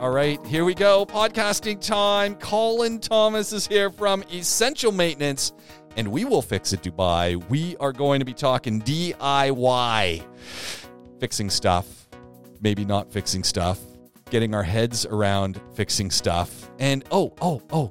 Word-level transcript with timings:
All 0.00 0.10
right, 0.10 0.44
here 0.46 0.64
we 0.64 0.74
go. 0.74 1.06
Podcasting 1.06 1.80
time. 1.80 2.34
Colin 2.34 2.98
Thomas 2.98 3.52
is 3.52 3.66
here 3.66 3.90
from 3.90 4.24
Essential 4.24 4.90
Maintenance, 4.90 5.52
and 5.96 6.08
we 6.08 6.24
will 6.24 6.42
fix 6.42 6.72
it, 6.72 6.82
Dubai. 6.82 7.42
We 7.48 7.76
are 7.76 7.92
going 7.92 8.18
to 8.18 8.24
be 8.24 8.34
talking 8.34 8.82
DIY, 8.82 10.26
fixing 11.20 11.48
stuff, 11.48 12.08
maybe 12.60 12.84
not 12.84 13.12
fixing 13.12 13.44
stuff, 13.44 13.78
getting 14.30 14.52
our 14.52 14.64
heads 14.64 15.06
around 15.06 15.60
fixing 15.74 16.10
stuff. 16.10 16.70
And 16.80 17.04
oh, 17.12 17.32
oh, 17.40 17.62
oh, 17.70 17.90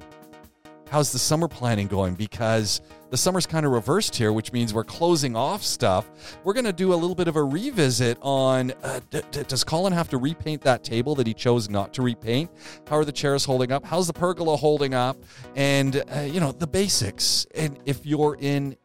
how's 0.90 1.10
the 1.10 1.18
summer 1.18 1.48
planning 1.48 1.86
going? 1.86 2.14
Because 2.14 2.82
the 3.14 3.18
summer's 3.18 3.46
kind 3.46 3.64
of 3.64 3.70
reversed 3.70 4.16
here, 4.16 4.32
which 4.32 4.52
means 4.52 4.74
we're 4.74 4.82
closing 4.82 5.36
off 5.36 5.62
stuff. 5.62 6.10
We're 6.42 6.52
going 6.52 6.64
to 6.64 6.72
do 6.72 6.92
a 6.92 6.96
little 6.96 7.14
bit 7.14 7.28
of 7.28 7.36
a 7.36 7.44
revisit 7.44 8.18
on 8.20 8.72
uh, 8.82 8.98
d- 9.10 9.20
d- 9.30 9.44
does 9.46 9.62
Colin 9.62 9.92
have 9.92 10.08
to 10.08 10.18
repaint 10.18 10.62
that 10.62 10.82
table 10.82 11.14
that 11.14 11.24
he 11.24 11.32
chose 11.32 11.70
not 11.70 11.94
to 11.94 12.02
repaint? 12.02 12.50
How 12.88 12.96
are 12.96 13.04
the 13.04 13.12
chairs 13.12 13.44
holding 13.44 13.70
up? 13.70 13.84
How's 13.84 14.08
the 14.08 14.12
pergola 14.12 14.56
holding 14.56 14.94
up? 14.94 15.16
And, 15.54 16.02
uh, 16.12 16.22
you 16.22 16.40
know, 16.40 16.50
the 16.50 16.66
basics. 16.66 17.46
And 17.54 17.78
if 17.84 18.04
you're 18.04 18.36
in 18.40 18.76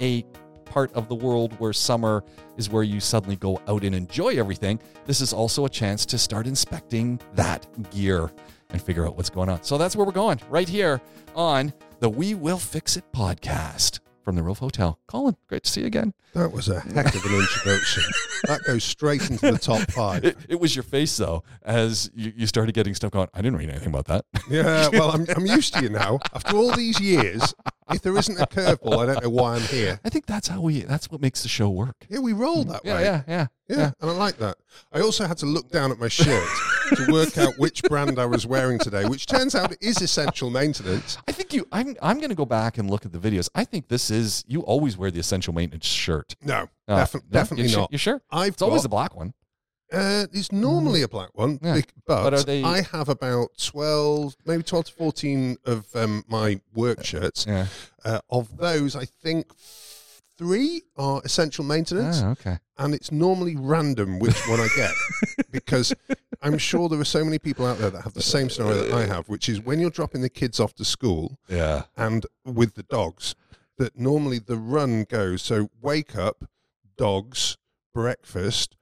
a 0.00 0.24
part 0.64 0.90
of 0.94 1.10
the 1.10 1.14
world 1.14 1.52
where 1.60 1.74
summer 1.74 2.24
is 2.56 2.70
where 2.70 2.82
you 2.82 2.98
suddenly 2.98 3.36
go 3.36 3.60
out 3.68 3.84
and 3.84 3.94
enjoy 3.94 4.38
everything, 4.38 4.80
this 5.04 5.20
is 5.20 5.34
also 5.34 5.66
a 5.66 5.68
chance 5.68 6.06
to 6.06 6.16
start 6.16 6.46
inspecting 6.46 7.20
that 7.34 7.66
gear 7.90 8.32
and 8.70 8.80
figure 8.80 9.06
out 9.06 9.16
what's 9.16 9.28
going 9.30 9.50
on. 9.50 9.62
So 9.62 9.76
that's 9.76 9.94
where 9.94 10.06
we're 10.06 10.12
going, 10.12 10.40
right 10.48 10.68
here 10.68 10.98
on 11.34 11.74
the 12.00 12.08
We 12.10 12.34
Will 12.34 12.58
Fix 12.58 12.96
It 12.96 13.04
podcast 13.12 14.00
from 14.22 14.34
the 14.36 14.42
Rove 14.42 14.58
Hotel. 14.58 14.98
Colin, 15.06 15.36
great 15.48 15.62
to 15.64 15.70
see 15.70 15.82
you 15.82 15.86
again. 15.86 16.12
That 16.34 16.50
was 16.52 16.68
a 16.68 16.80
heck 16.80 17.14
of 17.14 17.24
an 17.24 17.34
introduction. 17.34 18.02
that 18.44 18.60
goes 18.66 18.82
straight 18.84 19.30
into 19.30 19.52
the 19.52 19.58
top 19.58 19.90
five. 19.92 20.24
It, 20.24 20.36
it 20.48 20.60
was 20.60 20.74
your 20.74 20.82
face, 20.82 21.16
though, 21.16 21.44
as 21.62 22.10
you, 22.14 22.32
you 22.36 22.46
started 22.46 22.74
getting 22.74 22.94
stuff 22.94 23.12
going. 23.12 23.28
I 23.32 23.40
didn't 23.40 23.56
read 23.58 23.70
anything 23.70 23.88
about 23.88 24.06
that. 24.06 24.24
Yeah, 24.50 24.88
well, 24.92 25.10
I'm, 25.10 25.26
I'm 25.36 25.46
used 25.46 25.74
to 25.74 25.82
you 25.82 25.88
now. 25.88 26.18
After 26.32 26.56
all 26.56 26.70
these 26.72 27.00
years, 27.00 27.54
if 27.90 28.02
there 28.02 28.16
isn't 28.16 28.38
a 28.40 28.46
curveball, 28.46 28.98
I 29.02 29.06
don't 29.06 29.22
know 29.24 29.30
why 29.30 29.54
I'm 29.56 29.62
here. 29.62 29.98
I 30.04 30.08
think 30.08 30.26
that's 30.26 30.46
how 30.48 30.60
we, 30.60 30.80
that's 30.82 31.10
what 31.10 31.20
makes 31.20 31.42
the 31.42 31.48
show 31.48 31.68
work. 31.70 31.96
Yeah, 32.08 32.18
we 32.20 32.32
roll 32.32 32.62
that 32.64 32.82
Yeah, 32.84 32.94
way. 32.94 33.02
yeah, 33.04 33.22
yeah. 33.26 33.46
Yeah, 33.68 33.90
and 34.00 34.10
I 34.10 34.12
like 34.12 34.36
that. 34.38 34.56
I 34.92 35.00
also 35.00 35.26
had 35.26 35.38
to 35.38 35.46
look 35.46 35.70
down 35.70 35.90
at 35.90 35.98
my 35.98 36.06
shirt 36.08 36.48
to 36.94 37.12
work 37.12 37.36
out 37.38 37.58
which 37.58 37.82
brand 37.84 38.18
I 38.18 38.26
was 38.26 38.46
wearing 38.46 38.78
today, 38.78 39.04
which 39.06 39.26
turns 39.26 39.54
out 39.54 39.74
is 39.80 40.00
essential 40.02 40.50
maintenance. 40.50 41.18
I 41.26 41.32
think 41.32 41.52
you. 41.52 41.66
I'm. 41.72 41.96
I'm 42.02 42.18
going 42.18 42.30
to 42.30 42.34
go 42.36 42.46
back 42.46 42.78
and 42.78 42.90
look 42.90 43.04
at 43.06 43.12
the 43.12 43.18
videos. 43.18 43.48
I 43.54 43.64
think 43.64 43.88
this 43.88 44.10
is. 44.10 44.44
You 44.46 44.60
always 44.62 44.96
wear 44.96 45.10
the 45.10 45.20
essential 45.20 45.52
maintenance 45.52 45.86
shirt. 45.86 46.34
No, 46.42 46.68
Uh, 46.88 46.98
defi- 47.00 47.18
no? 47.18 47.24
definitely 47.30 47.68
you 47.70 47.76
not. 47.76 47.92
You 47.92 47.98
sure? 47.98 48.22
I've 48.30 48.54
It's 48.54 48.62
always 48.62 48.78
got- 48.78 48.82
the 48.84 48.88
black 48.90 49.16
one. 49.16 49.34
Uh, 49.92 50.26
it's 50.32 50.50
normally 50.50 51.02
a 51.02 51.08
black 51.08 51.30
one, 51.38 51.60
Yeah. 51.62 51.80
but, 52.08 52.30
But 52.30 52.44
they- 52.46 52.64
I 52.64 52.82
have 52.82 53.08
about 53.08 53.50
12, 53.62 54.34
maybe 54.44 54.64
12 54.64 54.86
to 54.86 54.92
14 54.92 55.58
of 55.64 55.86
um, 55.94 56.24
my 56.26 56.60
work 56.74 57.04
shirts. 57.04 57.46
Yeah. 57.46 57.66
Uh, 58.04 58.18
of 58.28 58.56
those, 58.56 58.96
I 58.96 59.04
think 59.04 59.46
three 60.38 60.82
are 60.96 61.20
essential 61.24 61.64
maintenance, 61.64 62.20
Oh, 62.22 62.30
okay. 62.30 62.58
and 62.78 62.94
it's 62.94 63.10
normally 63.10 63.56
random 63.56 64.18
which 64.18 64.36
one 64.48 64.60
I 64.60 64.68
get 64.76 64.92
because 65.50 65.94
I'm 66.42 66.58
sure 66.58 66.88
there 66.88 67.00
are 67.00 67.04
so 67.04 67.24
many 67.24 67.38
people 67.38 67.64
out 67.66 67.78
there 67.78 67.90
that 67.90 68.02
have 68.02 68.14
the 68.14 68.22
same 68.22 68.50
scenario 68.50 68.84
that 68.84 68.92
I 68.92 69.06
have, 69.06 69.28
which 69.28 69.48
is 69.48 69.60
when 69.60 69.80
you're 69.80 69.90
dropping 69.90 70.20
the 70.22 70.28
kids 70.28 70.60
off 70.60 70.74
to 70.74 70.84
school 70.84 71.38
Yeah. 71.48 71.84
and 71.96 72.26
with 72.44 72.74
the 72.74 72.82
dogs, 72.82 73.34
that 73.78 73.98
normally 73.98 74.38
the 74.38 74.56
run 74.56 75.04
goes 75.04 75.42
so 75.42 75.70
wake 75.80 76.16
up, 76.16 76.44
dogs, 76.96 77.56
breakfast, 77.94 78.76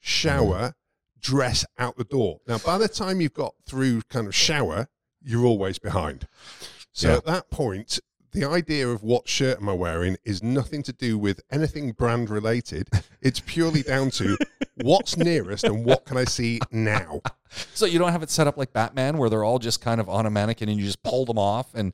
shower, 0.00 0.68
mm. 0.68 1.20
dress 1.20 1.64
out 1.78 1.96
the 1.96 2.04
door. 2.04 2.40
Now, 2.46 2.58
by 2.58 2.78
the 2.78 2.88
time 2.88 3.20
you've 3.20 3.34
got 3.34 3.54
through 3.66 4.02
kind 4.08 4.26
of 4.26 4.34
shower, 4.34 4.88
you're 5.22 5.44
always 5.44 5.78
behind. 5.78 6.26
So 6.92 7.08
Yeah. 7.08 7.16
at 7.16 7.24
that 7.26 7.50
point, 7.50 7.98
the 8.32 8.44
idea 8.44 8.88
of 8.88 9.02
what 9.02 9.28
shirt 9.28 9.60
am 9.60 9.68
I 9.68 9.72
wearing 9.72 10.16
is 10.24 10.42
nothing 10.42 10.82
to 10.84 10.92
do 10.92 11.18
with 11.18 11.40
anything 11.50 11.92
brand 11.92 12.30
related. 12.30 12.88
It's 13.20 13.40
purely 13.40 13.82
down 13.82 14.10
to 14.12 14.38
what's 14.76 15.16
nearest 15.16 15.64
and 15.64 15.84
what 15.84 16.04
can 16.04 16.16
I 16.16 16.24
see 16.24 16.60
now. 16.70 17.20
So 17.74 17.84
you 17.84 17.98
don't 17.98 18.12
have 18.12 18.22
it 18.22 18.30
set 18.30 18.46
up 18.46 18.56
like 18.56 18.72
Batman, 18.72 19.18
where 19.18 19.28
they're 19.28 19.42
all 19.42 19.58
just 19.58 19.80
kind 19.80 20.00
of 20.00 20.08
on 20.08 20.24
a 20.24 20.30
mannequin, 20.30 20.68
and 20.68 20.78
you 20.78 20.84
just 20.86 21.02
pull 21.02 21.24
them 21.24 21.36
off 21.36 21.74
and 21.74 21.92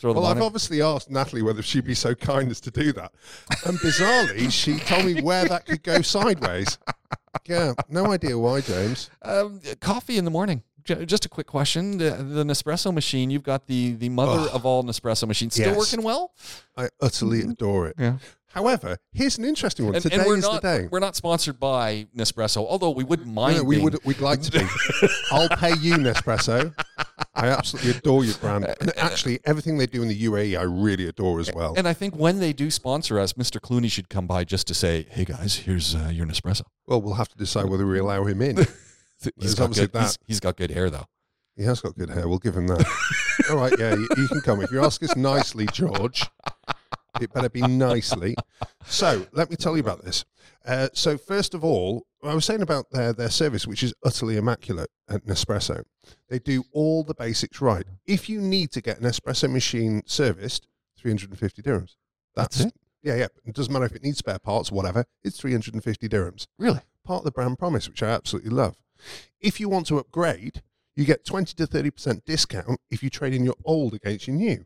throw 0.00 0.12
them 0.12 0.24
Well. 0.24 0.32
I've 0.32 0.42
obviously 0.42 0.82
asked 0.82 1.10
Natalie 1.10 1.42
whether 1.42 1.62
she'd 1.62 1.84
be 1.84 1.94
so 1.94 2.14
kind 2.16 2.50
as 2.50 2.60
to 2.62 2.72
do 2.72 2.92
that. 2.94 3.12
And 3.64 3.78
bizarrely, 3.78 4.50
she 4.50 4.78
told 4.80 5.04
me 5.04 5.22
where 5.22 5.44
that 5.46 5.64
could 5.66 5.84
go 5.84 6.02
sideways. 6.02 6.76
Yeah, 7.46 7.74
no 7.88 8.10
idea 8.12 8.36
why, 8.36 8.60
James. 8.60 9.10
Um, 9.22 9.60
coffee 9.80 10.18
in 10.18 10.24
the 10.24 10.30
morning. 10.32 10.64
J- 10.84 11.04
Just 11.06 11.24
a 11.24 11.28
quick 11.28 11.46
question: 11.46 11.98
the, 11.98 12.10
the 12.10 12.44
Nespresso 12.44 12.92
machine. 12.92 13.30
You've 13.30 13.42
got 13.42 13.66
the 13.66 13.92
the 13.94 14.08
mother 14.08 14.40
Ugh. 14.40 14.50
of 14.52 14.66
all 14.66 14.82
Nespresso 14.84 15.26
machines. 15.26 15.54
Still 15.54 15.68
Yes. 15.68 15.76
working 15.78 16.02
well? 16.02 16.32
I 16.76 16.88
utterly 17.00 17.40
adore 17.40 17.88
it. 17.88 17.96
Yeah. 17.98 18.18
However, 18.48 18.98
here's 19.12 19.36
an 19.36 19.44
interesting 19.44 19.84
one. 19.84 19.96
And, 19.96 20.02
Today 20.02 20.14
and 20.18 20.26
we're 20.26 20.36
is 20.36 20.44
not 20.44 20.62
the 20.62 20.68
day. 20.82 20.88
we're 20.88 21.00
not 21.00 21.16
sponsored 21.16 21.58
by 21.58 22.06
Nespresso, 22.16 22.58
although 22.58 22.90
we 22.90 23.02
wouldn't 23.02 23.26
mind. 23.26 23.56
no, 23.56 23.64
we 23.64 23.74
being- 23.76 23.84
would, 23.84 23.98
we'd 24.04 24.20
like 24.20 24.42
to 24.42 24.52
be. 24.52 24.64
I'll 25.32 25.48
pay 25.48 25.72
you, 25.80 25.94
Nespresso. 25.96 26.72
I 27.34 27.48
absolutely 27.48 27.92
adore 27.98 28.24
your 28.24 28.34
brand. 28.36 28.72
And 28.80 28.96
actually, 28.96 29.40
everything 29.44 29.76
they 29.78 29.86
do 29.86 30.02
in 30.02 30.08
the 30.08 30.24
UAE, 30.26 30.56
I 30.56 30.62
really 30.62 31.08
adore 31.08 31.40
as 31.40 31.52
well. 31.52 31.74
And 31.76 31.88
I 31.88 31.94
think 31.94 32.14
when 32.14 32.38
they 32.38 32.52
do 32.52 32.70
sponsor 32.70 33.18
us, 33.18 33.32
Mr. 33.32 33.58
Clooney 33.58 33.90
should 33.90 34.08
come 34.08 34.28
by 34.28 34.44
just 34.44 34.68
to 34.68 34.74
say, 34.74 35.06
"Hey 35.10 35.24
guys, 35.24 35.56
here's 35.56 35.96
uh, 35.96 36.10
your 36.12 36.24
Nespresso." 36.26 36.62
Well, 36.86 37.02
we'll 37.02 37.14
have 37.14 37.28
to 37.30 37.36
decide 37.36 37.64
whether 37.66 37.84
we 37.86 37.98
allow 37.98 38.22
him 38.24 38.40
in. 38.40 38.58
He's 39.36 39.54
got, 39.54 39.68
good, 39.74 39.78
he's, 39.78 39.88
that. 39.90 40.18
he's 40.26 40.40
got 40.40 40.56
good 40.56 40.70
hair 40.70 40.90
though. 40.90 41.06
He 41.56 41.62
has 41.64 41.80
got 41.80 41.96
good 41.96 42.10
hair. 42.10 42.28
We'll 42.28 42.38
give 42.38 42.56
him 42.56 42.66
that. 42.66 42.84
All 43.50 43.56
right, 43.56 43.72
yeah, 43.78 43.94
you, 43.94 44.08
you 44.16 44.28
can 44.28 44.40
come. 44.40 44.60
If 44.60 44.72
you 44.72 44.84
ask 44.84 45.02
us 45.04 45.14
nicely, 45.14 45.66
George, 45.72 46.28
it 47.20 47.32
better 47.32 47.48
be 47.48 47.60
nicely. 47.62 48.34
So 48.86 49.26
let 49.32 49.50
me 49.50 49.56
tell 49.56 49.76
you 49.76 49.80
about 49.82 50.04
this. 50.04 50.24
Uh, 50.66 50.88
so 50.94 51.16
first 51.16 51.54
of 51.54 51.62
all, 51.64 52.06
I 52.24 52.34
was 52.34 52.44
saying 52.44 52.62
about 52.62 52.90
their 52.90 53.12
their 53.12 53.30
service, 53.30 53.66
which 53.66 53.82
is 53.82 53.94
utterly 54.04 54.36
immaculate 54.36 54.90
at 55.08 55.26
Nespresso. 55.26 55.84
They 56.28 56.38
do 56.38 56.64
all 56.72 57.04
the 57.04 57.14
basics 57.14 57.60
right. 57.60 57.84
If 58.06 58.28
you 58.28 58.40
need 58.40 58.72
to 58.72 58.80
get 58.80 58.98
an 58.98 59.04
espresso 59.04 59.50
machine 59.50 60.02
serviced, 60.06 60.66
three 60.98 61.10
hundred 61.10 61.30
and 61.30 61.38
fifty 61.38 61.62
dirhams. 61.62 61.96
That's, 62.34 62.58
That's 62.58 62.68
it? 62.68 62.80
Yeah, 63.02 63.14
yeah. 63.16 63.26
It 63.44 63.54
doesn't 63.54 63.72
matter 63.72 63.84
if 63.84 63.94
it 63.94 64.02
needs 64.02 64.18
spare 64.18 64.38
parts 64.38 64.72
or 64.72 64.74
whatever. 64.74 65.04
It's 65.22 65.38
three 65.38 65.52
hundred 65.52 65.74
and 65.74 65.84
fifty 65.84 66.08
dirhams 66.08 66.46
Really? 66.58 66.80
part 67.04 67.20
of 67.20 67.24
the 67.24 67.30
brand 67.30 67.58
promise, 67.58 67.88
which 67.88 68.02
I 68.02 68.08
absolutely 68.08 68.50
love. 68.50 68.76
If 69.40 69.60
you 69.60 69.68
want 69.68 69.86
to 69.88 69.98
upgrade, 69.98 70.62
you 70.96 71.04
get 71.04 71.24
20 71.24 71.54
to 71.54 71.66
30% 71.66 72.24
discount 72.24 72.80
if 72.90 73.02
you 73.02 73.10
trade 73.10 73.34
in 73.34 73.44
your 73.44 73.56
old 73.64 73.94
against 73.94 74.26
your 74.26 74.36
new. 74.36 74.64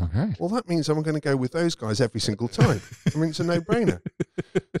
Okay. 0.00 0.34
Well, 0.38 0.48
that 0.50 0.68
means 0.68 0.88
I'm 0.88 1.02
going 1.02 1.16
to 1.16 1.20
go 1.20 1.36
with 1.36 1.52
those 1.52 1.74
guys 1.74 2.00
every 2.00 2.20
single 2.20 2.48
time. 2.48 2.80
I 3.12 3.18
mean, 3.18 3.30
it's 3.30 3.40
a 3.40 3.44
no-brainer. 3.44 4.00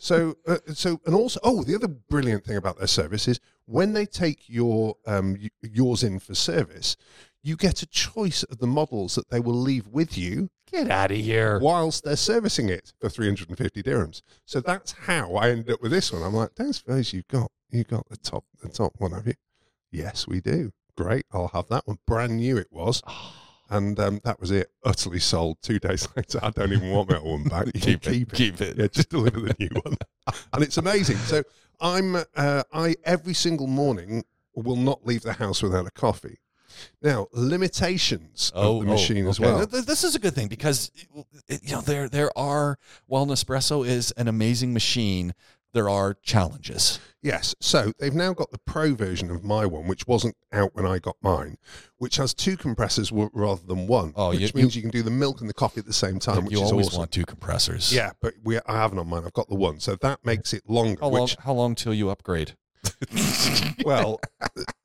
So, 0.00 0.36
uh, 0.48 0.56
so, 0.72 0.98
and 1.04 1.14
also, 1.14 1.38
oh, 1.44 1.62
the 1.62 1.74
other 1.74 1.86
brilliant 1.86 2.44
thing 2.44 2.56
about 2.56 2.78
their 2.78 2.86
service 2.86 3.28
is 3.28 3.38
when 3.66 3.92
they 3.92 4.06
take 4.06 4.48
your 4.48 4.96
um, 5.06 5.36
yours 5.60 6.02
in 6.02 6.18
for 6.18 6.34
service, 6.34 6.96
you 7.42 7.54
get 7.56 7.82
a 7.82 7.86
choice 7.86 8.42
of 8.44 8.58
the 8.58 8.66
models 8.66 9.14
that 9.16 9.30
they 9.30 9.38
will 9.38 9.54
leave 9.54 9.86
with 9.86 10.16
you 10.16 10.50
Get 10.70 10.90
out 10.90 11.10
of 11.10 11.16
here. 11.16 11.58
whilst 11.60 12.04
they're 12.04 12.16
servicing 12.16 12.68
it 12.68 12.92
for 13.00 13.08
350 13.08 13.82
dirhams. 13.82 14.22
So 14.44 14.60
that's 14.60 14.92
how 14.92 15.34
I 15.34 15.50
ended 15.50 15.70
up 15.70 15.82
with 15.82 15.90
this 15.90 16.12
one. 16.12 16.22
I'm 16.22 16.34
like, 16.34 16.54
don't 16.54 16.72
suppose 16.72 17.12
you've 17.12 17.28
got 17.28 17.50
you 17.70 17.84
got 17.84 18.08
the 18.08 18.16
top 18.16 18.44
the 18.62 18.68
top 18.68 18.92
one, 18.98 19.12
have 19.12 19.26
you? 19.26 19.34
Yes, 19.90 20.26
we 20.28 20.40
do. 20.40 20.72
Great, 20.96 21.24
I'll 21.32 21.48
have 21.48 21.68
that 21.68 21.86
one. 21.86 21.98
Brand 22.06 22.36
new 22.36 22.56
it 22.56 22.68
was. 22.70 23.02
And 23.72 24.00
um, 24.00 24.20
that 24.24 24.40
was 24.40 24.50
it. 24.50 24.66
Utterly 24.84 25.20
sold. 25.20 25.58
Two 25.62 25.78
days 25.78 26.08
later, 26.16 26.40
I 26.42 26.50
don't 26.50 26.72
even 26.72 26.90
want 26.90 27.12
old 27.12 27.22
one 27.24 27.44
back. 27.44 27.72
Keep 27.74 28.04
it. 28.04 28.10
keep 28.10 28.32
it. 28.32 28.36
Keep 28.36 28.60
it. 28.60 28.76
Yeah, 28.76 28.88
just 28.88 29.10
deliver 29.10 29.38
the 29.38 29.54
new 29.60 29.68
one. 29.84 29.94
And 30.52 30.64
it's 30.64 30.76
amazing. 30.76 31.18
So 31.18 31.44
I'm 31.80 32.16
uh, 32.16 32.64
I 32.72 32.96
every 33.04 33.32
single 33.34 33.68
morning 33.68 34.24
will 34.56 34.74
not 34.74 35.06
leave 35.06 35.22
the 35.22 35.34
house 35.34 35.62
without 35.62 35.86
a 35.86 35.92
coffee. 35.92 36.38
Now 37.02 37.26
limitations 37.32 38.52
of 38.54 38.64
oh, 38.64 38.82
the 38.82 38.88
oh, 38.88 38.92
machine 38.92 39.26
as 39.26 39.38
Oh, 39.40 39.44
okay. 39.44 39.54
well. 39.72 39.82
This 39.82 40.04
is 40.04 40.14
a 40.14 40.18
good 40.18 40.34
thing 40.34 40.48
because 40.48 40.90
eh, 41.48 41.58
you 41.62 41.72
know 41.72 41.80
there 41.80 42.08
there 42.08 42.36
are 42.36 42.78
while 43.06 43.26
Nespresso 43.26 43.86
is 43.86 44.12
an 44.12 44.28
amazing 44.28 44.72
machine, 44.72 45.34
there 45.72 45.88
are 45.88 46.14
challenges. 46.22 46.98
Yes. 47.22 47.54
So 47.60 47.92
they've 47.98 48.14
now 48.14 48.32
got 48.32 48.50
the 48.50 48.58
pro 48.58 48.94
version 48.94 49.30
of 49.30 49.44
my 49.44 49.66
one, 49.66 49.86
which 49.86 50.06
wasn't 50.06 50.36
out 50.52 50.74
when 50.74 50.86
I 50.86 50.98
got 50.98 51.16
mine, 51.20 51.58
which 51.98 52.16
has 52.16 52.32
two 52.32 52.56
compressors 52.56 53.10
w- 53.10 53.28
rather 53.34 53.60
than 53.66 53.86
one. 53.86 54.14
Oh, 54.16 54.30
which 54.30 54.40
you- 54.40 54.50
means 54.54 54.74
you, 54.74 54.80
can 54.82 54.90
do 54.90 55.02
the 55.02 55.10
milk 55.10 55.40
and 55.40 55.48
the 55.48 55.54
coffee 55.54 55.80
at 55.80 55.86
the 55.86 55.92
same 55.92 56.18
time, 56.18 56.44
which 56.46 56.54
you 56.54 56.62
is 56.62 56.72
always 56.72 56.86
awesome. 56.88 56.98
want 57.00 57.12
two 57.12 57.26
compressors. 57.26 57.92
Yeah, 57.92 58.12
but 58.20 58.34
we 58.42 58.58
I 58.58 58.72
haven't 58.78 58.98
on 58.98 59.08
mine. 59.08 59.24
I've 59.26 59.34
got 59.34 59.48
the 59.48 59.54
one, 59.54 59.80
so 59.80 59.96
that 59.96 60.24
makes 60.24 60.52
it 60.54 60.62
longer. 60.68 60.98
How 61.00 61.08
long? 61.08 61.22
which 61.22 61.36
How 61.40 61.52
long 61.52 61.74
till 61.74 61.92
you 61.94 62.08
upgrade? 62.08 62.56
well, 63.84 64.20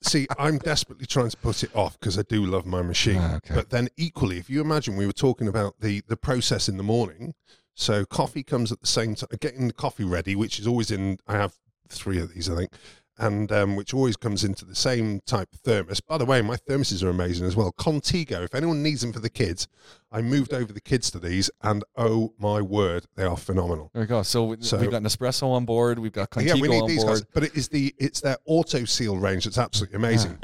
see, 0.02 0.28
I'm 0.38 0.58
desperately 0.58 1.06
trying 1.06 1.30
to 1.30 1.38
put 1.38 1.64
it 1.64 1.76
off 1.76 2.00
because 2.00 2.18
I 2.18 2.24
do 2.24 2.46
love 2.46 2.66
my 2.66 2.82
machine. 2.82 3.20
Ah, 3.20 3.36
okay. 3.38 3.56
But 3.56 3.70
then 3.70 3.90
equally, 3.98 4.38
if 4.38 4.50
you 4.50 4.62
imagine 4.62 4.96
we 4.96 5.06
were 5.06 5.14
talking 5.14 5.48
about 5.48 5.80
the 5.80 6.02
the 6.08 6.18
process 6.18 6.68
in 6.70 6.78
the 6.78 6.84
morning, 6.84 7.34
so 7.74 8.06
coffee 8.06 8.44
comes 8.44 8.72
at 8.72 8.82
the 8.82 8.88
same 8.88 9.16
time, 9.16 9.30
getting 9.40 9.68
the 9.68 9.74
coffee 9.74 10.06
ready, 10.06 10.36
which 10.36 10.60
is 10.60 10.68
always 10.68 10.92
in. 10.92 11.20
I 11.28 11.34
have 11.34 11.56
three 11.90 12.20
of 12.20 12.34
these, 12.34 12.50
I 12.50 12.56
think. 12.56 12.72
And 13.18 13.52
um, 13.52 13.76
which 13.76 13.94
always 13.94 14.18
comes 14.18 14.44
into 14.44 14.66
the 14.66 14.76
same 14.76 15.22
type 15.26 15.50
of 15.54 15.60
thermos. 15.60 16.02
By 16.02 16.18
the 16.18 16.26
way, 16.26 16.42
my 16.42 16.56
thermoses 16.58 17.04
are 17.04 17.10
amazing 17.10 17.46
as 17.48 17.56
well. 17.56 17.72
Contigo, 17.78 18.44
if 18.44 18.54
anyone 18.56 18.84
needs 18.84 19.02
them 19.02 19.14
for 19.14 19.20
the 19.20 19.30
kids, 19.30 19.68
I 20.12 20.22
moved 20.22 20.54
over 20.54 20.72
the 20.74 20.82
kids 20.82 21.10
to 21.12 21.20
these, 21.20 21.50
and 21.62 21.84
oh 21.96 22.34
my 22.40 22.62
word, 22.62 23.06
they 23.16 23.24
are 23.24 23.38
phenomenal. 23.38 23.90
There 23.94 24.02
we 24.04 24.08
go. 24.08 24.22
So, 24.24 24.56
So- 24.60 24.78
we've 24.78 24.92
got 24.92 25.02
Nespresso 25.02 25.48
on 25.48 25.66
board. 25.66 26.00
We've 26.00 26.12
got 26.12 26.30
Contigo 26.30 26.46
yeah, 26.48 26.54
we 26.56 26.68
need 26.68 26.82
on 26.82 26.88
these 26.88 27.04
board. 27.04 27.20
guys, 27.20 27.26
but 27.34 27.44
it 27.44 27.56
is 27.56 27.70
the 27.70 27.94
it's 27.98 28.22
their 28.22 28.38
auto 28.46 28.86
seal 28.86 29.18
range 29.18 29.46
that's 29.46 29.58
absolutely 29.58 29.98
amazing. 29.98 30.38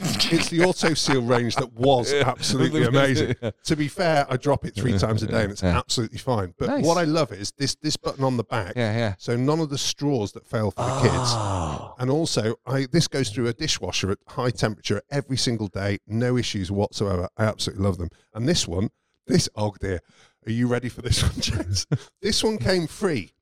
it's 0.32 0.48
the 0.48 0.62
auto 0.64 0.94
seal 0.94 1.22
range 1.22 1.56
that 1.56 1.72
was 1.72 2.12
absolutely 2.12 2.84
amazing. 2.92 3.34
To 3.64 3.76
be 3.76 3.88
fair, 3.88 4.26
I 4.28 4.36
drop 4.36 4.64
it 4.64 4.74
three 4.74 4.96
times 4.98 5.22
a 5.22 5.26
day 5.26 5.42
and 5.42 5.52
it's 5.52 5.62
absolutely 5.64 6.18
fine. 6.18 6.54
But 6.58 6.68
Nice. 6.68 6.84
what 6.84 6.98
I 6.98 7.04
love 7.04 7.32
is 7.32 7.52
this 7.58 7.74
this 7.76 7.96
button 7.96 8.24
on 8.24 8.36
the 8.36 8.44
back. 8.44 8.74
Yeah, 8.76 8.96
yeah. 8.96 9.14
So 9.18 9.36
none 9.36 9.60
of 9.60 9.70
the 9.70 9.78
straws 9.78 10.32
that 10.32 10.46
fail 10.46 10.70
for 10.70 10.82
the 10.84 11.00
kids. 11.00 11.14
Oh. 11.14 11.94
And 11.98 12.10
also, 12.10 12.54
I 12.66 12.86
this 12.92 13.08
goes 13.08 13.30
through 13.30 13.48
a 13.48 13.52
dishwasher 13.52 14.10
at 14.10 14.18
high 14.28 14.50
temperature 14.50 15.02
every 15.10 15.36
single 15.36 15.68
day, 15.68 15.98
no 16.06 16.36
issues 16.36 16.70
whatsoever. 16.70 17.28
I 17.36 17.44
absolutely 17.44 17.84
love 17.84 17.98
them. 17.98 18.10
And 18.34 18.48
this 18.48 18.68
one, 18.68 18.90
this 19.26 19.48
oh 19.56 19.74
dear, 19.80 20.00
are 20.46 20.52
you 20.52 20.66
ready 20.68 20.88
for 20.88 21.02
this 21.02 21.22
one, 21.28 21.40
James? 21.40 21.86
this 22.22 22.42
one 22.44 22.58
came 22.58 22.86
free 22.86 23.32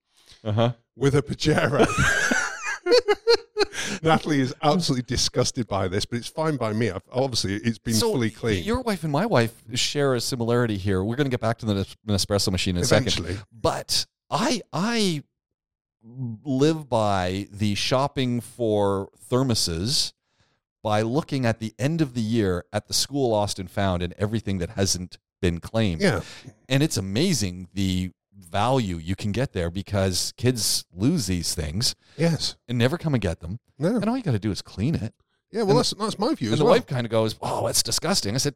Uh-huh. 0.44 0.73
with 0.97 1.14
a 1.14 1.23
Pajero. 1.23 1.87
Natalie 4.03 4.41
is 4.41 4.55
absolutely 4.62 5.05
disgusted 5.06 5.67
by 5.67 5.88
this, 5.88 6.05
but 6.05 6.19
it's 6.19 6.29
fine 6.29 6.56
by 6.56 6.73
me. 6.73 6.91
I've, 6.91 7.03
obviously, 7.12 7.55
it's 7.56 7.79
been 7.79 7.94
So 7.94 8.12
fully 8.12 8.31
cleaned. 8.31 8.65
Your 8.67 8.81
wife 8.83 9.03
and 9.03 9.12
my 9.12 9.27
wife 9.27 9.55
share 9.75 10.15
a 10.15 10.21
similarity 10.21 10.77
here. 10.77 11.03
We're 11.05 11.17
going 11.17 11.27
to 11.27 11.31
get 11.31 11.41
back 11.41 11.59
to 11.59 11.67
the 11.67 11.87
Nespresso 12.06 12.50
machine 12.50 12.77
in 12.77 12.83
a 12.83 12.87
second. 12.87 13.43
But 13.53 14.06
I 14.31 14.62
I 14.73 15.23
live 16.44 16.88
by 16.88 17.49
the 17.50 17.75
shopping 17.75 18.41
for 18.41 19.11
thermoses 19.31 20.12
by 20.82 21.03
looking 21.03 21.44
at 21.44 21.59
the 21.59 21.75
end 21.79 22.00
of 22.00 22.15
the 22.15 22.21
year 22.21 22.65
at 22.73 22.87
the 22.87 22.94
school 22.94 23.31
lost 23.31 23.59
and 23.59 23.69
found 23.71 24.03
and 24.03 24.15
everything 24.19 24.59
that 24.59 24.71
hasn't 24.71 25.19
been 25.43 25.59
claimed. 25.59 26.00
yeah, 26.00 26.21
And 26.69 26.82
it's 26.82 26.97
amazing 26.97 27.69
the 27.75 28.12
value 28.38 28.97
you 28.97 29.17
can 29.17 29.33
get 29.33 29.53
there 29.53 29.71
because 29.71 30.33
kids 30.37 30.85
lose 30.93 31.27
these 31.27 31.55
things 31.55 31.94
yes, 32.17 32.56
and 32.69 32.77
never 32.79 32.99
come 32.99 33.15
and 33.15 33.21
get 33.23 33.41
them. 33.41 33.59
no, 33.79 33.97
And 33.97 34.09
all 34.09 34.17
you 34.17 34.23
got 34.23 34.33
to 34.33 34.38
do 34.38 34.50
is 34.50 34.62
clean 34.62 34.94
it. 34.94 35.15
yeah. 35.50 35.62
Well, 35.62 35.71
and- 35.71 35.79
that's 35.79 35.94
that's 35.94 36.19
my 36.19 36.35
view 36.35 36.49
And 36.49 36.55
as 36.55 36.59
the 36.59 36.65
well. 36.65 36.75
wife 36.75 36.87
kind 36.87 37.06
of 37.06 37.11
goes, 37.11 37.37
"Oh, 37.41 37.67
that's 37.67 37.83
disgusting." 37.83 38.35
I 38.35 38.38
said, 38.38 38.55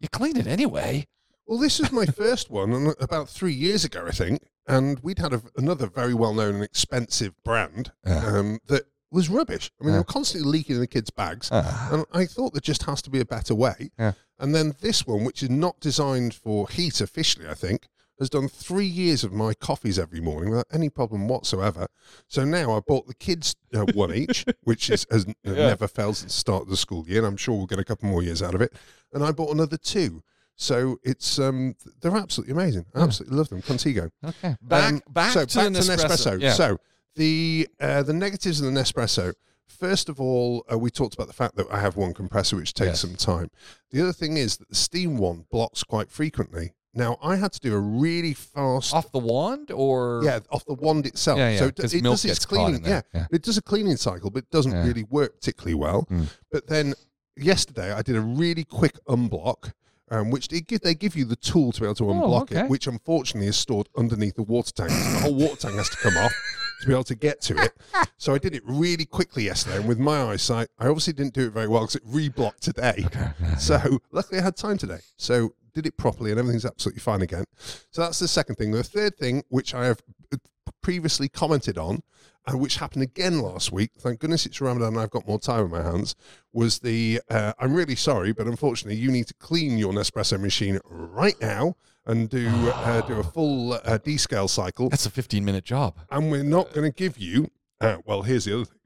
"You 0.00 0.08
clean 0.10 0.36
it 0.36 0.46
anyway." 0.46 1.06
Well, 1.46 1.58
this 1.58 1.80
is 1.80 1.92
my 1.92 2.06
first 2.06 2.50
one, 2.50 2.72
and 2.72 2.94
about 3.00 3.28
three 3.28 3.52
years 3.52 3.84
ago, 3.84 4.04
I 4.06 4.12
think, 4.12 4.42
and 4.66 4.98
we'd 5.00 5.18
had 5.18 5.32
a, 5.34 5.42
another 5.56 5.86
very 5.88 6.14
well-known 6.14 6.54
and 6.56 6.64
expensive 6.64 7.34
brand 7.44 7.92
Yeah. 8.06 8.24
um, 8.26 8.58
that 8.68 8.84
was 9.10 9.28
rubbish. 9.28 9.70
I 9.78 9.84
mean, 9.84 9.90
they 9.92 9.96
Yeah. 9.96 10.00
were 10.00 10.04
constantly 10.04 10.50
leaking 10.50 10.76
in 10.76 10.80
the 10.80 10.86
kids' 10.86 11.10
bags. 11.10 11.48
Ah. 11.52 11.90
And 11.92 12.06
I 12.12 12.24
thought 12.26 12.54
there 12.54 12.60
just 12.60 12.84
has 12.84 13.02
to 13.02 13.10
be 13.10 13.20
a 13.20 13.26
better 13.26 13.54
way. 13.54 13.90
Yeah. 13.98 14.12
And 14.38 14.54
then 14.54 14.74
this 14.80 15.06
one, 15.06 15.24
which 15.24 15.42
is 15.42 15.50
not 15.50 15.80
designed 15.80 16.32
for 16.34 16.68
heat 16.68 17.00
officially, 17.02 17.46
I 17.48 17.54
think, 17.54 17.88
has 18.18 18.30
done 18.30 18.48
three 18.48 18.86
years 18.86 19.24
of 19.24 19.32
my 19.32 19.54
coffees 19.54 19.98
every 19.98 20.20
morning 20.20 20.50
without 20.50 20.66
any 20.72 20.88
problem 20.88 21.28
whatsoever. 21.28 21.86
So 22.28 22.44
now 22.44 22.76
I 22.76 22.80
bought 22.80 23.06
the 23.06 23.14
kids 23.14 23.56
uh, 23.74 23.84
one 23.94 24.14
each, 24.22 24.44
which 24.62 24.90
is 24.90 25.06
has 25.10 25.24
uh, 25.26 25.32
Yeah. 25.44 25.68
never 25.68 25.88
failed 25.88 26.16
since 26.18 26.32
the 26.34 26.38
start 26.40 26.62
of 26.62 26.68
the 26.68 26.76
school 26.76 27.08
year, 27.08 27.18
and 27.18 27.26
I'm 27.26 27.36
sure 27.36 27.56
we'll 27.56 27.66
get 27.66 27.78
a 27.78 27.84
couple 27.84 28.08
more 28.08 28.22
years 28.22 28.42
out 28.42 28.54
of 28.54 28.60
it. 28.60 28.72
And 29.12 29.24
I 29.24 29.32
bought 29.32 29.50
another 29.54 29.76
two. 29.76 30.22
So 30.54 30.98
it's 31.02 31.38
um 31.38 31.74
they're 32.00 32.14
absolutely 32.16 32.52
amazing. 32.52 32.86
I 32.94 32.98
Yeah. 33.00 33.04
absolutely 33.06 33.38
love 33.38 33.48
them. 33.48 33.62
Contigo. 33.62 34.10
Okay. 34.24 34.56
Back 34.62 34.92
Um, 34.92 35.02
back 35.10 35.32
so 35.32 35.44
to 35.44 35.56
back 35.58 35.72
the 35.72 35.78
Nespresso. 35.80 36.40
Yeah. 36.40 36.52
So 36.52 36.78
the 37.16 37.68
uh, 37.80 38.02
the 38.02 38.12
negatives 38.12 38.60
of 38.60 38.72
the 38.72 38.78
Nespresso. 38.80 39.32
First 39.66 40.08
of 40.10 40.20
all, 40.20 40.64
uh, 40.70 40.78
we 40.78 40.90
talked 40.90 41.14
about 41.14 41.26
the 41.26 41.32
fact 41.32 41.56
that 41.56 41.66
I 41.70 41.80
have 41.80 41.96
one 41.96 42.12
compressor, 42.12 42.56
which 42.56 42.74
takes 42.74 42.88
Yes. 42.88 43.00
some 43.00 43.16
time. 43.16 43.48
The 43.90 44.02
other 44.02 44.12
thing 44.12 44.36
is 44.36 44.58
that 44.58 44.68
the 44.68 44.74
steam 44.74 45.16
one 45.16 45.46
blocks 45.50 45.82
quite 45.82 46.10
frequently. 46.10 46.74
Now 46.94 47.16
I 47.22 47.36
had 47.36 47.52
to 47.52 47.60
do 47.60 47.74
a 47.74 47.78
really 47.78 48.34
fast, 48.34 48.92
Off 48.94 49.10
the 49.12 49.18
wand 49.18 49.70
or 49.70 50.20
yeah, 50.24 50.40
off 50.50 50.64
the 50.66 50.74
wand 50.74 51.06
itself. 51.06 51.38
Yeah, 51.38 51.50
yeah, 51.50 51.58
so 51.58 51.66
it, 51.66 51.78
it 51.94 52.02
does 52.02 52.24
its 52.24 52.44
cleaning. 52.44 52.84
Yeah. 52.84 53.00
Yeah. 53.14 53.26
it 53.32 53.42
does 53.42 53.56
a 53.56 53.62
cleaning 53.62 53.96
cycle, 53.96 54.30
but 54.30 54.44
it 54.44 54.50
doesn't 54.50 54.72
Yeah. 54.72 54.86
really 54.86 55.04
work 55.04 55.36
particularly 55.36 55.74
well. 55.74 56.06
Mm. 56.10 56.26
But 56.50 56.66
then 56.66 56.94
yesterday 57.36 57.92
I 57.92 58.02
did 58.02 58.16
a 58.16 58.20
really 58.20 58.64
quick 58.64 59.02
unblock. 59.06 59.72
Um, 60.10 60.30
which 60.30 60.48
they 60.48 60.60
give, 60.60 60.82
they 60.82 60.94
give 60.94 61.16
you 61.16 61.24
the 61.24 61.36
tool 61.36 61.72
to 61.72 61.80
be 61.80 61.86
able 61.86 61.94
to 61.94 62.02
unblock 62.04 62.22
Oh, 62.30 62.42
okay. 62.42 62.60
it, 62.60 62.68
which 62.68 62.86
unfortunately 62.86 63.48
is 63.48 63.56
stored 63.56 63.88
underneath 63.96 64.34
the 64.34 64.42
water 64.42 64.70
tank. 64.70 64.90
So 64.90 65.10
the 65.12 65.18
whole 65.20 65.34
water 65.34 65.56
tank 65.56 65.76
has 65.76 65.88
to 65.88 65.96
come 65.96 66.18
off 66.18 66.32
to 66.82 66.88
be 66.88 66.92
able 66.92 67.04
to 67.04 67.14
get 67.14 67.40
to 67.42 67.56
it. 67.56 67.72
So 68.18 68.34
I 68.34 68.38
did 68.38 68.54
it 68.54 68.62
really 68.64 69.04
quickly 69.04 69.44
yesterday, 69.44 69.78
and 69.78 69.88
with 69.88 69.98
my 69.98 70.22
eyesight, 70.22 70.68
I 70.78 70.86
obviously 70.86 71.12
didn't 71.14 71.34
do 71.34 71.46
it 71.46 71.52
very 71.52 71.68
well 71.68 71.82
because 71.86 71.96
it 71.96 72.06
reblocked 72.06 72.60
today. 72.60 73.06
So 73.58 74.00
luckily, 74.12 74.40
I 74.40 74.44
had 74.44 74.56
time 74.56 74.78
today. 74.78 75.00
So 75.16 75.54
did 75.74 75.86
it 75.86 75.96
properly, 75.96 76.30
and 76.30 76.38
everything's 76.38 76.66
absolutely 76.66 77.00
fine 77.00 77.22
again. 77.22 77.44
So 77.90 78.02
that's 78.02 78.18
the 78.18 78.28
second 78.28 78.56
thing. 78.56 78.72
The 78.72 78.82
third 78.82 79.16
thing, 79.16 79.42
which 79.48 79.74
I 79.74 79.86
have 79.86 80.00
uh, 80.32 80.36
previously 80.82 81.28
commented 81.28 81.78
on, 81.78 82.02
and 82.46 82.60
which 82.60 82.76
happened 82.76 83.02
again 83.02 83.40
last 83.40 83.72
week. 83.72 83.90
Thank 83.98 84.20
goodness 84.20 84.46
it's 84.46 84.60
Ramadan 84.60 84.88
and 84.88 85.00
I've 85.00 85.10
got 85.10 85.26
more 85.26 85.38
time 85.38 85.64
on 85.64 85.70
my 85.70 85.82
hands. 85.82 86.14
Was 86.52 86.80
the 86.80 87.20
uh, 87.30 87.52
I'm 87.58 87.72
really 87.72 87.96
sorry, 87.96 88.32
but 88.32 88.46
unfortunately, 88.46 89.00
you 89.00 89.10
need 89.10 89.28
to 89.28 89.34
clean 89.34 89.78
your 89.78 89.92
Nespresso 89.92 90.40
machine 90.40 90.80
right 90.84 91.40
now 91.40 91.76
and 92.06 92.28
do 92.28 92.48
uh, 92.48 93.00
do 93.02 93.14
a 93.20 93.22
full 93.22 93.74
uh, 93.74 93.98
descale 93.98 94.48
cycle 94.50 94.88
That's 94.88 95.06
a 95.06 95.10
15 95.10 95.44
minute 95.44 95.64
job. 95.64 95.94
and 96.10 96.30
we're 96.30 96.42
not 96.44 96.72
going 96.72 96.90
to 96.90 96.94
give 96.96 97.18
you. 97.18 97.48
Uh, 97.80 97.98
well, 98.06 98.22
here's 98.22 98.44
the 98.44 98.54
other 98.54 98.64
thing. 98.64 98.78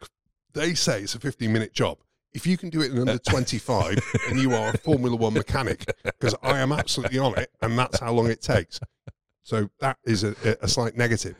They 0.52 0.74
say 0.74 1.02
it's 1.02 1.14
a 1.14 1.20
15 1.20 1.52
minute 1.52 1.72
job. 1.72 1.98
If 2.34 2.46
you 2.46 2.58
can 2.58 2.68
do 2.70 2.82
it 2.82 2.92
in 2.92 2.98
under 2.98 3.16
25, 3.18 3.98
then 4.28 4.38
you 4.38 4.54
are 4.54 4.70
a 4.74 4.78
Formula 4.78 5.16
One 5.16 5.32
mechanic 5.34 5.84
because 6.04 6.34
I 6.42 6.58
am 6.58 6.70
absolutely 6.72 7.18
on 7.18 7.38
it, 7.38 7.50
and 7.62 7.78
that's 7.78 8.00
how 8.00 8.12
long 8.12 8.28
it 8.30 8.42
takes. 8.42 8.78
So 9.42 9.70
that 9.80 9.96
is 10.04 10.24
a, 10.24 10.34
a 10.60 10.68
slight 10.68 10.96
negative. 10.96 11.36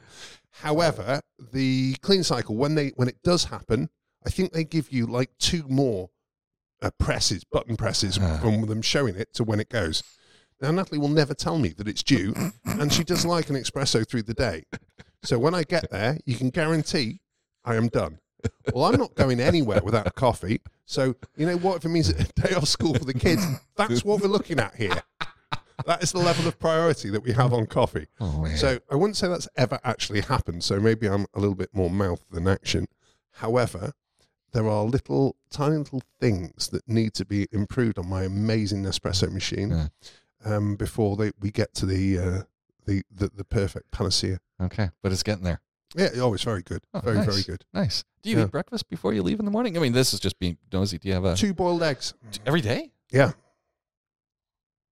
However, 0.52 1.20
the 1.52 1.96
clean 2.00 2.23
cycle 2.23 2.56
when 2.56 2.75
they 2.75 2.88
when 2.96 3.08
it 3.08 3.23
does 3.23 3.44
happen, 3.44 3.90
I 4.25 4.31
think 4.31 4.52
they 4.52 4.64
give 4.64 4.90
you 4.90 5.06
like 5.06 5.31
two 5.38 5.64
more 5.69 6.08
uh, 6.82 6.90
presses, 6.99 7.44
button 7.44 7.76
presses 7.76 8.19
Ah. 8.20 8.38
from 8.40 8.67
them 8.67 8.81
showing 8.81 9.17
it 9.17 9.34
to 9.34 9.44
when 9.44 9.61
it 9.61 9.69
goes. 9.69 10.02
Now 10.60 10.70
Natalie 10.70 10.98
will 10.98 11.08
never 11.08 11.34
tell 11.34 11.58
me 11.58 11.70
that 11.70 11.86
it's 11.88 12.02
due, 12.02 12.34
and 12.64 12.92
she 12.92 13.04
does 13.04 13.26
like 13.26 13.50
an 13.50 13.56
espresso 13.56 14.08
through 14.08 14.22
the 14.22 14.34
day. 14.34 14.64
So 15.22 15.38
when 15.38 15.54
I 15.54 15.64
get 15.64 15.90
there, 15.90 16.18
you 16.25 16.36
can 16.36 16.50
guarantee 16.50 17.20
I 17.64 17.75
am 17.76 17.88
done. 17.88 18.20
Well, 18.72 18.84
I'm 18.84 18.98
not 18.98 19.14
going 19.14 19.40
anywhere 19.40 19.80
without 19.82 20.14
coffee. 20.14 20.60
So 20.84 21.16
you 21.36 21.46
know 21.46 21.56
what? 21.56 21.78
If 21.78 21.84
it 21.84 21.88
means 21.88 22.08
a 22.10 22.25
day 22.25 22.54
off 22.54 22.68
school 22.68 22.94
for 22.94 23.04
the 23.04 23.14
kids, 23.14 23.44
that's 23.76 24.04
what 24.04 24.20
we're 24.20 24.28
looking 24.28 24.60
at 24.60 24.75
here. 24.76 25.02
That 25.84 26.02
is 26.02 26.12
the 26.12 26.18
level 26.18 26.48
of 26.48 26.58
priority 26.58 27.10
that 27.10 27.22
we 27.22 27.32
have 27.32 27.52
on 27.52 27.66
coffee. 27.66 28.06
Oh. 28.18 28.46
So 28.56 28.78
I 28.90 28.94
wouldn't 28.94 29.16
say 29.16 29.28
that's 29.28 29.48
ever 29.56 29.78
actually 29.84 30.22
happened. 30.22 30.64
So 30.64 30.80
maybe 30.80 31.06
I'm 31.06 31.26
a 31.34 31.40
little 31.40 31.54
bit 31.54 31.70
more 31.75 31.90
mouth 31.90 32.25
than 32.30 32.48
action. 32.48 32.86
However, 33.32 33.92
there 34.52 34.68
are 34.68 34.84
little, 34.84 35.36
tiny 35.50 35.76
little 35.76 36.02
things 36.18 36.68
that 36.68 36.88
need 36.88 37.12
to 37.14 37.26
be 37.26 37.46
improved 37.52 37.98
on 37.98 38.08
my 38.08 38.25
amazing 38.25 38.82
Nespresso 38.84 39.30
machine 39.30 39.70
Yeah. 39.70 39.88
Um, 40.46 40.76
before 40.76 41.16
they, 41.16 41.32
we 41.40 41.50
get 41.50 41.74
to 41.74 41.86
the, 41.86 42.18
uh, 42.18 42.42
the 42.86 43.02
the 43.14 43.30
the 43.34 43.44
perfect 43.44 43.90
panacea. 43.90 44.38
okay, 44.60 44.88
but 45.02 45.12
it's 45.12 45.22
getting 45.22 45.44
there. 45.44 45.60
Yeah, 45.94 46.08
oh, 46.16 46.34
it's 46.34 46.42
very 46.42 46.62
good, 46.62 46.82
Oh, 46.94 47.00
very 47.00 47.16
nice. 47.16 47.26
very 47.26 47.42
good. 47.42 47.64
Nice. 47.72 48.04
Do 48.22 48.30
you 48.30 48.38
Yeah. 48.38 48.44
eat 48.44 48.50
breakfast 48.50 48.88
before 48.88 49.12
you 49.14 49.22
leave 49.22 49.38
in 49.38 49.44
the 49.44 49.50
morning? 49.50 49.76
I 49.76 49.80
mean, 49.80 49.92
this 49.92 50.12
is 50.12 50.20
just 50.20 50.38
being 50.38 50.58
nosy. 50.72 50.98
Do 50.98 51.08
you 51.08 51.14
have 51.14 51.24
a 51.24 51.36
Two 51.36 51.54
boiled 51.54 51.82
eggs. 51.82 52.12
every 52.44 52.60
day? 52.60 52.92
Yeah. 53.10 53.32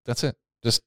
That's 0.07 0.25
it. 0.25 0.37
Just 0.63 0.83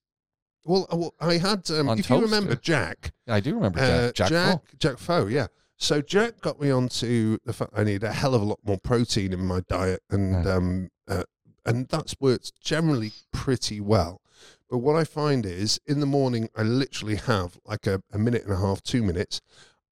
Well, 0.63 0.87
uh, 0.91 0.97
well 0.97 1.13
I 1.19 1.37
had. 1.37 1.69
Um, 1.71 1.89
if 1.89 2.09
you 2.09 2.19
remember 2.19 2.53
or- 2.53 2.55
Jack, 2.55 3.13
I 3.27 3.39
do 3.39 3.55
remember 3.55 3.79
uh, 3.79 4.11
Jack. 4.11 4.13
Jack. 4.13 4.29
Jack, 4.29 4.59
Foe. 4.59 4.61
Jack 4.79 4.97
Foe, 4.97 5.27
yeah. 5.27 5.47
So 5.77 6.01
Jack 6.01 6.41
got 6.41 6.59
me 6.59 6.71
onto 6.71 7.37
the 7.45 7.53
fact 7.53 7.71
I 7.75 7.83
need 7.83 8.03
a 8.03 8.11
hell 8.11 8.33
of 8.33 8.41
a 8.41 8.45
lot 8.45 8.59
more 8.65 8.79
protein 8.79 9.33
in 9.33 9.45
my 9.45 9.61
diet, 9.67 10.01
and 10.09 10.43
Yeah. 10.45 10.53
um, 10.55 10.89
uh, 11.07 11.23
and 11.65 11.87
that's 11.89 12.15
worked 12.19 12.53
generally 12.61 13.11
pretty 13.31 13.79
well. 13.81 14.21
But 14.69 14.79
what 14.79 14.95
I 14.95 15.03
find 15.03 15.45
is 15.45 15.79
in 15.85 15.99
the 15.99 16.05
morning, 16.05 16.49
I 16.55 16.63
literally 16.63 17.15
have 17.15 17.57
like 17.65 17.87
a, 17.87 18.01
a 18.11 18.17
minute 18.17 18.43
and 18.43 18.53
a 18.53 18.57
half, 18.57 18.81
two 18.83 19.01
minutes. 19.03 19.41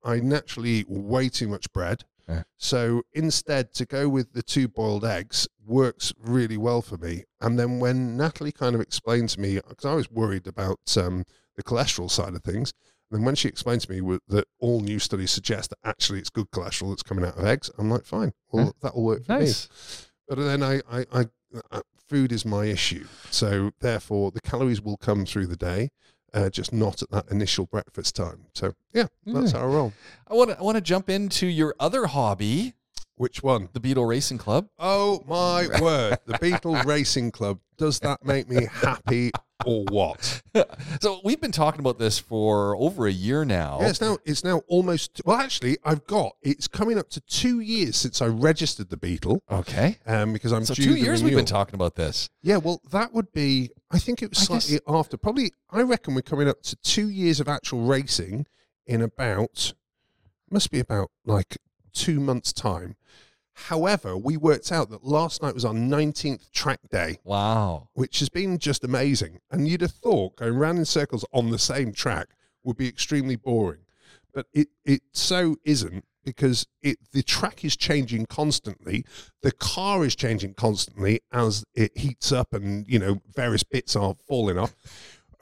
I 0.03 0.19
naturally 0.19 0.69
eat 0.69 0.89
way 0.89 1.29
too 1.29 1.47
much 1.47 1.71
bread. 1.71 2.03
Yeah. 2.27 2.43
So 2.57 3.03
instead, 3.13 3.73
to 3.75 3.85
go 3.85 4.09
with 4.09 4.33
the 4.33 4.41
two 4.43 4.67
boiled 4.67 5.05
eggs 5.05 5.47
works 5.65 6.11
really 6.19 6.57
well 6.57 6.81
for 6.81 6.97
me. 6.97 7.23
And 7.39 7.57
then 7.59 7.79
when 7.79 8.17
Natalie 8.17 8.51
kind 8.51 8.75
of 8.75 8.81
explained 8.81 9.29
to 9.29 9.39
me, 9.39 9.55
because 9.55 9.85
I 9.85 9.93
was 9.93 10.09
worried 10.11 10.47
about 10.47 10.79
um, 10.97 11.23
the 11.55 11.63
cholesterol 11.63 12.09
side 12.09 12.33
of 12.33 12.43
things, 12.43 12.73
and 13.11 13.19
then 13.19 13.25
when 13.25 13.35
she 13.35 13.47
explained 13.47 13.81
to 13.81 13.91
me 13.91 13.99
w- 13.99 14.19
that 14.27 14.47
all 14.59 14.81
new 14.81 14.97
studies 14.99 15.31
suggest 15.31 15.69
that 15.69 15.77
actually 15.83 16.19
it's 16.19 16.31
good 16.31 16.49
cholesterol 16.51 16.89
that's 16.89 17.03
coming 17.03 17.23
out 17.25 17.37
of 17.37 17.45
eggs, 17.45 17.69
I'm 17.77 17.89
like, 17.91 18.05
fine, 18.05 18.33
well, 18.51 18.65
Yeah. 18.65 18.71
that'll 18.81 19.03
work 19.03 19.25
for 19.25 19.39
me. 19.39 19.51
But 20.27 20.39
then 20.39 20.63
I, 20.63 20.81
I, 20.91 21.05
I, 21.13 21.25
uh, 21.71 21.81
food 22.07 22.31
is 22.31 22.45
my 22.45 22.65
issue. 22.65 23.05
So 23.31 23.71
therefore, 23.79 24.31
the 24.31 24.41
calories 24.41 24.81
will 24.81 24.97
come 24.97 25.25
through 25.25 25.47
the 25.47 25.55
day. 25.57 25.89
uh, 26.33 26.49
just 26.49 26.73
not 26.73 27.01
at 27.01 27.09
that 27.11 27.31
initial 27.31 27.65
breakfast 27.65 28.15
time. 28.15 28.45
So 28.53 28.73
yeah, 28.93 29.07
that's 29.25 29.51
how 29.53 29.61
I 29.61 29.65
roll. 29.65 29.93
I 30.27 30.33
want 30.33 30.49
to 30.51 30.59
I 30.59 30.61
want 30.63 30.75
to 30.75 30.81
jump 30.81 31.09
into 31.09 31.47
your 31.47 31.73
other 31.79 32.07
hobby, 32.07 32.73
Which 33.15 33.41
one? 33.41 33.69
the 33.73 33.79
Beetle 33.79 34.05
Racing 34.05 34.37
Club. 34.37 34.67
Oh 34.77 35.23
my 35.27 35.67
word! 35.81 36.17
The 36.25 36.37
Beetle 36.39 36.75
Racing 36.83 37.31
Club. 37.31 37.59
Does 37.77 37.99
that 38.01 38.25
make 38.25 38.49
me 38.49 38.67
happy 38.71 39.31
or 39.65 39.83
what? 39.85 40.41
so 41.01 41.21
we've 41.23 41.39
been 41.39 41.51
talking 41.51 41.79
about 41.79 41.97
this 41.99 42.19
for 42.19 42.75
over 42.75 43.07
a 43.07 43.11
year 43.11 43.45
now. 43.45 43.79
Yeah, 43.81 43.89
it's 43.89 44.01
now 44.01 44.17
it's 44.25 44.43
now 44.43 44.61
almost 44.67 45.21
well. 45.25 45.37
Actually, 45.37 45.77
I've 45.83 46.05
got 46.07 46.35
it's 46.41 46.67
coming 46.67 46.97
up 46.97 47.09
to 47.11 47.21
two 47.21 47.59
years 47.59 47.95
since 47.95 48.21
I 48.21 48.27
registered 48.27 48.89
the 48.89 48.97
Beetle. 48.97 49.41
Okay. 49.49 49.99
Um, 50.05 50.33
because 50.33 50.51
I'm 50.51 50.65
So 50.65 50.73
two 50.73 50.95
years 50.95 51.23
we've 51.23 51.35
been 51.35 51.45
talking 51.45 51.75
about 51.75 51.95
this. 51.95 52.29
Yeah, 52.41 52.57
well, 52.57 52.81
that 52.91 53.13
would 53.13 53.31
be. 53.31 53.69
I 53.91 53.99
think 53.99 54.21
it 54.21 54.29
was 54.29 54.49
I 54.49 54.53
guess- 54.55 54.65
slightly 54.65 54.81
after. 54.87 55.17
Probably, 55.17 55.51
I 55.69 55.81
reckon 55.83 56.15
we're 56.15 56.21
coming 56.21 56.47
up 56.49 56.61
to 56.63 56.75
two 56.77 57.09
years 57.09 57.39
of 57.39 57.47
actual 57.47 57.81
racing 57.85 58.45
in 58.85 59.01
about. 59.01 59.73
Must 60.51 60.69
be 60.69 60.79
about 60.79 61.09
like 61.25 61.57
two 61.93 62.19
months' 62.19 62.53
time. 62.53 62.95
However, 63.55 64.17
we 64.17 64.37
worked 64.37 64.71
out 64.71 64.89
that 64.89 65.03
last 65.05 65.41
night 65.41 65.53
was 65.53 65.65
our 65.65 65.73
19th 65.73 66.51
track 66.51 66.81
day, 66.91 67.19
Wow. 67.23 67.89
which 67.93 68.19
has 68.19 68.29
been 68.29 68.59
just 68.59 68.83
amazing. 68.83 69.39
And 69.49 69.67
you'd 69.67 69.81
have 69.81 69.91
thought 69.91 70.35
going 70.35 70.55
round 70.55 70.77
in 70.77 70.85
circles 70.85 71.25
on 71.33 71.49
the 71.49 71.57
same 71.59 71.93
track 71.93 72.27
would 72.63 72.77
be 72.77 72.87
extremely 72.87 73.35
boring, 73.35 73.81
but 74.33 74.47
it 74.53 74.67
it 74.83 75.01
so 75.13 75.55
isn't 75.63 76.03
because 76.23 76.65
it 76.81 76.97
the 77.11 77.23
track 77.23 77.63
is 77.63 77.77
changing 77.77 78.25
constantly. 78.25 79.05
The 79.41 79.51
car 79.51 80.03
is 80.03 80.15
changing 80.15 80.55
constantly 80.55 81.21
as 81.31 81.63
it 81.75 81.97
heats 81.97 82.31
up, 82.31 82.53
and 82.53 82.85
you 82.87 82.99
know 82.99 83.21
various 83.33 83.63
bits 83.63 83.95
are 83.95 84.15
falling 84.27 84.57
off. 84.57 84.75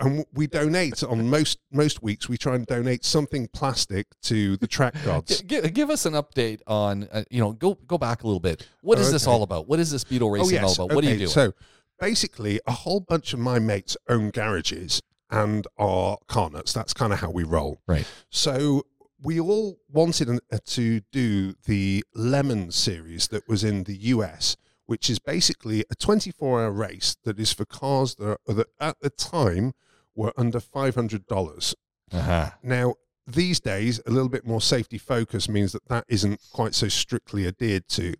And 0.03 0.25
we 0.33 0.47
donate 0.47 1.03
on 1.03 1.29
most 1.29 1.59
most 1.71 2.03
weeks. 2.03 2.27
We 2.27 2.37
try 2.37 2.55
and 2.55 2.65
donate 2.65 3.05
something 3.05 3.47
plastic 3.47 4.07
to 4.23 4.57
the 4.57 4.67
track 4.67 4.95
gods. 5.05 5.41
G- 5.41 5.61
give, 5.69 5.89
us 5.89 6.05
an 6.05 6.13
update 6.13 6.61
on, 6.67 7.07
uh, 7.11 7.23
you 7.29 7.39
know, 7.39 7.53
go 7.53 7.75
go 7.87 7.97
back 7.97 8.23
a 8.23 8.27
little 8.27 8.39
bit. 8.39 8.67
What 8.81 8.99
is 8.99 9.11
this 9.11 9.25
Okay. 9.27 9.31
all 9.33 9.43
about? 9.43 9.67
What 9.67 9.79
is 9.79 9.91
this 9.91 10.03
Beetle 10.03 10.29
Racing 10.29 10.59
all 10.63 10.73
about? 10.73 10.93
What 10.95 11.01
do 11.03 11.07
you 11.07 11.13
Oh, 11.13 11.15
okay, 11.15 11.25
do? 11.25 11.27
So 11.27 11.53
basically, 11.99 12.59
a 12.67 12.71
whole 12.71 12.99
bunch 12.99 13.33
of 13.33 13.39
my 13.39 13.59
mates 13.59 13.95
own 14.09 14.29
garages 14.29 15.01
and 15.29 15.67
are 15.77 16.17
car 16.27 16.49
nuts. 16.49 16.73
That's 16.73 16.93
kind 16.93 17.13
of 17.13 17.19
how 17.19 17.31
we 17.31 17.43
roll. 17.43 17.81
Right. 17.87 18.05
So 18.29 18.83
we 19.21 19.39
all 19.39 19.79
wanted 19.89 20.29
uh, 20.29 20.57
to 20.65 20.99
do 21.11 21.53
the 21.65 22.03
Lemon 22.13 22.71
series 22.71 23.29
that 23.29 23.47
was 23.47 23.63
in 23.63 23.85
the 23.85 23.95
US, 23.95 24.57
which 24.85 25.09
is 25.09 25.17
basically 25.19 25.85
a 25.89 25.95
24 25.95 26.61
hour 26.61 26.71
race 26.71 27.15
that 27.23 27.39
is 27.39 27.53
for 27.53 27.63
cars 27.63 28.15
that, 28.15 28.37
are, 28.47 28.53
that 28.53 28.67
at 28.81 28.99
the 28.99 29.09
time 29.09 29.73
were 30.15 30.33
under 30.37 30.59
$500. 30.59 31.75
uh-huh. 32.11 32.49
Now, 32.61 32.95
these 33.25 33.59
days, 33.59 34.01
a 34.05 34.11
little 34.11 34.29
bit 34.29 34.45
more 34.45 34.61
safety 34.61 34.97
focus 34.97 35.47
means 35.47 35.71
that 35.71 35.87
that 35.87 36.05
isn't 36.07 36.41
quite 36.51 36.75
so 36.75 36.87
strictly 36.89 37.47
adhered 37.47 37.87
to. 37.89 38.15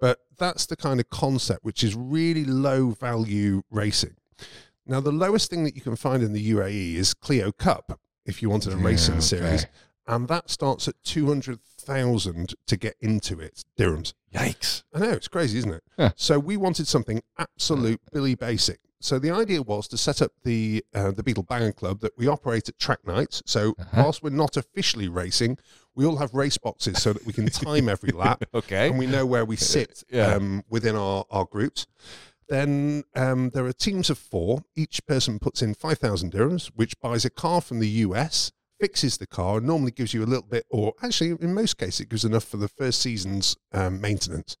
But 0.00 0.18
that's 0.38 0.66
the 0.66 0.76
kind 0.76 1.00
of 1.00 1.10
concept 1.10 1.64
which 1.64 1.82
is 1.82 1.94
really 1.94 2.44
low 2.44 2.90
value 2.90 3.62
racing. 3.70 4.16
Now, 4.86 5.00
the 5.00 5.12
lowest 5.12 5.50
thing 5.50 5.64
that 5.64 5.74
you 5.74 5.80
can 5.80 5.96
find 5.96 6.22
in 6.22 6.32
the 6.32 6.52
UAE 6.52 6.94
is 6.96 7.14
Clio 7.14 7.52
Cup 7.52 7.98
if 8.26 8.42
you 8.42 8.50
wanted 8.50 8.72
a 8.72 8.76
racing 8.76 9.14
Yeah, 9.14 9.20
series. 9.20 9.66
And 10.06 10.28
that 10.28 10.50
starts 10.50 10.86
at 10.86 11.02
200,000 11.04 12.54
to 12.66 12.76
get 12.76 12.94
into 13.00 13.40
it, 13.40 13.64
dirhams. 13.78 14.12
Yikes. 14.34 14.82
I 14.92 14.98
know, 14.98 15.10
it's 15.10 15.28
crazy, 15.28 15.58
isn't 15.58 15.72
it? 15.72 15.82
Yeah. 15.98 16.10
So 16.16 16.38
we 16.38 16.56
wanted 16.58 16.86
something 16.86 17.22
absolute 17.38 18.00
Billy 18.12 18.34
Basic. 18.34 18.80
So 19.04 19.18
the 19.18 19.30
idea 19.30 19.60
was 19.60 19.86
to 19.88 19.98
set 19.98 20.22
up 20.22 20.32
the 20.44 20.82
uh, 20.94 21.10
the 21.10 21.22
Beetle 21.22 21.42
Banger 21.42 21.72
Club 21.72 22.00
that 22.00 22.16
we 22.16 22.26
operate 22.26 22.70
at 22.70 22.78
track 22.78 23.06
nights. 23.06 23.42
So 23.44 23.74
Uh-huh. 23.78 24.02
whilst 24.02 24.22
we're 24.22 24.30
not 24.30 24.56
officially 24.56 25.08
racing, 25.08 25.58
we 25.94 26.06
all 26.06 26.16
have 26.16 26.32
race 26.32 26.56
boxes 26.56 27.02
so 27.02 27.12
that 27.12 27.26
we 27.26 27.34
can 27.34 27.46
time 27.48 27.90
every 27.90 28.12
lap 28.24 28.44
Okay. 28.54 28.88
and 28.88 28.98
we 28.98 29.06
know 29.06 29.26
where 29.26 29.44
we 29.44 29.56
sit 29.74 30.04
Yeah. 30.10 30.34
um, 30.34 30.64
within 30.70 30.96
our, 30.96 31.26
our 31.30 31.44
groups. 31.44 31.86
Then 32.48 33.04
um, 33.14 33.50
there 33.50 33.66
are 33.66 33.74
teams 33.74 34.08
of 34.08 34.16
four. 34.18 34.62
Each 34.74 35.04
person 35.06 35.38
puts 35.38 35.60
in 35.60 35.74
5,000 35.74 36.32
dirhams, 36.32 36.70
which 36.74 36.98
buys 36.98 37.26
a 37.26 37.30
car 37.30 37.60
from 37.60 37.80
the 37.80 37.88
US, 38.06 38.52
fixes 38.80 39.18
the 39.18 39.26
car, 39.26 39.58
and 39.58 39.66
normally 39.66 39.90
gives 39.92 40.14
you 40.14 40.24
a 40.24 40.30
little 40.32 40.48
bit, 40.48 40.64
or 40.70 40.94
actually, 41.02 41.36
in 41.42 41.52
most 41.52 41.76
cases, 41.76 42.00
it 42.00 42.08
gives 42.08 42.24
enough 42.24 42.44
for 42.44 42.56
the 42.56 42.68
first 42.68 43.02
season's 43.02 43.56
um, 43.72 44.00
maintenance. 44.00 44.56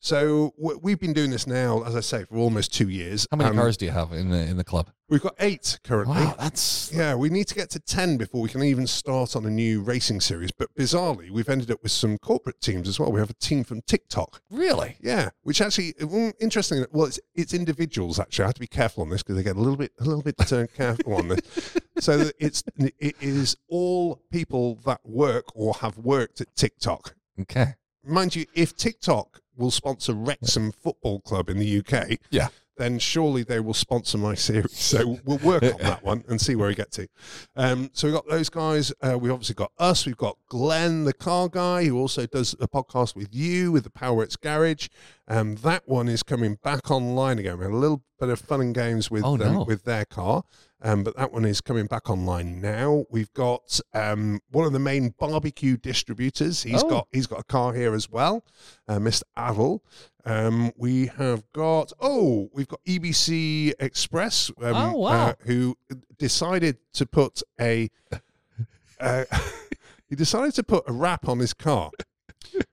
So 0.00 0.54
we've 0.56 0.98
been 0.98 1.12
doing 1.12 1.30
this 1.30 1.46
now, 1.46 1.82
as 1.82 1.96
I 1.96 2.00
say, 2.00 2.24
for 2.24 2.36
almost 2.36 2.72
two 2.72 2.88
years. 2.88 3.26
How 3.30 3.36
many 3.36 3.54
cars 3.56 3.76
do 3.76 3.84
you 3.84 3.90
have 3.90 4.12
in 4.12 4.30
the 4.30 4.38
in 4.38 4.56
the 4.56 4.64
club? 4.64 4.90
We've 5.08 5.22
got 5.22 5.34
eight 5.40 5.80
currently. 5.82 6.16
Wow, 6.16 6.36
that's 6.38 6.92
Yeah, 6.92 7.14
we 7.14 7.30
need 7.30 7.46
to 7.48 7.54
get 7.54 7.70
to 7.70 7.80
10 7.80 8.18
before 8.18 8.42
we 8.42 8.48
can 8.48 8.62
even 8.62 8.86
start 8.86 9.34
on 9.34 9.46
a 9.46 9.50
new 9.50 9.80
racing 9.80 10.20
series. 10.20 10.50
But 10.52 10.68
bizarrely, 10.74 11.30
we've 11.30 11.48
ended 11.48 11.70
up 11.70 11.82
with 11.82 11.92
some 11.92 12.18
corporate 12.18 12.60
teams 12.60 12.86
as 12.86 13.00
well. 13.00 13.10
We 13.10 13.18
have 13.18 13.30
a 13.30 13.34
team 13.34 13.64
from 13.64 13.80
TikTok. 13.82 14.42
really 14.50 14.96
Yeah, 15.00 15.30
which 15.42 15.60
actually, 15.60 15.94
mm, 15.94 16.32
interesting. 16.40 16.84
Well, 16.92 17.06
it's, 17.06 17.18
it's 17.34 17.54
individuals 17.54 18.20
actually. 18.20 18.44
I 18.44 18.48
have 18.48 18.54
to 18.54 18.60
be 18.60 18.66
careful 18.66 19.02
on 19.02 19.10
this 19.10 19.22
because 19.22 19.36
they 19.36 19.42
get 19.42 19.56
a 19.56 19.60
little 19.60 19.76
bit, 19.76 19.92
a 19.98 20.04
little 20.04 20.22
bit 20.22 20.52
uh, 20.52 20.66
careful 20.76 21.14
on 21.14 21.28
this. 21.28 21.40
So 22.00 22.30
it's 22.38 22.62
it 22.76 23.16
is 23.20 23.56
all 23.66 24.22
people 24.30 24.76
that 24.86 25.00
work 25.04 25.46
or 25.56 25.74
have 25.74 25.98
worked 25.98 26.40
at 26.40 26.54
TikTok. 26.54 27.16
okay. 27.40 27.74
Mind 28.04 28.36
you, 28.36 28.46
if 28.54 28.76
TikTok 28.76 29.40
will 29.58 29.70
sponsor 29.70 30.14
Wrexham 30.14 30.72
Football 30.72 31.20
Club 31.20 31.50
in 31.50 31.58
the 31.58 31.78
UK, 31.80 32.18
Yeah. 32.30 32.48
then 32.76 32.98
surely 32.98 33.42
they 33.42 33.60
will 33.60 33.74
sponsor 33.74 34.16
my 34.18 34.34
series. 34.34 34.72
So 34.78 35.18
we'll 35.24 35.38
work 35.38 35.62
on 35.64 35.78
that 35.80 36.02
one 36.04 36.24
and 36.28 36.40
see 36.40 36.54
where 36.54 36.68
we 36.68 36.74
get 36.74 36.90
to. 36.92 37.08
Um, 37.56 37.90
so 37.92 38.06
we've 38.06 38.14
got 38.14 38.28
those 38.28 38.48
guys. 38.48 38.92
Uh, 39.02 39.18
we've 39.18 39.32
obviously 39.32 39.56
got 39.56 39.72
us. 39.78 40.06
We've 40.06 40.16
got 40.16 40.38
Glenn, 40.48 41.04
the 41.04 41.12
car 41.12 41.48
guy, 41.48 41.84
who 41.84 41.98
also 41.98 42.24
does 42.26 42.54
a 42.60 42.68
podcast 42.68 43.16
with 43.16 43.34
you 43.34 43.72
with 43.72 43.84
the 43.84 43.90
Powerworks 43.90 44.40
Garage. 44.40 44.88
Um, 45.30 45.56
that 45.56 45.86
one 45.86 46.08
is 46.08 46.22
coming 46.22 46.58
back 46.62 46.90
online 46.90 47.38
again. 47.38 47.58
We 47.58 47.64
had 47.64 47.72
a 47.72 47.76
little 47.76 48.02
bit 48.18 48.30
of 48.30 48.40
fun 48.40 48.60
and 48.62 48.74
games 48.74 49.10
with 49.10 49.24
Oh, 49.24 49.34
um, 49.34 49.38
no. 49.38 49.62
with 49.64 49.84
their 49.84 50.06
car. 50.06 50.42
Um, 50.80 51.04
but 51.04 51.16
that 51.16 51.32
one 51.32 51.44
is 51.44 51.60
coming 51.60 51.86
back 51.86 52.08
online 52.08 52.60
now. 52.62 53.04
We've 53.10 53.32
got 53.34 53.78
um, 53.92 54.40
one 54.50 54.64
of 54.64 54.72
the 54.72 54.78
main 54.78 55.14
barbecue 55.18 55.76
distributors. 55.76 56.62
He's 56.62 56.82
Oh. 56.82 56.88
got 56.88 57.08
he's 57.12 57.26
got 57.26 57.40
a 57.40 57.44
car 57.44 57.74
here 57.74 57.94
as 57.94 58.08
well, 58.08 58.44
uh, 58.88 58.96
Mr. 58.98 59.22
Adel. 59.36 59.82
Um, 60.24 60.72
we 60.76 61.06
have 61.18 61.42
got 61.52 61.92
oh, 62.00 62.48
we've 62.54 62.68
got 62.68 62.80
EBC 62.86 63.74
Express. 63.80 64.50
Um, 64.62 64.74
Oh, 64.76 64.96
wow. 64.98 65.10
uh, 65.30 65.34
who 65.40 65.76
decided 66.16 66.78
to 66.94 67.06
put 67.06 67.42
a 67.60 67.90
uh, 69.00 69.24
he 70.08 70.14
decided 70.16 70.54
to 70.54 70.62
put 70.62 70.84
a 70.88 70.92
wrap 70.92 71.28
on 71.28 71.38
his 71.40 71.52
car, 71.54 71.90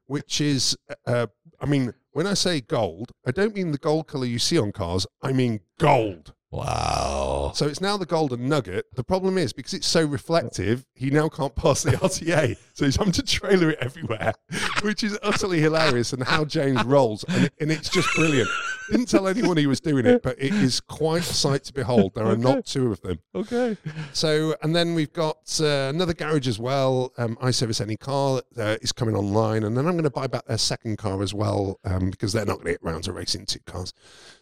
which 0.06 0.40
is 0.40 0.78
uh, 1.06 1.28
I 1.60 1.66
mean 1.66 1.94
when 2.16 2.26
I 2.26 2.34
say 2.34 2.62
gold, 2.62 3.12
I 3.28 3.32
don't 3.32 3.54
mean 3.54 3.74
the 3.74 3.78
gold 3.78 4.08
color 4.08 4.26
you 4.26 4.40
see 4.40 4.58
on 4.58 4.72
cars. 4.72 5.06
I 5.22 5.34
mean 5.34 5.60
gold. 5.78 6.34
Wow. 6.50 7.52
So 7.54 7.68
it's 7.68 7.82
now 7.82 7.98
the 7.98 8.06
golden 8.06 8.48
nugget. 8.48 8.86
The 8.96 9.04
problem 9.04 9.38
is 9.38 9.52
because 9.52 9.74
it's 9.74 9.86
so 9.86 10.06
reflective, 10.06 10.86
he 10.94 11.10
now 11.10 11.28
can't 11.28 11.54
pass 11.58 11.84
the 11.84 11.92
RTA. 11.92 12.56
So 12.74 12.86
he's 12.86 12.96
having 12.96 13.12
to 13.14 13.22
trailer 13.22 13.72
it 13.72 13.80
everywhere, 13.82 14.34
which 14.82 15.04
is 15.04 15.20
utterly 15.24 15.60
hilarious. 15.60 16.14
And 16.14 16.24
how 16.24 16.46
James 16.46 16.82
rolls, 16.86 17.26
and, 17.28 17.52
and 17.60 17.70
it's 17.70 17.90
just 17.90 18.08
brilliant. 18.16 18.50
Didn't 18.90 19.08
tell 19.08 19.28
anyone 19.28 19.58
he 19.58 19.68
was 19.68 19.80
doing 19.80 20.06
it, 20.06 20.22
but 20.22 20.38
it 20.40 20.54
is 20.54 20.80
quite 20.80 21.22
a 21.22 21.34
sight 21.34 21.64
to 21.66 21.74
behold. 21.74 22.14
There 22.16 22.26
are 22.26 22.38
not 22.38 22.66
two 22.66 22.92
of 22.92 23.02
them. 23.02 23.20
Okay. 23.34 23.78
So, 24.14 24.56
and 24.62 24.76
then 24.76 24.94
we've 24.94 25.14
got 25.14 25.60
uh, 25.62 25.90
another 25.94 26.14
garage 26.14 26.48
as 26.48 26.60
well. 26.60 27.14
Um, 27.18 27.38
I 27.42 27.52
service 27.52 27.82
any 27.82 27.98
car 27.98 28.42
uh, 28.58 28.78
is 28.82 28.92
coming 28.92 29.16
online, 29.16 29.64
and 29.64 29.78
then 29.78 29.88
I'm 29.88 29.94
going 29.94 30.04
to 30.04 30.10
buy 30.10 30.28
back 30.28 30.46
their 30.46 30.58
second 30.58 30.98
car 30.98 31.22
as 31.24 31.34
well 31.34 31.80
um, 31.84 32.10
because 32.10 32.34
they're 32.34 32.46
not 32.46 32.58
going 32.58 32.68
to 32.68 32.72
get 32.74 32.84
round 32.84 33.04
to 33.06 33.14
racing 33.14 33.46
two 33.46 33.60
cars. 33.66 33.94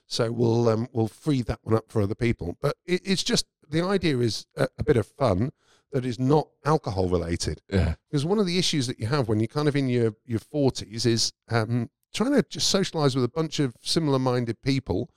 So 0.06 0.32
we'll 0.32 0.70
um, 0.70 0.88
we'll 0.94 1.08
free 1.08 1.42
that 1.44 1.60
one 1.64 1.76
up 1.76 1.86
for 1.90 2.02
other 2.02 2.16
people. 2.16 2.58
But 2.62 2.76
it, 2.86 3.02
it's 3.06 3.24
just 3.24 3.46
the 3.70 3.82
idea 3.82 4.18
is 4.20 4.46
a, 4.56 4.68
a 4.78 4.84
bit 4.84 4.98
of 4.98 5.08
fun 5.08 5.52
that 5.92 6.06
is 6.06 6.20
not 6.20 6.48
alcohol 6.66 7.08
related. 7.08 7.62
Yeah. 7.70 7.96
Because 8.10 8.26
one 8.26 8.40
of 8.40 8.46
the 8.46 8.58
issues 8.58 8.88
that 8.88 9.00
you 9.00 9.08
have 9.08 9.28
when 9.28 9.40
you're 9.40 9.48
kind 9.48 9.68
of 9.68 9.76
in 9.76 9.88
your 9.88 10.16
your 10.26 10.40
forties 10.40 11.06
is 11.06 11.32
um, 11.50 11.90
trying 12.14 12.34
to 12.34 12.44
just 12.44 12.70
socialize 12.70 13.16
with 13.16 13.24
a 13.24 13.30
bunch 13.30 13.60
of 13.60 13.76
similar 13.82 14.20
minded 14.20 14.62
people 14.62 15.10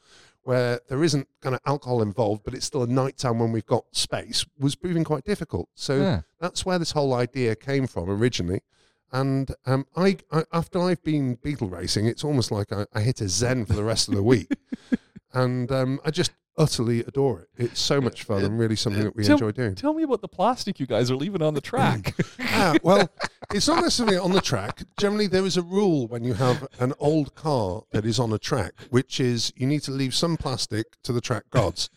where 0.43 0.81
there 0.89 1.03
isn't 1.03 1.27
kind 1.41 1.55
of 1.57 1.61
alcohol 1.67 2.01
involved, 2.03 2.43
but 2.45 2.55
it's 2.55 2.65
still 2.67 2.83
a 2.85 2.87
night 2.87 3.17
time 3.19 3.39
when 3.41 3.51
we've 3.51 3.67
got 3.67 3.85
space, 3.91 4.47
was 4.59 4.77
proving 4.77 5.03
quite 5.03 5.25
difficult. 5.25 5.69
So 5.75 5.97
Yeah. 5.97 6.21
that's 6.41 6.65
where 6.65 6.79
this 6.79 6.93
whole 6.93 7.13
idea 7.15 7.57
came 7.57 7.87
from 7.89 8.09
originally. 8.09 8.61
And 9.13 9.53
um, 9.67 9.87
I, 9.97 10.19
I, 10.31 10.45
after 10.53 10.81
I've 10.81 11.03
been 11.03 11.35
beetle 11.37 11.69
racing, 11.69 12.07
it's 12.07 12.23
almost 12.25 12.51
like 12.53 12.73
I, 12.73 12.87
I 12.93 13.01
hit 13.01 13.21
a 13.21 13.29
zen 13.29 13.65
for 13.67 13.73
the 13.75 13.85
rest 13.85 14.09
of 14.09 14.15
the 14.15 14.23
week, 14.23 14.51
and 15.33 15.71
um, 15.73 16.01
I 16.05 16.11
just 16.11 16.33
utterly 16.59 17.01
adore 17.01 17.41
it. 17.41 17.49
It's 17.57 17.81
so 17.81 18.01
much 18.01 18.25
fun 18.25 18.45
and 18.45 18.59
really 18.59 18.77
something 18.77 19.05
that 19.05 19.17
we 19.17 19.25
Tell- 19.25 19.35
enjoy 19.35 19.53
doing. 19.53 19.75
Tell 19.75 19.95
me 19.95 20.03
about 20.03 20.21
the 20.21 20.29
plastic 20.29 20.81
you 20.81 20.87
guys 20.87 21.11
are 21.11 21.17
leaving 21.17 21.43
on 21.43 21.55
the 21.55 21.61
track. 21.61 22.15
Ah, 22.59 22.75
well, 22.83 23.11
it's 23.53 23.69
not 23.69 23.83
necessarily 23.83 24.17
on 24.17 24.33
the 24.33 24.41
track. 24.41 24.83
Generally, 24.99 25.27
there 25.27 25.45
is 25.45 25.59
a 25.59 25.63
rule 25.63 26.07
when 26.07 26.25
you 26.25 26.33
have 26.33 26.67
an 26.79 26.95
old 26.99 27.35
car 27.35 27.83
that 27.93 28.07
is 28.07 28.19
on 28.19 28.33
a 28.33 28.39
track, 28.39 28.73
which 28.89 29.21
is 29.21 29.53
you 29.57 29.67
need 29.67 29.83
to 29.83 29.91
leave 29.91 30.15
some 30.15 30.39
plastic 30.39 30.87
to 31.03 31.13
the 31.13 31.21
track 31.21 31.45
gods. 31.51 31.91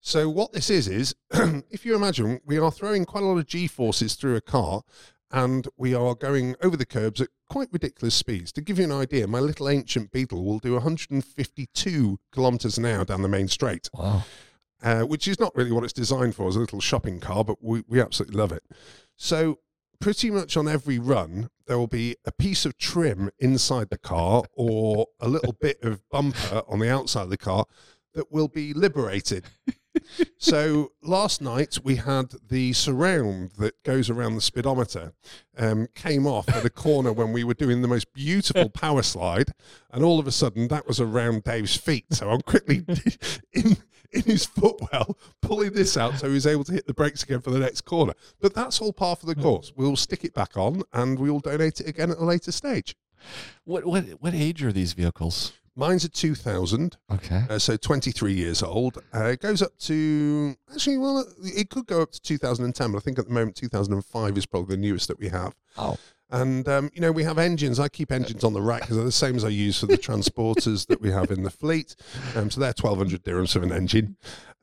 So 0.00 0.30
what 0.30 0.52
this 0.52 0.70
is 0.70 0.88
is, 0.88 1.14
if 1.70 1.84
you 1.84 1.94
imagine, 1.94 2.40
we 2.46 2.58
are 2.58 2.70
throwing 2.70 3.04
quite 3.04 3.22
a 3.22 3.26
lot 3.26 3.36
of 3.36 3.46
G 3.46 3.66
forces 3.66 4.14
through 4.14 4.36
a 4.36 4.40
car, 4.40 4.82
and 5.30 5.68
we 5.76 5.94
are 5.94 6.14
going 6.14 6.56
over 6.62 6.76
the 6.76 6.86
curbs 6.86 7.20
at 7.20 7.28
quite 7.48 7.68
ridiculous 7.72 8.14
speeds. 8.14 8.52
To 8.52 8.60
give 8.60 8.78
you 8.78 8.84
an 8.84 8.92
idea, 8.92 9.26
my 9.26 9.40
little 9.40 9.68
ancient 9.68 10.10
Beetle 10.10 10.44
will 10.44 10.58
do 10.58 10.74
152 10.74 12.18
kilometres 12.32 12.78
an 12.78 12.86
hour 12.86 13.04
down 13.04 13.22
the 13.22 13.28
main 13.28 13.48
straight, 13.48 13.88
Wow. 13.94 14.24
uh, 14.82 15.02
which 15.02 15.28
is 15.28 15.38
not 15.38 15.54
really 15.54 15.72
what 15.72 15.84
it's 15.84 15.92
designed 15.92 16.34
for 16.34 16.48
as 16.48 16.56
a 16.56 16.60
little 16.60 16.80
shopping 16.80 17.20
car, 17.20 17.44
but 17.44 17.56
we, 17.62 17.82
we 17.86 18.00
absolutely 18.00 18.36
love 18.38 18.52
it. 18.52 18.64
So 19.16 19.58
pretty 20.00 20.30
much 20.30 20.56
on 20.56 20.66
every 20.68 20.98
run, 20.98 21.50
there 21.66 21.78
will 21.78 21.86
be 21.86 22.16
a 22.24 22.32
piece 22.32 22.64
of 22.64 22.76
trim 22.78 23.30
inside 23.38 23.90
the 23.90 23.98
car 23.98 24.42
or 24.54 25.06
a 25.20 25.28
little 25.28 25.52
bit 25.52 25.78
of 25.82 26.00
bumper 26.10 26.62
on 26.66 26.78
the 26.80 26.90
outside 26.90 27.22
of 27.24 27.30
the 27.30 27.36
car 27.36 27.66
that 28.14 28.32
will 28.32 28.48
be 28.48 28.72
liberated. 28.74 29.44
So 30.38 30.92
last 31.02 31.40
night 31.40 31.78
we 31.82 31.96
had 31.96 32.32
the 32.48 32.72
surround 32.72 33.50
that 33.58 33.82
goes 33.82 34.08
around 34.08 34.34
the 34.34 34.40
speedometer 34.40 35.12
um, 35.58 35.88
came 35.94 36.26
off 36.26 36.48
at 36.48 36.64
a 36.64 36.70
corner 36.70 37.12
when 37.12 37.32
we 37.32 37.44
were 37.44 37.54
doing 37.54 37.82
the 37.82 37.88
most 37.88 38.12
beautiful 38.12 38.68
power 38.74 39.02
slide, 39.02 39.50
and 39.90 40.04
all 40.04 40.18
of 40.18 40.26
a 40.26 40.32
sudden 40.32 40.68
that 40.68 40.86
was 40.86 41.00
around 41.00 41.44
Dave's 41.44 41.76
feet. 41.76 42.06
So 42.12 42.30
I'm 42.30 42.40
quickly 42.40 42.84
in 43.52 43.76
in 44.12 44.22
his 44.22 44.44
footwell 44.44 45.16
pulling 45.40 45.72
this 45.72 45.96
out 45.96 46.18
so 46.18 46.28
he's 46.30 46.46
able 46.46 46.64
to 46.64 46.72
hit 46.72 46.84
the 46.86 46.94
brakes 46.94 47.22
again 47.22 47.40
for 47.40 47.50
the 47.50 47.58
next 47.58 47.82
corner. 47.82 48.12
But 48.40 48.54
that's 48.54 48.80
all 48.80 48.92
part 48.92 49.22
of 49.22 49.28
the 49.28 49.34
course. 49.34 49.72
We'll 49.76 49.96
stick 49.96 50.24
it 50.24 50.34
back 50.34 50.56
on 50.56 50.82
and 50.92 51.18
we 51.18 51.30
will 51.30 51.40
donate 51.40 51.80
it 51.80 51.86
again 51.86 52.10
at 52.10 52.18
a 52.18 52.24
later 52.24 52.52
stage. 52.52 52.96
What 53.64 53.84
what 53.84 54.04
what 54.20 54.34
age 54.34 54.62
are 54.64 54.72
these 54.72 54.94
vehicles? 54.94 55.52
Mine's 55.80 56.04
a 56.04 56.10
2000, 56.10 56.98
Okay. 57.10 57.42
uh, 57.48 57.58
so 57.58 57.74
23 57.74 58.34
years 58.34 58.62
old. 58.62 58.98
Uh, 59.14 59.24
it 59.24 59.40
goes 59.40 59.62
up 59.62 59.76
to, 59.78 60.54
actually, 60.70 60.98
well, 60.98 61.24
it 61.42 61.70
could 61.70 61.86
go 61.86 62.02
up 62.02 62.12
to 62.12 62.20
2010, 62.20 62.92
but 62.92 62.98
I 62.98 63.00
think 63.00 63.18
at 63.18 63.26
the 63.26 63.32
moment 63.32 63.56
2005 63.56 64.36
is 64.36 64.44
probably 64.44 64.76
the 64.76 64.80
newest 64.82 65.08
that 65.08 65.18
we 65.18 65.30
have. 65.30 65.54
Oh. 65.78 65.96
And, 66.30 66.68
um, 66.68 66.90
you 66.92 67.00
know, 67.00 67.10
we 67.10 67.24
have 67.24 67.38
engines. 67.38 67.80
I 67.80 67.88
keep 67.88 68.12
engines 68.12 68.44
on 68.44 68.52
the 68.52 68.60
rack 68.60 68.82
because 68.82 68.96
they're 68.96 69.06
the 69.06 69.10
same 69.10 69.36
as 69.36 69.44
I 69.44 69.48
use 69.48 69.80
for 69.80 69.86
the 69.86 69.96
transporters 70.08 70.86
that 70.88 71.00
we 71.00 71.10
have 71.12 71.30
in 71.30 71.44
the 71.44 71.50
fleet. 71.50 71.96
Um, 72.36 72.50
so 72.50 72.60
they're 72.60 72.74
1,200 72.78 73.24
dirhams 73.24 73.56
of 73.56 73.62
an 73.62 73.72
engine. 73.72 74.16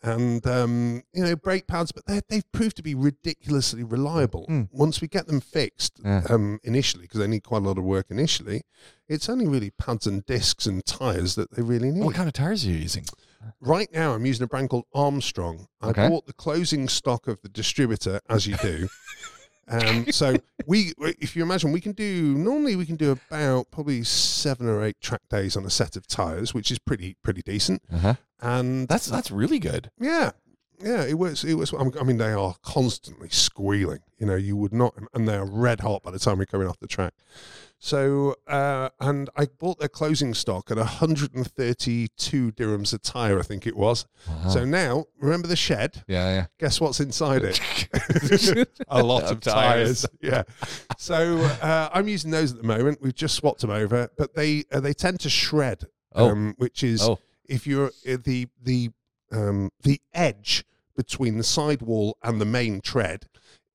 And, 0.04 0.46
um, 0.46 1.02
you 1.12 1.24
know, 1.24 1.36
brake 1.36 1.66
pads, 1.68 1.92
but 1.92 2.04
they've 2.30 2.50
proved 2.52 2.78
to 2.78 2.84
be 2.84 2.94
ridiculously 2.94 3.84
reliable. 3.84 4.46
Mm. 4.48 4.70
Once 4.72 5.02
we 5.02 5.08
get 5.08 5.26
them 5.28 5.42
fixed 5.42 6.00
Yeah. 6.06 6.22
um, 6.30 6.60
initially, 6.64 7.04
because 7.04 7.20
they 7.20 7.28
need 7.28 7.44
quite 7.44 7.64
a 7.64 7.66
lot 7.66 7.78
of 7.80 7.84
work 7.84 8.06
initially, 8.10 8.62
it's 9.08 9.28
only 9.28 9.48
really 9.48 9.72
pads 9.72 10.06
and 10.06 10.24
discs 10.26 10.66
and 10.68 10.86
tyres 10.86 11.36
that 11.36 11.52
they 11.52 11.64
really 11.64 11.92
need. 11.92 12.04
What 12.04 12.14
kind 12.16 12.28
of 12.28 12.34
tires 12.34 12.64
are 12.66 12.70
you 12.70 12.76
using? 12.78 13.06
Right 13.60 13.90
now, 13.92 14.14
I'm 14.14 14.26
using 14.26 14.44
a 14.44 14.48
brand 14.48 14.70
called 14.70 14.86
Armstrong. 14.94 15.68
I 15.82 15.90
Okay. 15.90 16.08
bought 16.10 16.28
the 16.28 16.34
closing 16.34 16.88
stock 16.88 17.28
of 17.28 17.42
the 17.42 17.50
distributor, 17.50 18.20
as 18.30 18.46
you 18.46 18.56
do. 18.58 18.88
um, 19.70 20.06
so 20.12 20.36
we, 20.66 20.94
if 21.00 21.36
you 21.36 21.44
imagine, 21.44 21.72
we 21.72 21.82
can 21.82 21.92
do 21.94 22.36
normally 22.38 22.76
we 22.76 22.86
can 22.86 22.96
do 22.96 23.12
about 23.12 23.70
probably 23.72 24.04
seven 24.04 24.68
or 24.68 24.84
eight 24.84 25.00
track 25.02 25.22
days 25.30 25.56
on 25.58 25.66
a 25.66 25.70
set 25.70 25.96
of 25.96 26.08
tires, 26.08 26.54
which 26.54 26.72
is 26.72 26.80
pretty 26.80 27.16
pretty 27.24 27.42
decent. 27.42 27.82
Uh-huh. 27.92 28.16
And 28.42 28.88
That's 28.88 29.08
that's 29.08 29.32
really 29.32 29.60
good. 29.60 29.90
yeah, 30.00 30.32
yeah, 30.80 31.04
it 31.04 31.18
was 31.18 31.44
it 31.44 31.56
was. 31.56 31.74
I 31.74 32.04
mean, 32.04 32.18
they 32.18 32.32
are 32.34 32.56
constantly 32.62 33.30
squealing. 33.30 34.00
You 34.20 34.26
know, 34.28 34.36
you 34.36 34.56
would 34.56 34.74
not, 34.74 34.96
and 35.14 35.28
they 35.28 35.36
are 35.36 35.46
red 35.46 35.82
hot 35.82 36.04
by 36.04 36.12
the 36.12 36.20
time 36.20 36.38
we're 36.40 36.46
coming 36.46 36.68
off 36.68 36.80
the 36.80 36.88
track. 36.88 37.14
So, 37.80 38.34
uh, 38.48 38.90
and 39.00 39.30
I 39.38 39.46
bought 39.46 39.78
their 39.78 39.88
closing 39.88 40.34
stock 40.34 40.72
at 40.72 40.78
132 40.78 42.52
dirhams 42.54 42.94
a 42.94 42.98
tire, 42.98 43.40
I 43.40 43.44
think 43.44 43.68
it 43.68 43.76
was. 43.76 44.08
Wow. 44.28 44.50
So 44.50 44.66
now, 44.66 45.06
remember 45.20 45.48
the 45.48 45.56
shed? 45.56 46.04
yeah, 46.08 46.34
yeah. 46.34 46.46
Guess 46.60 46.82
what's 46.82 47.00
inside 47.00 47.44
it? 47.44 47.60
a 48.88 49.04
lot 49.04 49.24
Of 49.26 49.32
of 49.32 49.40
tires. 49.42 50.02
tires. 50.02 50.06
Yeah. 50.22 50.44
So 50.98 51.38
uh, 51.62 51.90
I'm 51.94 52.08
using 52.08 52.32
those 52.32 52.52
at 52.54 52.58
the 52.58 52.68
moment. 52.68 53.00
We've 53.02 53.14
just 53.16 53.36
swapped 53.36 53.62
them 53.62 53.70
over, 53.72 54.10
but 54.18 54.34
they 54.36 54.64
uh, 54.72 54.80
they 54.80 54.94
tend 54.94 55.20
to 55.22 55.30
shred, 55.30 55.84
Oh. 56.16 56.30
um, 56.30 56.56
which 56.58 56.84
is 56.84 57.02
Oh. 57.04 57.20
if 57.48 57.68
you're 57.68 57.92
uh, 58.10 58.18
the 58.24 58.48
the 58.64 58.90
um, 59.32 59.72
the 59.82 60.02
edge 60.14 60.64
between 60.96 61.38
the 61.38 61.44
sidewall 61.44 62.18
and 62.24 62.42
the 62.42 62.46
main 62.46 62.82
tread. 62.82 63.28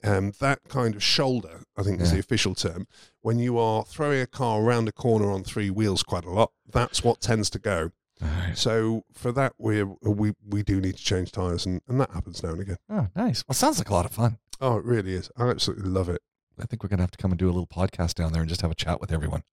Um, 0.05 0.33
that 0.41 0.65
kind 0.69 0.97
of 0.97 1.03
shoulder, 1.03 1.62
I 1.77 1.85
think, 1.85 2.01
is 2.01 2.11
the 2.11 2.19
official 2.19 2.57
term. 2.57 2.88
When 3.21 3.38
you 3.38 3.57
are 3.57 3.85
throwing 3.85 4.21
a 4.21 4.27
car 4.27 4.61
around 4.61 4.88
a 4.88 4.93
corner 4.93 5.31
on 5.31 5.45
three 5.45 5.71
wheels 5.71 6.03
quite 6.03 6.25
a 6.25 6.31
lot, 6.31 6.51
that's 6.69 7.05
what 7.05 7.21
tends 7.21 7.49
to 7.51 7.61
go. 7.61 7.93
Right. 8.21 8.57
So 8.59 9.05
for 9.12 9.31
that, 9.33 9.53
we 9.59 9.83
we 9.83 10.33
we 10.45 10.65
do 10.65 10.81
need 10.81 10.97
to 10.97 11.05
change 11.05 11.31
tires, 11.31 11.67
and, 11.67 11.81
and 11.88 12.01
that 12.01 12.11
happens 12.11 12.43
now 12.43 12.51
and 12.51 12.61
again. 12.61 12.79
Oh, 12.91 13.09
nice. 13.15 13.45
Well, 13.47 13.55
sounds 13.55 13.79
like 13.79 13.91
a 13.91 13.95
lot 13.95 14.05
of 14.07 14.12
fun. 14.12 14.38
Oh, 14.61 14.77
it 14.79 14.85
really 14.85 15.15
is. 15.15 15.31
I 15.37 15.49
absolutely 15.49 15.88
love 15.88 16.09
it. 16.09 16.21
I 16.59 16.67
think 16.67 16.83
we're 16.83 16.88
gonna 16.88 17.03
have 17.03 17.11
to 17.12 17.19
come 17.19 17.31
and 17.31 17.38
do 17.38 17.47
a 17.47 17.53
little 17.53 17.67
podcast 17.67 18.15
down 18.15 18.33
there 18.33 18.43
and 18.43 18.49
just 18.49 18.62
have 18.62 18.71
a 18.71 18.77
chat 18.77 19.01
with 19.01 19.12
everyone. 19.12 19.45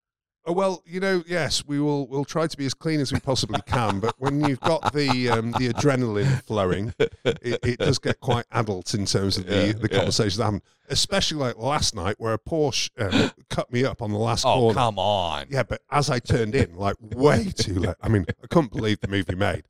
Oh, 0.46 0.54
well, 0.54 0.82
you 0.86 1.00
know, 1.00 1.22
yes, 1.28 1.64
we 1.68 1.80
will. 1.80 2.08
We'll 2.08 2.26
try 2.26 2.48
to 2.48 2.58
be 2.58 2.66
as 2.66 2.74
clean 2.74 3.00
as 3.02 3.12
we 3.14 3.20
possibly 3.20 3.60
can. 3.68 4.00
But 4.00 4.16
when 4.18 4.44
you've 4.44 4.60
got 4.62 4.94
the 4.94 5.30
um, 5.30 5.52
the 5.52 5.70
adrenaline 5.70 6.42
flowing, 6.46 6.94
it, 6.98 7.60
it 7.64 7.78
does 7.80 8.00
get 8.00 8.20
quite 8.20 8.46
adult 8.52 8.94
in 8.96 9.06
terms 9.06 9.38
of 9.38 9.46
the, 9.46 9.54
Yeah, 9.68 9.72
the 9.74 9.88
yeah. 9.92 9.98
conversations 9.98 10.38
that 10.38 10.46
happen. 10.46 10.62
Especially 10.90 11.38
like 11.38 11.58
last 11.58 11.94
night, 11.94 12.16
where 12.20 12.34
a 12.34 12.40
Porsche 12.40 12.90
um, 12.98 13.32
cut 13.50 13.72
me 13.72 13.86
up 13.86 14.02
on 14.02 14.12
the 14.12 14.18
last 14.18 14.44
Oh, 14.46 14.56
corner. 14.56 14.74
come 14.74 14.98
on. 14.98 15.46
Yeah, 15.50 15.64
but 15.64 15.82
as 15.92 16.10
I 16.10 16.18
turned 16.20 16.56
in, 16.56 16.74
like 16.76 16.96
way 17.00 17.52
too 17.56 17.76
late. 17.76 17.96
I 18.02 18.08
mean, 18.08 18.26
I 18.44 18.48
couldn't 18.48 18.72
believe 18.72 19.02
the 19.02 19.08
movie 19.08 19.36
made. 19.36 19.66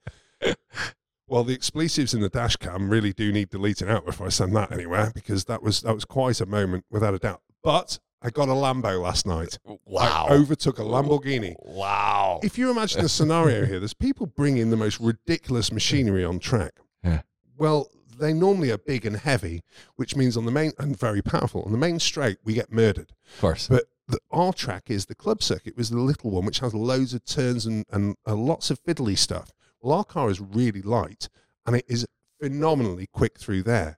Well, 1.27 1.43
the 1.43 1.53
expletives 1.53 2.13
in 2.13 2.21
the 2.21 2.29
dash 2.29 2.55
cam 2.55 2.89
really 2.89 3.11
do 3.13 3.31
need 3.31 3.49
deleting 3.49 3.89
out 3.89 4.05
before 4.05 4.27
I 4.27 4.29
send 4.29 4.55
that 4.55 4.71
anywhere 4.71 5.11
because 5.13 5.45
that 5.45 5.61
was 5.61 5.81
that 5.81 5.93
was 5.93 6.05
quite 6.05 6.39
a 6.41 6.45
moment 6.45 6.85
without 6.89 7.13
a 7.13 7.19
doubt. 7.19 7.41
But 7.63 7.99
I 8.21 8.29
got 8.29 8.49
a 8.49 8.53
Lambo 8.53 9.01
last 9.01 9.25
night. 9.25 9.57
Wow. 9.85 10.27
I 10.29 10.33
overtook 10.33 10.79
a 10.79 10.83
Lamborghini. 10.83 11.55
Wow. 11.59 12.39
If 12.43 12.57
you 12.57 12.69
imagine 12.69 13.01
the 13.01 13.09
scenario 13.09 13.65
here, 13.65 13.79
there's 13.79 13.93
people 13.93 14.25
bringing 14.25 14.69
the 14.69 14.77
most 14.77 14.99
ridiculous 14.99 15.71
machinery 15.71 16.25
on 16.25 16.39
track. 16.39 16.73
Yeah. 17.03 17.21
Well, 17.57 17.89
they 18.19 18.33
normally 18.33 18.71
are 18.71 18.77
big 18.77 19.05
and 19.05 19.15
heavy, 19.15 19.61
which 19.95 20.15
means 20.15 20.35
on 20.35 20.45
the 20.45 20.51
main 20.51 20.73
and 20.77 20.97
very 20.97 21.21
powerful. 21.21 21.63
On 21.63 21.71
the 21.71 21.77
main 21.77 21.99
straight, 21.99 22.37
we 22.43 22.53
get 22.53 22.71
murdered. 22.73 23.13
Of 23.35 23.41
course. 23.41 23.67
But 23.69 23.85
the, 24.07 24.19
our 24.31 24.51
track 24.51 24.89
is 24.89 25.05
the 25.05 25.15
club 25.15 25.41
circuit, 25.41 25.77
was 25.77 25.89
the 25.89 25.99
little 25.99 26.31
one, 26.31 26.45
which 26.45 26.59
has 26.59 26.73
loads 26.73 27.13
of 27.13 27.23
turns 27.23 27.65
and, 27.65 27.85
and 27.89 28.15
uh, 28.27 28.35
lots 28.35 28.69
of 28.69 28.83
fiddly 28.83 29.17
stuff. 29.17 29.51
Well, 29.81 29.97
our 29.97 30.03
car 30.03 30.29
is 30.29 30.41
really 30.41 30.81
light 30.81 31.29
and 31.65 31.77
it 31.77 31.85
is 31.87 32.05
phenomenally 32.41 33.07
quick 33.07 33.39
through 33.39 33.63
there. 33.63 33.97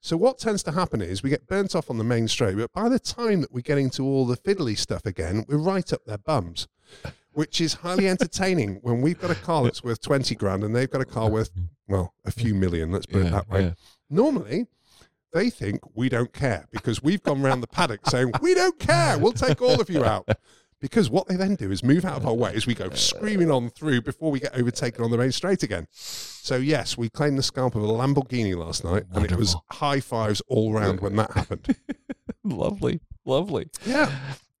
So 0.00 0.16
what 0.16 0.38
tends 0.38 0.62
to 0.64 0.72
happen 0.72 1.00
is 1.00 1.22
we 1.22 1.30
get 1.30 1.46
burnt 1.46 1.74
off 1.74 1.90
on 1.90 1.98
the 1.98 2.04
main 2.04 2.28
straight, 2.28 2.56
but 2.56 2.72
by 2.72 2.88
the 2.88 2.98
time 2.98 3.40
that 3.40 3.52
we 3.52 3.62
get 3.62 3.78
into 3.78 4.04
all 4.04 4.26
the 4.26 4.36
fiddly 4.36 4.76
stuff 4.76 5.06
again, 5.06 5.44
we're 5.48 5.56
right 5.58 5.92
up 5.92 6.04
their 6.04 6.18
bums, 6.18 6.68
which 7.32 7.60
is 7.60 7.74
highly 7.74 8.08
entertaining 8.08 8.80
when 8.82 9.00
we've 9.00 9.20
got 9.20 9.30
a 9.30 9.34
car 9.36 9.64
that's 9.64 9.82
worth 9.84 10.00
20 10.00 10.34
grand 10.34 10.64
and 10.64 10.74
they've 10.74 10.90
got 10.90 11.00
a 11.00 11.06
car 11.06 11.30
worth, 11.30 11.50
well, 11.88 12.14
a 12.24 12.30
few 12.30 12.54
million, 12.54 12.90
let's 12.90 13.06
put 13.06 13.22
it 13.26 13.30
that 13.30 13.48
way. 13.48 13.62
yeah. 13.62 13.72
Normally, 14.10 14.66
they 15.32 15.48
think 15.48 15.80
we 15.94 16.08
don't 16.08 16.32
care 16.32 16.66
because 16.70 17.02
we've 17.02 17.22
gone 17.22 17.42
round 17.42 17.62
the 17.62 17.66
paddock 17.66 18.06
saying, 18.08 18.32
we 18.42 18.54
don't 18.54 18.78
care, 18.78 19.18
we'll 19.18 19.32
take 19.32 19.62
all 19.62 19.80
of 19.80 19.88
you 19.88 20.04
out. 20.04 20.28
Because 20.82 21.08
what 21.08 21.28
they 21.28 21.36
then 21.36 21.54
do 21.54 21.70
is 21.70 21.84
move 21.84 22.04
out 22.04 22.16
of 22.16 22.26
our 22.26 22.34
way 22.34 22.52
as 22.54 22.66
we 22.66 22.74
go 22.74 22.90
screaming 22.94 23.50
on 23.50 23.70
through 23.70 24.02
before 24.02 24.32
we 24.32 24.40
get 24.40 24.54
overtaken 24.54 25.04
on 25.04 25.12
the 25.12 25.16
main 25.16 25.30
straight 25.30 25.62
again. 25.62 25.86
So, 25.92 26.56
yes, 26.56 26.98
we 26.98 27.08
claimed 27.08 27.38
the 27.38 27.42
scalp 27.42 27.76
of 27.76 27.84
a 27.84 27.86
Lamborghini 27.86 28.56
last 28.56 28.84
night, 28.84 29.04
and 29.12 29.24
it 29.24 29.36
was 29.36 29.56
high 29.70 30.00
fives 30.00 30.42
all 30.48 30.72
round 30.72 31.00
when 31.00 31.14
that 31.16 31.30
happened. 31.30 31.76
lovely. 32.44 33.00
Lovely. 33.24 33.70
Yeah. 33.86 34.10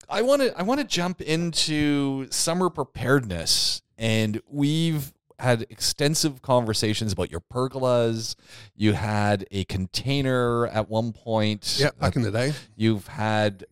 I 0.08 0.22
want 0.22 0.42
to 0.42 0.56
I 0.58 0.62
want 0.62 0.78
to 0.78 0.86
jump 0.86 1.20
into 1.20 2.30
summer 2.30 2.68
preparedness 2.70 3.82
and 3.96 4.40
we've 4.46 5.12
had 5.38 5.66
extensive 5.70 6.42
conversations 6.42 7.12
about 7.12 7.30
your 7.30 7.40
pergolas. 7.40 8.36
You 8.76 8.92
had 8.92 9.46
a 9.50 9.64
container 9.64 10.66
at 10.68 10.88
one 10.88 11.12
point. 11.12 11.78
Yeah, 11.80 11.90
back 11.98 12.14
in 12.14 12.22
the 12.22 12.30
day. 12.30 12.52
You've 12.76 13.08
had 13.08 13.64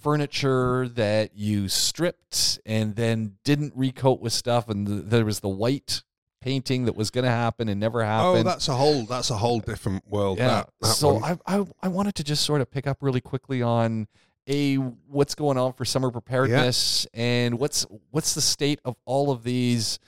furniture 0.00 0.88
that 0.88 1.36
you 1.36 1.68
stripped 1.68 2.58
and 2.64 2.96
then 2.96 3.36
didn't 3.44 3.72
recoat 3.76 4.20
with 4.20 4.32
stuff 4.32 4.68
and 4.68 4.86
th- 4.86 5.02
there 5.06 5.24
was 5.24 5.40
the 5.40 5.48
white 5.48 6.02
painting 6.40 6.84
that 6.84 6.94
was 6.94 7.10
going 7.10 7.24
to 7.24 7.30
happen 7.30 7.68
and 7.68 7.80
never 7.80 8.02
oh, 8.02 8.06
happened. 8.06 8.46
Oh, 8.46 8.50
that's 8.50 8.68
a 8.68 8.74
whole 8.74 9.04
that's 9.04 9.30
a 9.30 9.36
whole 9.36 9.60
different 9.60 10.06
world. 10.06 10.38
Yeah. 10.38 10.48
That, 10.48 10.70
that 10.80 10.86
so 10.88 11.14
one. 11.14 11.38
I, 11.46 11.58
I 11.58 11.64
I 11.82 11.88
wanted 11.88 12.14
to 12.16 12.24
just 12.24 12.44
sort 12.44 12.60
of 12.60 12.70
pick 12.70 12.86
up 12.86 12.98
really 13.00 13.20
quickly 13.20 13.62
on 13.62 14.08
a 14.48 14.76
what's 14.76 15.34
going 15.34 15.58
on 15.58 15.74
for 15.74 15.84
summer 15.84 16.10
preparedness 16.10 17.06
and 17.12 17.58
what's 17.58 17.86
what's 18.10 18.34
the 18.34 18.40
state 18.40 18.80
of 18.84 18.96
all 19.04 19.30
of 19.30 19.42
these 19.42 19.98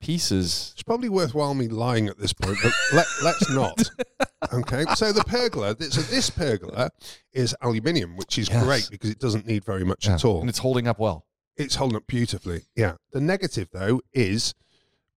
pieces. 0.00 0.70
It's 0.74 0.82
probably 0.82 1.08
worthwhile 1.08 1.54
me 1.54 1.68
lying 1.68 2.08
at 2.08 2.18
this 2.18 2.32
point, 2.32 2.58
but 2.62 2.72
let, 2.92 3.06
let's 3.22 3.50
not. 3.50 3.90
Okay, 4.52 4.84
so 4.94 5.12
the 5.12 5.24
pergola, 5.24 5.74
so 5.90 6.00
this 6.02 6.30
pergola 6.30 6.90
is 7.32 7.56
aluminium, 7.60 8.16
which 8.16 8.38
is 8.38 8.48
Yes. 8.48 8.62
great 8.64 8.88
because 8.90 9.10
it 9.10 9.18
doesn't 9.18 9.46
need 9.46 9.64
very 9.64 9.84
much 9.84 10.08
at 10.08 10.24
all. 10.24 10.40
And 10.40 10.48
it's 10.48 10.58
holding 10.60 10.86
up 10.86 10.98
well. 10.98 11.26
It's 11.56 11.74
holding 11.74 11.96
up 11.96 12.06
beautifully. 12.06 12.62
Yeah. 12.76 12.94
The 13.12 13.20
negative 13.20 13.68
though 13.72 14.00
is 14.12 14.54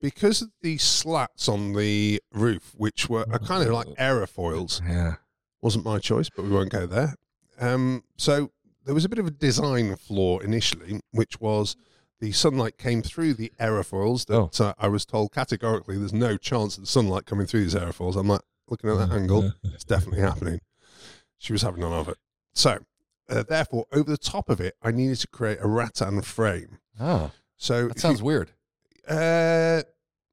because 0.00 0.40
of 0.40 0.50
the 0.62 0.78
slats 0.78 1.48
on 1.48 1.74
the 1.74 2.22
roof, 2.32 2.72
which 2.74 3.10
were 3.10 3.26
are 3.30 3.38
kind 3.38 3.62
of 3.66 3.74
like 3.74 3.88
aerofoils, 3.98 4.80
Yeah. 4.88 5.16
wasn't 5.60 5.84
my 5.84 5.98
choice, 5.98 6.30
but 6.34 6.44
we 6.46 6.50
won't 6.50 6.70
go 6.70 6.86
there. 6.86 7.14
Um, 7.60 8.04
so 8.16 8.50
there 8.86 8.94
was 8.94 9.04
a 9.04 9.08
bit 9.10 9.18
of 9.18 9.26
a 9.26 9.30
design 9.30 9.94
flaw 9.96 10.38
initially, 10.38 11.00
which 11.10 11.38
was 11.40 11.76
the 12.20 12.32
sunlight 12.32 12.78
came 12.78 13.02
through 13.02 13.34
the 13.34 13.52
aerofoils. 13.60 14.24
That 14.26 14.58
uh, 14.64 14.72
I 14.78 14.88
was 14.88 15.04
told 15.04 15.32
categorically, 15.32 15.98
there's 15.98 16.14
no 16.14 16.38
chance 16.38 16.78
of 16.78 16.84
the 16.84 16.86
sunlight 16.86 17.26
coming 17.26 17.46
through 17.46 17.64
these 17.64 17.74
aerofoils. 17.74 18.16
I'm 18.16 18.28
like 18.28 18.40
looking 18.70 18.90
at 18.90 18.98
that 18.98 19.10
angle, 19.14 19.52
it's 19.64 19.84
definitely 19.84 20.20
happening. 20.20 20.60
She 21.38 21.52
was 21.52 21.62
having 21.62 21.80
none 21.80 21.92
of 21.92 22.08
it. 22.08 22.16
So, 22.54 22.78
uh, 23.28 23.42
therefore, 23.48 23.86
over 23.92 24.10
the 24.10 24.18
top 24.18 24.48
of 24.48 24.60
it, 24.60 24.74
I 24.82 24.90
needed 24.90 25.18
to 25.20 25.28
create 25.28 25.58
a 25.60 25.68
rattan 25.68 26.20
frame. 26.22 26.78
Oh, 27.00 27.30
So 27.56 27.88
that 27.88 27.98
sounds 28.00 28.22
weird. 28.22 28.50
uh, 29.08 29.82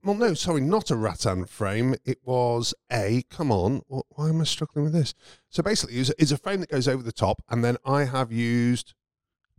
well, 0.03 0.15
no, 0.15 0.33
sorry, 0.35 0.61
not 0.61 0.89
a 0.91 0.95
rattan 0.95 1.45
frame. 1.45 1.95
It 2.05 2.19
was 2.23 2.73
a. 2.91 3.23
Come 3.29 3.51
on, 3.51 3.81
wh- 3.89 4.01
why 4.17 4.29
am 4.29 4.39
I 4.41 4.45
struggling 4.45 4.85
with 4.85 4.93
this? 4.93 5.13
So 5.49 5.61
basically, 5.63 5.97
it's, 5.97 6.11
it's 6.17 6.31
a 6.31 6.37
frame 6.37 6.59
that 6.61 6.69
goes 6.69 6.87
over 6.87 7.03
the 7.03 7.11
top, 7.11 7.41
and 7.49 7.63
then 7.63 7.77
I 7.85 8.05
have 8.05 8.31
used 8.31 8.93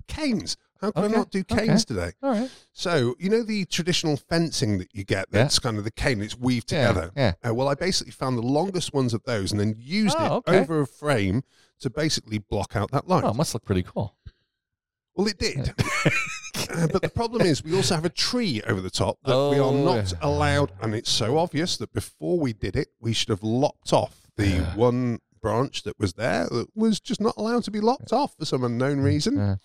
canes. 0.07 0.57
How 0.81 0.91
can 0.93 1.05
Okay, 1.05 1.15
I 1.15 1.17
not 1.17 1.31
do 1.31 1.41
okay. 1.41 1.67
canes 1.67 1.85
today? 1.85 2.13
All 2.23 2.31
right. 2.31 2.51
So 2.73 3.15
you 3.19 3.29
know 3.29 3.43
the 3.43 3.65
traditional 3.65 4.17
fencing 4.17 4.79
that 4.79 4.89
you 4.95 5.05
get. 5.05 5.27
Yeah. 5.33 5.43
That's 5.43 5.59
kind 5.59 5.77
of 5.79 5.85
the 5.85 5.91
cane. 5.91 6.21
It's 6.23 6.39
weaved 6.39 6.69
together. 6.69 7.11
Yeah. 7.17 7.33
Uh, 7.47 7.53
well, 7.55 7.69
I 7.69 7.75
basically 7.75 8.13
found 8.13 8.39
the 8.39 8.43
longest 8.43 8.93
ones 8.95 9.13
of 9.13 9.23
those, 9.25 9.51
and 9.51 9.61
then 9.61 9.75
used 9.77 10.17
Oh, 10.19 10.25
it 10.27 10.31
okay. 10.49 10.59
over 10.61 10.81
a 10.81 10.87
frame 10.87 11.43
to 11.81 11.91
basically 11.91 12.39
block 12.39 12.77
out 12.77 12.91
that 12.93 13.09
line. 13.09 13.25
Oh, 13.25 13.31
it 13.31 13.37
must 13.37 13.55
look 13.55 13.65
pretty 13.65 13.83
cool. 13.83 14.17
Well, 15.15 15.27
it 15.27 15.39
did. 15.39 15.75
Uh, 16.71 16.87
but 16.93 17.01
the 17.01 17.09
problem 17.09 17.43
is, 17.43 17.65
we 17.65 17.75
also 17.75 17.95
have 17.95 18.05
a 18.05 18.11
tree 18.11 18.61
over 18.67 18.81
the 18.81 18.91
top 18.91 19.17
that 19.25 19.33
we 19.51 19.57
are 19.59 19.63
Oh, 19.63 19.85
not 19.85 20.13
allowed, 20.21 20.71
and 20.83 20.95
it's 20.95 21.11
so 21.11 21.39
obvious 21.39 21.77
that 21.79 21.93
before 21.95 22.39
we 22.39 22.53
did 22.53 22.77
it, 22.77 22.89
we 23.01 23.15
should 23.15 23.31
have 23.31 23.43
lopped 23.43 23.93
off 23.93 24.29
the 24.37 24.49
Yeah. 24.49 24.77
one 24.77 25.21
branch 25.41 25.83
that 25.83 25.99
was 25.99 26.15
there 26.15 26.47
that 26.47 26.69
was 26.75 27.01
just 27.01 27.21
not 27.21 27.35
allowed 27.37 27.65
to 27.65 27.71
be 27.71 27.81
lopped 27.81 28.13
off 28.13 28.37
for 28.37 28.45
some 28.45 28.65
unknown 28.65 29.01
reason. 29.01 29.37
Yeah. 29.37 29.57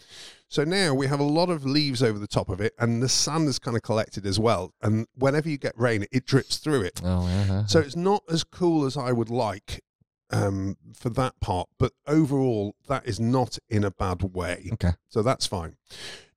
So 0.47 0.63
now 0.63 0.93
we 0.93 1.07
have 1.07 1.19
a 1.19 1.23
lot 1.23 1.49
of 1.49 1.65
leaves 1.65 2.03
over 2.03 2.19
the 2.19 2.27
top 2.27 2.49
of 2.49 2.61
it, 2.61 2.73
and 2.77 3.01
the 3.01 3.09
sand 3.09 3.47
is 3.47 3.59
kind 3.59 3.75
of 3.75 3.83
collected 3.83 4.25
as 4.25 4.39
well. 4.39 4.73
And 4.81 5.07
whenever 5.15 5.49
you 5.49 5.57
get 5.57 5.73
rain, 5.77 6.05
it 6.11 6.25
drips 6.25 6.57
through 6.57 6.81
it. 6.83 7.01
Oh, 7.03 7.27
yeah. 7.27 7.65
So 7.65 7.79
it's 7.79 7.95
not 7.95 8.23
as 8.29 8.43
cool 8.43 8.85
as 8.85 8.95
I 8.95 9.11
would 9.11 9.29
like 9.29 9.83
um, 10.29 10.77
for 10.93 11.09
that 11.11 11.39
part, 11.39 11.69
but 11.77 11.93
overall, 12.07 12.75
that 12.87 13.07
is 13.07 13.19
not 13.19 13.57
in 13.69 13.83
a 13.83 13.91
bad 13.91 14.21
way. 14.35 14.69
Okay. 14.73 14.91
So 15.07 15.21
that's 15.21 15.45
fine. 15.45 15.75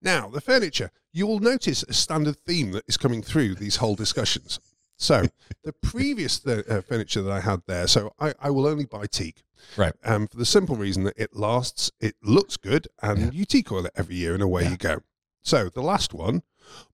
Now, 0.03 0.29
the 0.29 0.41
furniture, 0.41 0.91
you 1.13 1.27
will 1.27 1.41
notice 1.41 1.83
a 1.83 1.95
standard 1.95 2.37
theme 2.47 2.73
that 2.73 2.85
is 2.87 2.97
coming 2.97 3.23
through 3.23 3.55
these 3.57 3.77
whole 3.77 3.95
discussions. 3.95 4.61
So, 4.99 5.27
the 5.63 5.73
previous 5.75 6.39
th- 6.41 6.67
uh, 6.69 6.81
furniture 6.81 7.21
that 7.23 7.31
I 7.33 7.41
had 7.41 7.63
there, 7.67 7.87
so 7.87 8.13
I, 8.19 8.33
I 8.41 8.51
will 8.51 8.67
only 8.67 8.87
buy 8.87 9.07
teak. 9.07 9.43
Right. 9.77 9.93
Um, 10.05 10.27
for 10.27 10.37
the 10.39 10.47
simple 10.47 10.77
reason 10.77 11.05
that 11.05 11.15
it 11.19 11.37
lasts, 11.37 11.91
it 12.01 12.15
looks 12.23 12.57
good, 12.57 12.89
and 13.03 13.19
Yeah. 13.21 13.31
you 13.33 13.45
teak 13.45 13.71
oil 13.71 13.85
it 13.87 13.93
every 13.95 14.15
year, 14.17 14.33
and 14.33 14.43
away 14.43 14.63
Yeah. 14.65 14.71
you 14.71 14.77
go. 14.79 15.03
So, 15.43 15.69
the 15.69 15.83
last 15.83 16.15
one, 16.15 16.43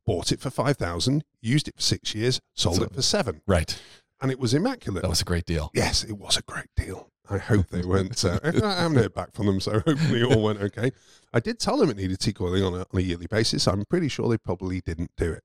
bought 0.05 0.33
it 0.33 0.41
for 0.41 0.51
5000 0.51 1.25
used 1.41 1.69
it 1.69 1.77
for 1.77 1.83
six 1.83 2.15
years, 2.15 2.41
sold 2.55 2.77
So- 2.77 2.83
it 2.85 2.93
for 2.95 3.03
seven, 3.03 3.41
Right. 3.47 3.79
and 4.21 4.31
it 4.33 4.39
was 4.41 4.53
immaculate. 4.53 5.03
That 5.03 5.09
was 5.09 5.21
a 5.23 5.25
great 5.25 5.47
deal. 5.47 5.71
Yes, 5.73 6.03
it 6.03 6.15
was 6.19 6.37
a 6.37 6.43
great 6.43 6.69
deal. 6.77 7.09
I 7.31 7.39
hope 7.39 7.69
they 7.69 7.83
went. 7.83 8.23
Uh, 8.25 8.41
I 8.45 8.51
haven't 8.51 8.97
heard 8.99 9.15
back 9.15 9.33
from 9.33 9.47
them, 9.47 9.61
so 9.61 9.75
hopefully 9.79 10.23
it 10.23 10.25
all 10.37 10.43
went 10.43 10.61
okay. 10.63 10.91
I 11.33 11.39
did 11.39 11.61
tell 11.61 11.77
them 11.79 11.89
it 11.89 11.97
needed 11.97 12.19
teak 12.19 12.41
oiling 12.41 12.65
on 12.65 12.75
a, 12.75 12.79
on 12.81 12.87
a 12.95 13.01
yearly 13.01 13.29
basis. 13.29 13.67
I'm 13.69 13.85
pretty 13.85 14.09
sure 14.09 14.29
they 14.29 14.39
probably 14.39 14.81
didn't 14.81 15.13
do 15.17 15.33
it. 15.33 15.45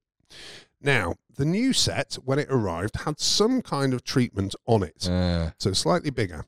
Now, 0.81 1.15
the 1.35 1.45
new 1.45 1.73
set, 1.73 2.15
when 2.23 2.39
it 2.39 2.47
arrived, 2.49 3.01
had 3.01 3.19
some 3.19 3.61
kind 3.61 3.93
of 3.93 4.03
treatment 4.03 4.55
on 4.65 4.83
it, 4.83 5.07
Uh, 5.09 5.51
so 5.57 5.73
slightly 5.73 6.09
bigger. 6.11 6.45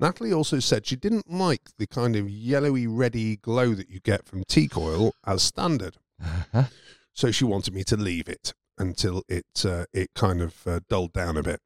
Natalie 0.00 0.32
also 0.32 0.60
said 0.60 0.86
she 0.86 0.96
didn't 0.96 1.30
like 1.30 1.70
the 1.76 1.86
kind 1.86 2.14
of 2.16 2.28
yellowy, 2.30 2.86
reddy 2.86 3.36
glow 3.36 3.74
that 3.74 3.88
you 3.90 4.00
get 4.00 4.26
from 4.26 4.44
teak 4.44 4.76
oil 4.76 5.12
as 5.26 5.42
standard. 5.42 5.96
uh-huh. 6.22 6.64
So 7.12 7.32
she 7.32 7.44
wanted 7.44 7.74
me 7.74 7.82
to 7.84 7.96
leave 7.96 8.28
it 8.28 8.54
until 8.78 9.24
it 9.28 9.64
uh, 9.64 9.86
it 9.92 10.14
kind 10.14 10.40
of 10.40 10.64
uh, 10.68 10.80
dulled 10.88 11.12
down 11.12 11.36
a 11.36 11.42
bit. 11.42 11.60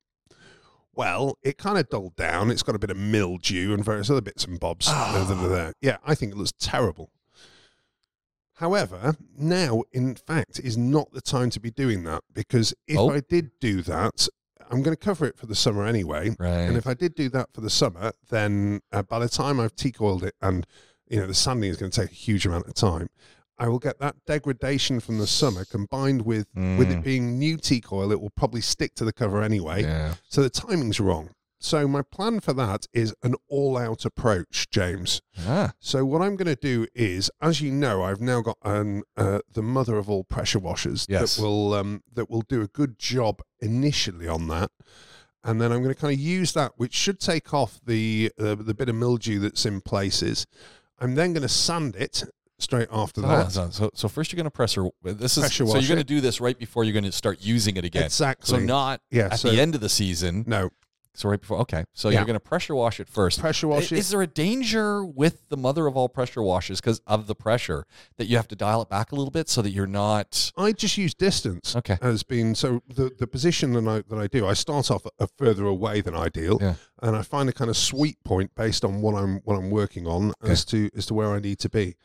Well, 0.94 1.36
it 1.42 1.58
kind 1.58 1.76
of 1.78 1.88
dulled 1.90 2.16
down. 2.16 2.50
It's 2.50 2.62
got 2.62 2.74
a 2.74 2.78
bit 2.78 2.90
of 2.90 2.96
mildew 2.96 3.72
and 3.74 3.84
various 3.84 4.08
other 4.10 4.20
bits 4.22 4.44
and 4.46 4.58
bobs. 4.58 4.86
Oh. 4.90 5.24
that 5.28 5.36
are 5.36 5.48
there. 5.48 5.72
Yeah, 5.82 5.98
I 6.06 6.14
think 6.14 6.32
it 6.32 6.38
looks 6.38 6.52
terrible. 6.58 7.10
However, 8.54 9.16
now, 9.36 9.82
in 9.92 10.14
fact, 10.14 10.60
is 10.60 10.76
not 10.76 11.10
the 11.12 11.20
time 11.20 11.50
to 11.50 11.60
be 11.60 11.70
doing 11.70 12.04
that 12.04 12.22
because 12.32 12.74
if 12.86 12.98
Oh. 12.98 13.10
I 13.10 13.20
did 13.20 13.50
do 13.60 13.82
that, 13.82 14.28
I'm 14.70 14.82
going 14.82 14.96
to 14.96 15.04
cover 15.04 15.26
it 15.26 15.36
for 15.36 15.46
the 15.46 15.54
summer 15.54 15.84
anyway. 15.84 16.34
Right. 16.38 16.50
And 16.60 16.76
if 16.76 16.86
I 16.86 16.94
did 16.94 17.14
do 17.14 17.28
that 17.30 17.48
for 17.52 17.60
the 17.60 17.70
summer, 17.70 18.12
then 18.30 18.80
uh, 18.92 19.02
by 19.02 19.18
the 19.18 19.28
time 19.28 19.58
I've 19.60 19.74
teak 19.74 20.00
oiled 20.00 20.24
it 20.24 20.34
and 20.40 20.66
you 21.08 21.18
know 21.20 21.26
the 21.26 21.34
sanding 21.34 21.70
is 21.70 21.76
going 21.76 21.90
to 21.90 22.00
take 22.02 22.10
a 22.10 22.14
huge 22.14 22.46
amount 22.46 22.68
of 22.68 22.74
time, 22.74 23.08
I 23.58 23.68
will 23.68 23.78
get 23.78 23.98
that 24.00 24.16
degradation 24.26 24.98
from 25.00 25.18
the 25.18 25.26
summer 25.26 25.64
combined 25.64 26.22
with 26.22 26.46
with 26.54 26.88
Mm. 26.88 26.98
it 26.98 27.04
being 27.04 27.38
new 27.38 27.56
teak 27.58 27.92
oil. 27.92 28.12
It 28.12 28.20
will 28.20 28.30
probably 28.30 28.60
stick 28.62 28.94
to 28.96 29.04
the 29.04 29.12
cover 29.12 29.42
anyway. 29.42 29.82
yeah. 29.82 30.14
So 30.28 30.42
the 30.42 30.50
timing's 30.50 31.00
wrong. 31.00 31.30
So 31.62 31.86
my 31.86 32.02
plan 32.02 32.40
for 32.40 32.52
that 32.54 32.86
is 32.92 33.14
an 33.22 33.34
all-out 33.48 34.04
approach, 34.04 34.68
James. 34.70 35.22
Ah. 35.46 35.72
So 35.78 36.04
what 36.04 36.20
I'm 36.20 36.34
going 36.36 36.54
to 36.54 36.56
do 36.60 36.86
is, 36.94 37.30
as 37.40 37.60
you 37.60 37.70
know, 37.70 38.02
I've 38.02 38.20
now 38.20 38.40
got 38.40 38.58
um, 38.62 39.04
uh, 39.16 39.38
the 39.52 39.62
mother 39.62 39.96
of 39.96 40.10
all 40.10 40.24
pressure 40.24 40.58
washers 40.58 41.06
Yes. 41.08 41.36
that 41.36 41.42
will 41.42 41.74
um, 41.74 42.02
that 42.12 42.28
will 42.28 42.42
do 42.42 42.62
a 42.62 42.66
good 42.66 42.98
job 42.98 43.42
initially 43.60 44.26
on 44.26 44.48
that, 44.48 44.70
and 45.44 45.60
then 45.60 45.70
I'm 45.72 45.82
going 45.82 45.94
to 45.94 46.00
kind 46.00 46.12
of 46.12 46.18
use 46.20 46.52
that, 46.54 46.72
which 46.76 46.94
should 46.94 47.20
take 47.20 47.54
off 47.54 47.80
the 47.84 48.32
uh, 48.38 48.56
the 48.56 48.74
bit 48.74 48.88
of 48.88 48.96
mildew 48.96 49.38
that's 49.38 49.64
in 49.64 49.80
places. 49.80 50.46
I'm 50.98 51.14
then 51.14 51.32
going 51.32 51.42
to 51.42 51.48
sand 51.48 51.96
it 51.96 52.24
straight 52.58 52.88
after 52.92 53.20
So, 53.22 53.26
that. 53.28 53.52
so, 53.52 53.70
so, 53.70 53.90
so 53.94 54.08
first 54.08 54.32
you're 54.32 54.36
going 54.36 54.44
to 54.44 54.50
pressure. 54.50 54.88
This 55.02 55.36
is 55.36 55.42
Pressure 55.44 55.66
so 55.66 55.78
you're 55.78 55.88
going 55.88 55.98
to 55.98 56.04
do 56.04 56.20
this 56.20 56.40
right 56.40 56.58
before 56.58 56.84
you're 56.84 56.92
going 56.92 57.04
to 57.04 57.12
start 57.12 57.38
using 57.40 57.76
it 57.76 57.84
again. 57.84 58.04
Exactly. 58.04 58.46
So 58.46 58.58
not 58.64 59.00
yeah. 59.10 59.28
at 59.32 59.38
so 59.40 59.50
the 59.50 59.60
end 59.60 59.74
of 59.74 59.80
the 59.80 59.88
season. 59.88 60.44
no 60.46 60.70
So 61.14 61.28
right 61.28 61.40
before. 61.40 61.58
Okay. 61.60 61.84
So 61.92 62.08
Yeah. 62.08 62.18
you're 62.18 62.24
going 62.26 62.34
to 62.34 62.40
pressure 62.40 62.74
wash 62.74 62.98
it 62.98 63.08
first. 63.08 63.38
pressure 63.40 63.68
wash 63.68 63.92
I- 63.92 63.96
it. 63.96 63.98
Is 63.98 64.08
there 64.10 64.22
a 64.22 64.26
danger 64.26 65.04
with 65.04 65.48
the 65.50 65.56
mother 65.58 65.86
of 65.86 65.96
all 65.96 66.08
pressure 66.08 66.42
washes 66.42 66.80
because 66.80 67.00
of 67.06 67.26
the 67.26 67.34
pressure 67.34 67.84
that 68.16 68.26
you 68.26 68.36
have 68.36 68.48
to 68.48 68.56
dial 68.56 68.80
it 68.82 68.88
back 68.88 69.12
a 69.12 69.14
little 69.14 69.30
bit 69.30 69.48
so 69.50 69.60
that 69.62 69.70
you're 69.70 69.86
not 69.86 70.52
I 70.56 70.72
just 70.72 70.96
use 70.96 71.12
distance 71.14 71.76
okay? 71.76 71.98
as 72.00 72.22
being 72.22 72.54
so 72.54 72.82
the, 72.88 73.10
the 73.18 73.26
position 73.26 73.72
that 73.74 73.86
I 73.86 74.02
that 74.08 74.18
I 74.18 74.26
do. 74.26 74.46
I 74.46 74.54
start 74.54 74.90
off 74.90 75.06
a, 75.18 75.28
further 75.36 75.66
away 75.66 76.00
than 76.00 76.14
ideal, 76.14 76.58
Yeah. 76.60 76.74
and 77.02 77.14
I 77.14 77.22
find 77.22 77.48
a 77.48 77.52
kind 77.52 77.68
of 77.70 77.76
sweet 77.76 78.16
point 78.24 78.54
based 78.54 78.84
on 78.84 79.02
what 79.02 79.14
I'm 79.14 79.40
what 79.44 79.56
I'm 79.56 79.70
working 79.70 80.06
on 80.06 80.32
Okay. 80.42 80.52
as 80.52 80.64
to 80.66 80.88
as 80.96 81.04
to 81.06 81.14
where 81.14 81.30
I 81.32 81.40
need 81.40 81.58
to 81.60 81.68
be. 81.68 81.96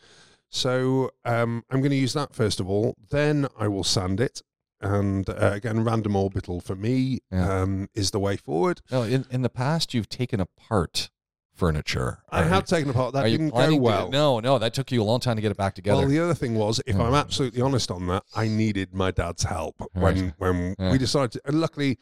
So 0.49 1.11
um, 1.25 1.63
I'm 1.69 1.79
going 1.81 1.91
to 1.91 1.97
use 1.97 2.13
that 2.13 2.33
first 2.33 2.59
of 2.59 2.69
all. 2.69 2.95
Then 3.09 3.47
I 3.59 3.67
will 3.67 3.83
sand 3.83 4.19
it, 4.21 4.41
and 4.81 5.29
uh, 5.29 5.51
again, 5.53 5.83
random 5.83 6.15
orbital 6.15 6.59
for 6.61 6.75
me 6.75 7.19
Yeah. 7.31 7.61
um, 7.61 7.89
is 7.93 8.11
the 8.11 8.19
way 8.19 8.37
forward. 8.37 8.81
No, 8.91 9.03
in 9.03 9.25
in 9.31 9.41
the 9.41 9.49
past 9.49 9.93
you've 9.93 10.09
taken 10.09 10.39
apart 10.39 11.09
furniture. 11.53 12.19
I 12.29 12.43
have 12.43 12.65
taken 12.65 12.89
apart 12.91 13.13
that 13.13 13.23
didn't 13.23 13.49
go 13.49 13.55
planning 13.55 13.79
to- 13.79 13.83
well. 13.83 14.09
no, 14.11 14.39
no, 14.39 14.59
that 14.59 14.73
took 14.75 14.91
you 14.91 15.01
a 15.01 15.03
long 15.03 15.19
time 15.19 15.37
to 15.37 15.41
get 15.41 15.49
it 15.51 15.57
back 15.57 15.73
together. 15.73 16.01
Well, 16.01 16.07
the 16.09 16.19
other 16.19 16.35
thing 16.35 16.53
was, 16.53 16.79
if 16.85 16.95
I'm 16.99 17.15
absolutely 17.15 17.61
honest 17.61 17.89
on 17.89 18.05
that, 18.07 18.23
I 18.35 18.47
needed 18.47 18.93
my 18.93 19.09
dad's 19.11 19.43
help 19.43 19.75
Right. 19.95 20.15
when 20.15 20.33
when 20.37 20.75
Yeah. 20.77 20.91
we 20.91 20.97
decided. 20.99 21.31
To, 21.31 21.41
and 21.45 21.59
luckily, 21.59 21.97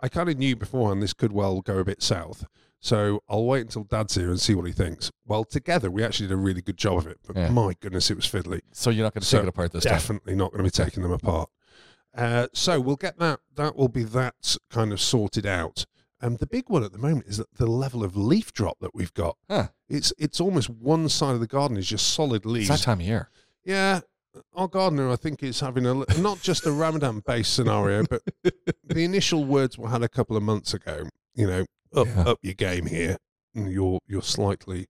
I 0.00 0.08
kind 0.08 0.28
of 0.28 0.36
knew 0.36 0.54
beforehand 0.56 1.02
this 1.02 1.14
could 1.14 1.32
well 1.32 1.60
go 1.62 1.78
a 1.78 1.84
bit 1.84 2.02
south. 2.02 2.44
So 2.80 3.24
I'll 3.28 3.44
wait 3.44 3.62
until 3.62 3.82
Dad's 3.82 4.14
here 4.14 4.28
and 4.30 4.40
see 4.40 4.54
what 4.54 4.64
he 4.64 4.72
thinks. 4.72 5.10
Well, 5.26 5.42
together 5.42 5.90
we 5.90 6.04
actually 6.04 6.28
did 6.28 6.34
a 6.34 6.36
really 6.36 6.62
good 6.62 6.76
job 6.76 6.98
of 6.98 7.06
it. 7.08 7.18
But 7.26 7.34
Yeah. 7.36 7.48
my 7.48 7.72
goodness, 7.80 8.08
it 8.08 8.14
was 8.16 8.26
fiddly. 8.26 8.60
so 8.72 8.90
you're 8.90 9.02
not 9.04 9.14
going 9.14 9.22
to 9.22 9.26
So, 9.26 9.38
take 9.38 9.46
it 9.46 9.48
apart 9.48 9.72
this 9.72 9.82
time. 9.82 9.94
Definitely 9.94 10.36
not 10.36 10.52
going 10.52 10.58
to 10.58 10.64
be 10.64 10.70
taking 10.70 11.02
them 11.02 11.10
apart. 11.10 11.48
Uh, 12.16 12.48
so 12.52 12.80
we'll 12.80 12.96
get 12.96 13.18
that. 13.18 13.40
That 13.54 13.76
will 13.76 13.88
be 13.88 14.02
that 14.04 14.56
kind 14.70 14.92
of 14.92 15.00
sorted 15.00 15.46
out. 15.46 15.84
And 16.20 16.38
the 16.38 16.46
big 16.46 16.68
one 16.68 16.82
at 16.82 16.92
the 16.92 16.98
moment 16.98 17.26
is 17.28 17.36
that 17.36 17.54
the 17.54 17.66
level 17.66 18.02
of 18.02 18.16
leaf 18.16 18.52
drop 18.52 18.78
that 18.80 18.94
we've 18.94 19.14
got. 19.14 19.36
Huh. 19.48 19.68
It's 19.88 20.12
it's 20.18 20.40
almost 20.40 20.68
one 20.68 21.08
side 21.08 21.34
of 21.34 21.40
the 21.40 21.46
garden 21.46 21.76
is 21.76 21.86
just 21.86 22.08
solid 22.12 22.42
It's 22.42 22.46
leaves. 22.46 22.68
that 22.68 22.80
time 22.80 22.98
of 23.00 23.06
year. 23.06 23.30
Yeah, 23.64 24.00
our 24.54 24.66
gardener, 24.66 25.10
I 25.10 25.16
think, 25.16 25.42
is 25.44 25.60
having 25.60 25.86
a 25.86 25.94
not 26.20 26.40
just 26.42 26.66
a 26.66 26.72
Ramadan-based 26.72 27.52
scenario, 27.54 28.04
but 28.04 28.22
the 28.42 29.04
initial 29.04 29.44
words 29.44 29.78
we 29.78 29.88
had 29.88 30.02
a 30.02 30.08
couple 30.08 30.36
of 30.36 30.42
months 30.42 30.74
ago. 30.74 31.08
You 31.34 31.46
know, 31.46 31.66
up 31.94 32.06
Yeah. 32.08 32.22
up 32.22 32.38
your 32.42 32.54
game 32.54 32.86
here. 32.86 33.16
You're 33.54 34.00
you're 34.08 34.22
slightly 34.22 34.88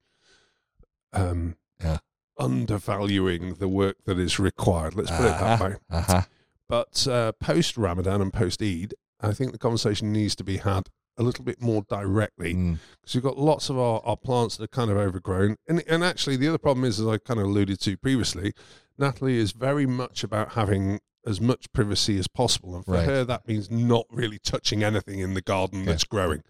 um, 1.13 1.57
Yeah. 1.83 1.99
undervaluing 2.39 3.55
the 3.55 3.69
work 3.69 3.97
that 4.07 4.19
is 4.19 4.39
required. 4.39 4.95
Let's 4.95 5.11
put 5.11 5.21
it 5.21 5.29
that 5.29 5.43
Uh-huh. 5.61 5.65
way. 5.65 5.77
Uh-huh. 5.91 6.23
But 6.69 7.07
uh, 7.07 7.33
post 7.33 7.77
Ramadan 7.77 8.21
and 8.21 8.33
post 8.33 8.63
Eid, 8.63 8.95
I 9.21 9.33
think 9.33 9.53
the 9.53 9.59
conversation 9.59 10.13
needs 10.13 10.37
to 10.37 10.45
be 10.45 10.59
had 10.59 10.89
a 11.17 11.23
little 11.23 11.45
bit 11.45 11.61
more 11.61 11.83
directly 11.89 12.55
Mm. 12.55 12.79
because 13.01 13.15
we've 13.15 13.25
got 13.25 13.39
lots 13.39 13.69
of 13.71 13.79
our, 13.79 14.01
our 14.05 14.17
plants 14.17 14.57
that 14.57 14.65
are 14.65 14.69
kind 14.69 14.91
of 14.91 14.97
overgrown. 14.97 15.57
And, 15.67 15.83
and 15.89 16.05
actually, 16.05 16.37
the 16.37 16.47
other 16.49 16.59
problem 16.59 16.85
is, 16.85 17.01
as 17.01 17.07
I 17.09 17.19
kind 17.19 17.41
of 17.41 17.47
alluded 17.47 17.81
to 17.81 17.97
previously, 17.97 18.53
Natalie 18.97 19.37
is 19.39 19.53
very 19.53 19.87
much 19.87 20.23
about 20.23 20.53
having 20.53 21.01
as 21.27 21.41
much 21.41 21.73
privacy 21.73 22.19
as 22.19 22.29
possible. 22.29 22.77
And 22.77 22.85
for 22.85 22.93
Right. 22.93 23.05
her, 23.07 23.25
that 23.25 23.49
means 23.49 23.69
not 23.71 24.07
really 24.11 24.39
touching 24.39 24.85
anything 24.85 25.19
in 25.19 25.35
the 25.35 25.43
garden 25.43 25.81
Okay. 25.83 25.91
that's 25.91 26.05
growing. 26.05 26.43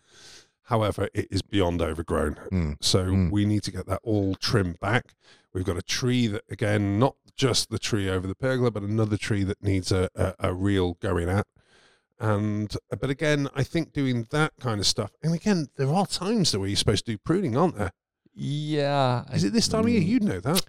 However, 0.65 1.09
it 1.15 1.29
is 1.31 1.41
beyond 1.41 1.81
overgrown. 1.81 2.35
Mm. 2.53 2.77
So 2.83 3.07
Mm. 3.07 3.31
we 3.31 3.47
need 3.47 3.63
to 3.63 3.71
get 3.71 3.87
that 3.87 4.01
all 4.03 4.35
trimmed 4.35 4.79
back. 4.81 5.15
We've 5.55 5.65
got 5.65 5.79
a 5.79 5.83
tree 5.83 6.27
that, 6.27 6.45
again, 6.51 6.99
not 6.99 7.17
just 7.39 7.71
the 7.71 7.79
tree 7.79 8.11
over 8.11 8.27
the 8.27 8.35
pergola, 8.35 8.71
but 8.71 8.83
another 8.83 9.17
tree 9.17 9.45
that 9.45 9.63
needs 9.63 9.91
a, 9.91 10.11
a, 10.15 10.35
a 10.41 10.53
real 10.53 10.95
going 10.95 11.31
at. 11.31 11.47
And 12.21 12.77
but 12.91 13.09
again, 13.09 13.49
I 13.55 13.63
think 13.63 13.93
doing 13.93 14.27
that 14.31 14.53
kind 14.61 14.81
of 14.81 14.87
stuff. 14.87 15.13
And 15.23 15.33
again, 15.33 15.69
there 15.77 15.89
are 15.95 16.05
times 16.05 16.55
where 16.57 16.67
you're 16.69 16.77
supposed 16.77 17.07
to 17.07 17.13
do 17.13 17.19
pruning, 17.19 17.57
aren't 17.57 17.79
there? 17.79 17.93
Yeah. 18.35 19.25
Is 19.33 19.45
it 19.45 19.53
this 19.53 19.69
time 19.69 19.85
of 19.85 19.89
year? 19.89 20.03
You'd 20.03 20.25
know 20.25 20.41
that. 20.41 20.65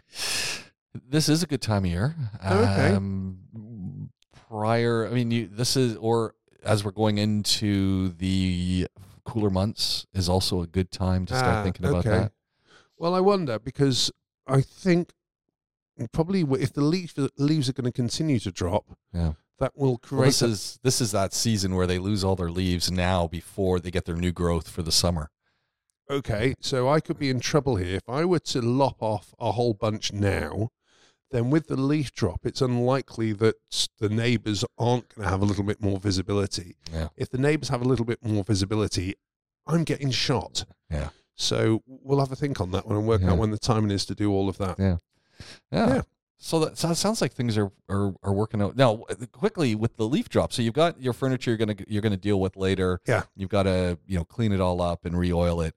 This 1.08 1.28
is 1.28 1.42
a 1.44 1.48
good 1.48 1.62
time 1.62 1.86
of 1.86 1.92
year. 1.92 2.16
Oh, 2.44 2.60
okay. 2.60 2.94
Um, 2.96 4.10
prior, 4.48 5.08
I 5.08 5.12
mean, 5.12 5.32
you, 5.32 5.48
this 5.48 5.76
is, 5.76 5.96
or 5.98 6.36
as 6.64 6.84
we're 6.86 6.92
going 6.92 7.18
into 7.18 8.10
the 8.10 8.88
cooler 9.24 9.50
months, 9.50 10.06
is 10.14 10.30
also 10.30 10.62
a 10.62 10.68
good 10.68 10.92
time 10.92 11.26
to 11.28 11.36
start 11.36 11.56
Ah, 11.56 11.64
thinking 11.64 11.86
about 11.86 12.06
okay. 12.06 12.10
that. 12.10 12.32
Well, 12.98 13.16
I 13.16 13.22
wonder 13.22 13.58
because 13.60 14.12
I 14.46 14.62
think 14.62 15.14
probably 16.12 16.42
if 16.62 16.74
the 16.74 16.82
leaf, 16.82 17.14
leaves 17.38 17.70
are 17.70 17.74
going 17.74 17.86
to 17.86 17.92
continue 17.92 18.40
to 18.40 18.52
drop, 18.52 18.86
Yeah. 19.14 19.34
that 19.60 19.76
will 19.76 19.88
Well, 19.90 19.98
create. 19.98 20.26
this 20.28 20.42
a- 20.42 20.46
is 20.46 20.80
this 20.84 21.02
is 21.02 21.12
that 21.12 21.34
season 21.34 21.76
where 21.76 21.88
they 21.88 22.00
lose 22.00 22.24
all 22.24 22.36
their 22.36 22.52
leaves 22.52 22.90
now 22.92 23.28
before 23.28 23.80
they 23.80 23.92
get 23.92 24.06
their 24.06 24.16
new 24.16 24.32
growth 24.32 24.70
for 24.70 24.82
the 24.82 24.92
summer. 24.92 25.30
okay, 26.12 26.56
so 26.60 26.90
I 26.90 27.00
could 27.02 27.20
be 27.20 27.30
in 27.30 27.40
trouble 27.40 27.76
here 27.76 27.96
if 27.98 28.10
I 28.10 28.26
were 28.26 28.40
to 28.40 28.62
lop 28.62 29.02
off 29.02 29.34
a 29.40 29.52
whole 29.52 29.74
bunch 29.76 30.12
now. 30.12 30.70
Then, 31.32 31.52
with 31.52 31.68
the 31.68 31.78
leaf 31.78 32.12
drop, 32.12 32.44
it's 32.44 32.60
unlikely 32.62 33.34
that 33.34 33.54
the 34.00 34.10
neighbours 34.10 34.66
aren't 34.80 35.14
going 35.14 35.26
to 35.26 35.30
have 35.30 35.44
a 35.44 35.46
little 35.46 35.64
bit 35.64 35.80
more 35.80 36.00
visibility. 36.00 36.78
Yeah. 36.92 37.10
If 37.16 37.30
the 37.30 37.38
neighbours 37.38 37.70
have 37.70 37.84
a 37.84 37.88
little 37.88 38.06
bit 38.06 38.26
more 38.26 38.44
visibility, 38.44 39.14
I'm 39.68 39.84
getting 39.84 40.10
shot. 40.10 40.66
Yeah. 40.90 41.10
So 41.36 41.84
we'll 41.86 42.20
have 42.20 42.32
a 42.32 42.36
think 42.36 42.60
on 42.60 42.72
that 42.72 42.88
one 42.88 42.96
and 42.98 43.06
work 43.08 43.22
Yeah. 43.22 43.34
out 43.34 43.38
when 43.38 43.52
the 43.52 43.60
timing 43.60 43.92
is 43.92 44.06
to 44.08 44.16
do 44.16 44.32
all 44.32 44.50
of 44.50 44.58
that. 44.58 44.80
Yeah. 44.80 44.98
Yeah. 45.72 46.02
So 46.42 46.60
that 46.62 46.78
so 46.78 46.90
it 46.90 46.96
sounds 46.96 47.22
like 47.22 47.34
things 47.34 47.58
are, 47.58 47.70
are 47.90 48.14
are 48.24 48.32
working 48.34 48.62
out 48.62 48.78
now. 48.78 49.04
Quickly 49.34 49.76
with 49.76 49.98
the 49.98 50.08
leaf 50.08 50.30
drop, 50.30 50.54
so 50.54 50.62
you've 50.62 50.74
got 50.74 51.02
your 51.02 51.12
furniture 51.12 51.52
you're 51.52 51.58
gonna 51.58 51.76
you're 51.88 52.02
gonna 52.02 52.16
deal 52.16 52.40
with 52.40 52.56
later. 52.56 53.02
Yeah. 53.08 53.24
You've 53.36 53.50
got 53.50 53.64
to 53.64 53.98
you 54.08 54.18
know 54.18 54.24
clean 54.24 54.54
it 54.54 54.62
all 54.62 54.82
up 54.82 55.04
and 55.06 55.18
re-oil 55.20 55.60
it. 55.62 55.76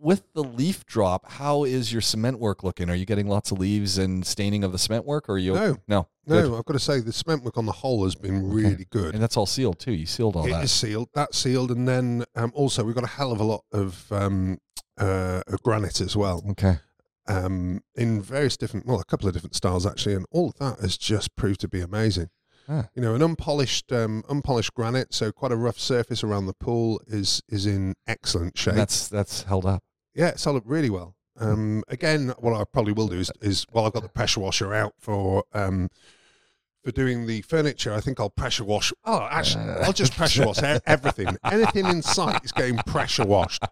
With 0.00 0.22
the 0.32 0.42
leaf 0.44 0.84
drop, 0.86 1.28
how 1.30 1.62
is 1.64 1.92
your 1.92 2.00
cement 2.02 2.38
work 2.40 2.62
looking? 2.64 2.88
Are 2.90 2.94
you 2.96 3.04
getting 3.04 3.28
lots 3.28 3.50
of 3.52 3.58
leaves 3.58 3.98
and 3.98 4.24
staining 4.26 4.62
of 4.64 4.70
the 4.72 4.78
cement 4.78 5.04
work? 5.04 5.28
Or 5.28 5.34
are 5.34 5.38
you 5.38 5.54
No, 5.54 5.76
no 5.88 6.08
no, 6.26 6.42
Good. 6.50 6.58
I've 6.58 6.64
got 6.64 6.72
to 6.74 6.78
say 6.80 6.98
the 7.00 7.12
cement 7.12 7.42
work 7.44 7.56
on 7.56 7.66
the 7.66 7.72
whole 7.72 8.02
has 8.04 8.14
been 8.16 8.36
Okay. 8.38 8.46
really 8.46 8.86
good. 8.90 9.14
and 9.14 9.22
that's 9.22 9.36
all 9.36 9.46
sealed 9.46 9.78
too. 9.80 9.92
You 9.92 10.06
sealed 10.06 10.34
all 10.36 10.46
It 10.46 10.50
that. 10.50 10.64
is 10.64 10.70
sealed. 10.72 11.08
That's 11.14 11.36
sealed, 11.38 11.70
and 11.70 11.86
then 11.88 12.24
um, 12.36 12.50
also 12.54 12.82
we've 12.84 12.94
got 12.96 13.04
a 13.04 13.08
hell 13.08 13.30
of 13.32 13.38
a 13.40 13.44
lot 13.44 13.64
of 13.72 14.10
um, 14.12 14.58
uh, 14.98 15.42
of 15.48 15.62
granite 15.62 16.00
as 16.00 16.16
well, 16.16 16.44
Okay. 16.50 16.78
Um, 17.26 17.80
in 17.94 18.20
various 18.20 18.56
different, 18.56 18.86
well, 18.86 19.00
a 19.00 19.04
couple 19.04 19.28
of 19.28 19.34
different 19.34 19.54
styles 19.54 19.86
actually, 19.86 20.14
and 20.14 20.26
all 20.30 20.48
of 20.48 20.56
that 20.58 20.80
has 20.80 20.96
just 20.96 21.34
proved 21.36 21.60
to 21.60 21.68
be 21.68 21.80
amazing. 21.80 22.28
Ah. 22.68 22.88
You 22.94 23.02
know, 23.02 23.14
an 23.14 23.22
unpolished, 23.22 23.92
um, 23.92 24.22
unpolished 24.28 24.74
granite, 24.74 25.12
so 25.12 25.32
quite 25.32 25.52
a 25.52 25.56
rough 25.56 25.78
surface 25.78 26.22
around 26.22 26.46
the 26.46 26.54
pool 26.54 27.00
is 27.06 27.42
is 27.48 27.66
in 27.66 27.94
excellent 28.06 28.56
shape. 28.56 28.74
That's 28.74 29.08
that's 29.08 29.42
held 29.42 29.66
up. 29.66 29.82
Yeah, 30.14 30.28
it's 30.28 30.44
held 30.44 30.56
up 30.56 30.62
really 30.66 30.90
well. 30.90 31.16
Um, 31.38 31.82
again, 31.88 32.34
what 32.38 32.54
I 32.54 32.64
probably 32.64 32.92
will 32.92 33.08
do 33.08 33.18
is, 33.18 33.32
is 33.40 33.66
well, 33.72 33.86
I've 33.86 33.92
got 33.92 34.02
the 34.02 34.08
pressure 34.08 34.40
washer 34.40 34.72
out 34.74 34.94
for 34.98 35.44
um, 35.52 35.88
for 36.82 36.90
doing 36.90 37.26
the 37.26 37.42
furniture. 37.42 37.92
I 37.94 38.00
think 38.00 38.18
I'll 38.20 38.30
pressure 38.30 38.64
wash. 38.64 38.92
Oh, 39.04 39.26
actually, 39.30 39.64
Uh. 39.64 39.84
I'll 39.84 39.92
just 39.92 40.14
pressure 40.16 40.44
wash 40.46 40.58
everything. 40.86 41.36
Anything 41.44 41.86
in 41.86 42.02
sight 42.02 42.44
is 42.44 42.52
getting 42.52 42.76
pressure 42.78 43.24
washed 43.24 43.62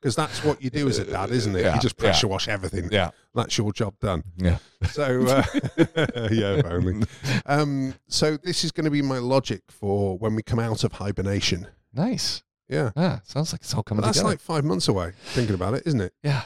because 0.00 0.14
that's 0.16 0.44
what 0.44 0.62
you 0.62 0.70
do 0.70 0.88
as 0.88 0.98
a 0.98 1.04
dad, 1.04 1.30
isn't 1.30 1.54
it? 1.56 1.62
Yeah, 1.62 1.74
you 1.74 1.80
just 1.80 1.96
yeah. 1.98 2.04
pressure 2.04 2.28
wash 2.28 2.48
everything. 2.48 2.88
Yeah. 2.92 3.10
That's 3.34 3.56
your 3.58 3.72
job 3.72 3.98
done. 4.00 4.22
Yeah. 4.36 4.58
So 4.90 5.26
uh, 5.26 5.44
yeah, 6.30 6.62
only. 6.66 7.06
Um, 7.46 7.94
so 8.08 8.36
this 8.36 8.64
is 8.64 8.72
going 8.72 8.84
to 8.84 8.90
be 8.90 9.02
my 9.02 9.18
logic 9.18 9.62
for 9.68 10.16
when 10.18 10.34
we 10.34 10.42
come 10.42 10.58
out 10.58 10.84
of 10.84 10.92
hibernation. 10.92 11.66
Nice. 11.92 12.42
Yeah. 12.68 12.90
Yeah. 12.96 13.20
Sounds 13.24 13.52
like 13.52 13.62
it's 13.62 13.74
all 13.74 13.82
coming 13.82 14.00
But 14.02 14.06
that's 14.08 14.18
together. 14.18 14.32
like 14.32 14.40
five 14.40 14.64
months 14.64 14.88
away. 14.88 15.12
Thinking 15.24 15.54
about 15.54 15.74
it, 15.74 15.82
isn't 15.86 16.00
it? 16.00 16.12
yeah. 16.22 16.42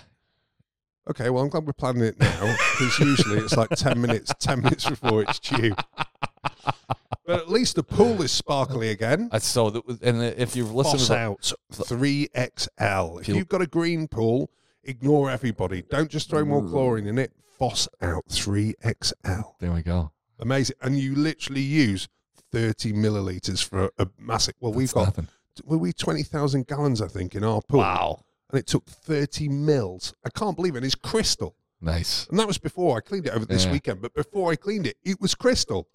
Okay, 1.09 1.31
well, 1.31 1.43
I'm 1.45 1.49
glad 1.49 1.67
we're 1.67 1.73
planning 1.73 2.03
it 2.03 2.19
now 2.19 2.41
because 2.79 2.99
usually 2.99 3.39
it's 3.39 3.57
like 3.57 3.71
10 3.71 4.01
minutes, 4.01 4.33
10 4.41 4.61
minutes 4.63 4.89
before 4.89 5.23
it's 5.23 5.39
due. 5.39 5.75
But 7.25 7.41
at 7.41 7.49
least 7.49 7.77
the 7.77 7.83
pool 7.83 8.23
is 8.23 8.33
sparkly 8.33 8.91
again. 8.91 9.29
Uh, 9.33 9.39
So, 9.39 9.71
th- 9.71 9.85
and 10.03 10.23
if 10.23 10.55
you've 10.57 10.73
listened 10.75 11.01
Phos 11.01 11.07
to 11.09 11.15
the, 11.15 11.19
out 11.19 11.53
3XL. 11.89 13.17
If 13.17 13.21
If 13.23 13.29
you- 13.29 13.35
you've 13.37 13.49
got 13.49 13.63
a 13.63 13.67
green 13.67 14.09
pool, 14.09 14.51
ignore 14.85 15.31
everybody. 15.31 15.83
Don't 15.83 16.11
just 16.11 16.29
throw 16.31 16.45
more 16.45 16.63
chlorine 16.63 17.07
in 17.07 17.19
it. 17.19 17.33
Phos 17.59 17.89
out 18.03 18.25
3XL. 18.29 19.55
there 19.61 19.73
we 19.73 19.83
go. 19.83 20.13
Amazing. 20.39 20.77
And 20.83 20.99
you 20.99 21.15
literally 21.15 21.63
use 21.63 22.09
30 22.53 22.93
milliliters 22.93 23.65
for 23.65 23.91
a 23.99 24.09
massive. 24.19 24.55
Well, 24.61 24.73
we've 24.73 24.93
got, 24.93 25.07
nothing. 25.07 25.29
well, 25.65 25.79
we 25.79 25.93
20,000 25.93 26.67
gallons, 26.67 27.01
I 27.01 27.09
think, 27.09 27.35
in 27.35 27.43
our 27.45 27.61
pool. 27.63 27.81
Wow. 27.81 28.21
And 28.57 28.63
it 28.63 28.67
took 28.67 28.87
30 28.87 29.51
mils. 29.51 30.15
I 30.25 30.31
can't 30.31 30.57
believe 30.57 30.77
it. 30.77 30.83
It's 30.85 30.95
crystal. 30.95 31.55
Nice. 31.83 32.27
And 32.31 32.39
that 32.39 32.47
was 32.47 32.57
before 32.57 32.97
I 32.97 33.01
cleaned 33.01 33.27
it 33.27 33.35
over 33.35 33.45
this 33.45 33.67
Yeah. 33.67 33.73
weekend. 33.73 34.01
But 34.01 34.15
before 34.15 34.51
I 34.51 34.57
cleaned 34.57 34.87
it, 34.87 34.97
it 35.05 35.21
was 35.21 35.35
crystal. 35.35 35.89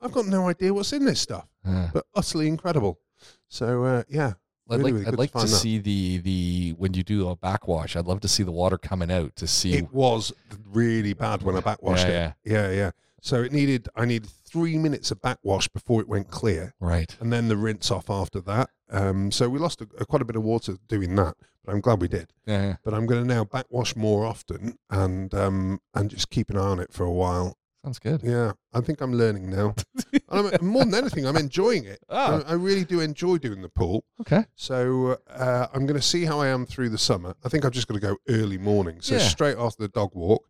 I've 0.00 0.10
got 0.10 0.26
no 0.26 0.48
idea 0.48 0.74
what's 0.74 0.92
in 0.92 1.04
this 1.04 1.20
stuff, 1.20 1.46
Yeah. 1.64 1.90
but 1.94 2.06
utterly 2.12 2.48
incredible. 2.48 2.98
So 3.46 3.84
uh, 3.84 4.02
yeah, 4.08 4.32
I'd 4.68 4.78
really, 4.78 4.82
like, 4.82 4.92
really 4.94 5.06
I'd 5.06 5.18
like 5.18 5.32
to, 5.34 5.38
that. 5.38 5.46
see 5.46 5.78
the 5.78 6.18
the 6.18 6.74
when 6.78 6.94
you 6.94 7.04
do 7.04 7.28
a 7.28 7.36
backwash. 7.36 7.94
I'd 7.94 8.06
love 8.06 8.20
to 8.22 8.28
see 8.28 8.42
the 8.42 8.50
water 8.50 8.76
coming 8.76 9.12
out 9.12 9.36
to 9.36 9.46
see. 9.46 9.74
It 9.74 9.92
was 9.92 10.32
really 10.66 11.12
bad 11.12 11.42
when 11.42 11.54
I 11.54 11.60
backwashed 11.60 12.08
yeah, 12.08 12.32
it. 12.44 12.50
yeah, 12.50 12.70
Yeah. 12.72 12.90
So 13.22 13.40
it 13.42 13.52
needed 13.52 13.88
I 13.94 14.04
needed 14.04 14.28
three 14.44 14.78
minutes 14.78 15.12
of 15.12 15.22
backwash 15.22 15.68
before 15.68 16.00
it 16.00 16.08
went 16.08 16.28
clear, 16.32 16.74
right. 16.80 17.16
and 17.20 17.32
then 17.32 17.46
the 17.46 17.56
rinse 17.56 17.88
off 17.92 18.10
after 18.10 18.40
that. 18.40 18.70
Um, 18.90 19.30
so 19.30 19.48
we 19.48 19.60
lost 19.60 19.80
a, 19.80 19.86
a, 20.00 20.04
quite 20.06 20.22
a 20.22 20.24
bit 20.24 20.34
of 20.34 20.42
water 20.42 20.74
doing 20.88 21.14
that, 21.16 21.36
I'm 21.70 21.80
glad 21.80 22.00
we 22.00 22.08
did. 22.08 22.32
Yeah, 22.46 22.62
yeah. 22.62 22.76
But 22.84 22.94
I'm 22.94 23.06
going 23.06 23.22
to 23.22 23.28
now 23.28 23.44
backwash 23.44 23.94
more 23.96 24.24
often 24.26 24.76
and 24.90 25.32
um, 25.34 25.80
and 25.94 26.10
just 26.10 26.30
keep 26.30 26.50
an 26.50 26.56
eye 26.56 26.60
on 26.60 26.80
it 26.80 26.92
for 26.92 27.04
a 27.04 27.12
while. 27.12 27.56
sounds 27.84 27.98
good. 27.98 28.22
Yeah, 28.22 28.52
I 28.72 28.80
think 28.80 29.00
I'm 29.00 29.12
learning 29.14 29.50
now. 29.50 29.74
and 30.12 30.52
I'm, 30.52 30.66
more 30.66 30.84
than 30.84 30.94
anything, 30.94 31.26
I'm 31.26 31.36
enjoying 31.36 31.84
it. 31.84 32.00
Oh. 32.08 32.42
I, 32.46 32.50
I 32.50 32.52
really 32.54 32.84
do 32.84 33.00
enjoy 33.00 33.38
doing 33.38 33.62
the 33.62 33.68
pool. 33.68 34.04
Okay. 34.20 34.44
So 34.56 35.18
uh, 35.30 35.66
I'm 35.72 35.86
going 35.86 35.98
to 36.00 36.06
see 36.06 36.24
how 36.24 36.40
I 36.40 36.48
am 36.48 36.66
through 36.66 36.90
the 36.90 36.98
summer. 36.98 37.34
I 37.44 37.48
think 37.48 37.64
I'm 37.64 37.70
just 37.70 37.88
going 37.88 38.00
to 38.00 38.06
go 38.06 38.16
early 38.28 38.58
morning. 38.58 39.00
So 39.00 39.14
Yeah. 39.14 39.20
straight 39.22 39.56
after 39.58 39.82
the 39.82 39.88
dog 39.88 40.10
walk, 40.14 40.46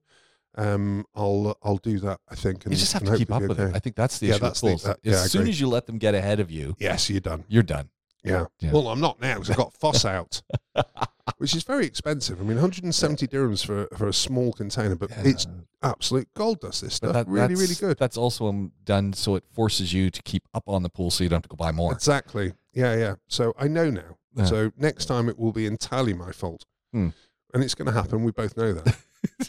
um, 0.57 1.05
I'll 1.15 1.57
I'll 1.63 1.77
do 1.77 2.01
that. 2.01 2.19
I 2.29 2.35
think. 2.35 2.65
You 2.65 2.73
just 2.73 2.93
have 2.95 3.05
to 3.05 3.17
keep 3.17 3.31
up 3.31 3.43
with 3.43 3.57
be 3.59 3.63
it. 3.65 3.77
I 3.77 3.79
think 3.79 3.95
that's 3.95 4.19
the 4.19 4.27
Yeah, 4.27 4.33
issue 4.35 4.41
that's 4.41 4.61
the- 4.61 4.77
that- 4.85 4.99
yeah, 5.05 5.13
as 5.13 5.31
soon 5.31 5.47
as 5.49 5.61
you 5.61 5.69
let 5.69 5.87
them 5.87 5.99
get 5.99 6.15
ahead 6.15 6.41
of 6.41 6.51
you, 6.51 6.75
Yes, 6.81 7.09
you're 7.09 7.21
done. 7.21 7.45
you're 7.49 7.63
done. 7.63 7.91
Yeah. 8.25 8.47
Yeah. 8.59 8.73
Well, 8.73 8.89
I'm 8.89 9.01
not 9.01 9.19
now 9.21 9.35
because 9.35 9.51
I've 9.51 9.57
got 9.57 9.73
Phos 9.75 10.05
out, 10.17 10.43
which 11.39 11.55
is 11.55 11.63
very 11.63 11.87
expensive. 11.87 12.41
I 12.41 12.45
mean, 12.45 12.57
170 12.57 13.27
dirhams 13.27 13.65
for 13.65 13.89
for 13.97 14.09
a 14.09 14.13
small 14.13 14.53
container, 14.53 14.97
but 14.97 15.11
it's 15.19 15.47
absolute 15.83 16.29
gold 16.35 16.61
dust. 16.61 16.83
This 16.83 16.95
stuff 16.95 17.13
that- 17.13 17.29
really, 17.29 17.55
really 17.55 17.75
good. 17.75 17.99
That's 17.99 18.17
also 18.17 18.47
um, 18.49 18.73
done 18.85 19.13
so 19.13 19.35
it 19.37 19.45
forces 19.53 19.93
you 19.93 20.11
to 20.11 20.23
keep 20.23 20.45
up 20.55 20.65
on 20.67 20.83
the 20.83 20.91
pool, 20.91 21.11
so 21.11 21.25
you 21.25 21.31
don't 21.31 21.39
have 21.39 21.43
to 21.43 21.49
go 21.49 21.57
buy 21.57 21.73
more. 21.73 21.93
Exactly. 21.93 22.53
Yeah, 22.73 22.95
yeah. 22.97 23.15
So 23.29 23.55
I 23.59 23.69
know 23.69 23.91
now. 23.91 24.17
Yeah. 24.35 24.45
So 24.45 24.73
next 24.77 25.07
time 25.07 25.29
it 25.29 25.39
will 25.39 25.53
be 25.53 25.67
entirely 25.67 26.15
my 26.15 26.33
fault. 26.33 26.65
Hmm. 26.93 27.09
And 27.53 27.65
it's 27.65 27.75
going 27.75 27.87
to 27.87 27.93
happen. 27.93 28.23
We 28.23 28.31
both 28.31 28.57
know 28.57 28.73
that. 28.75 28.97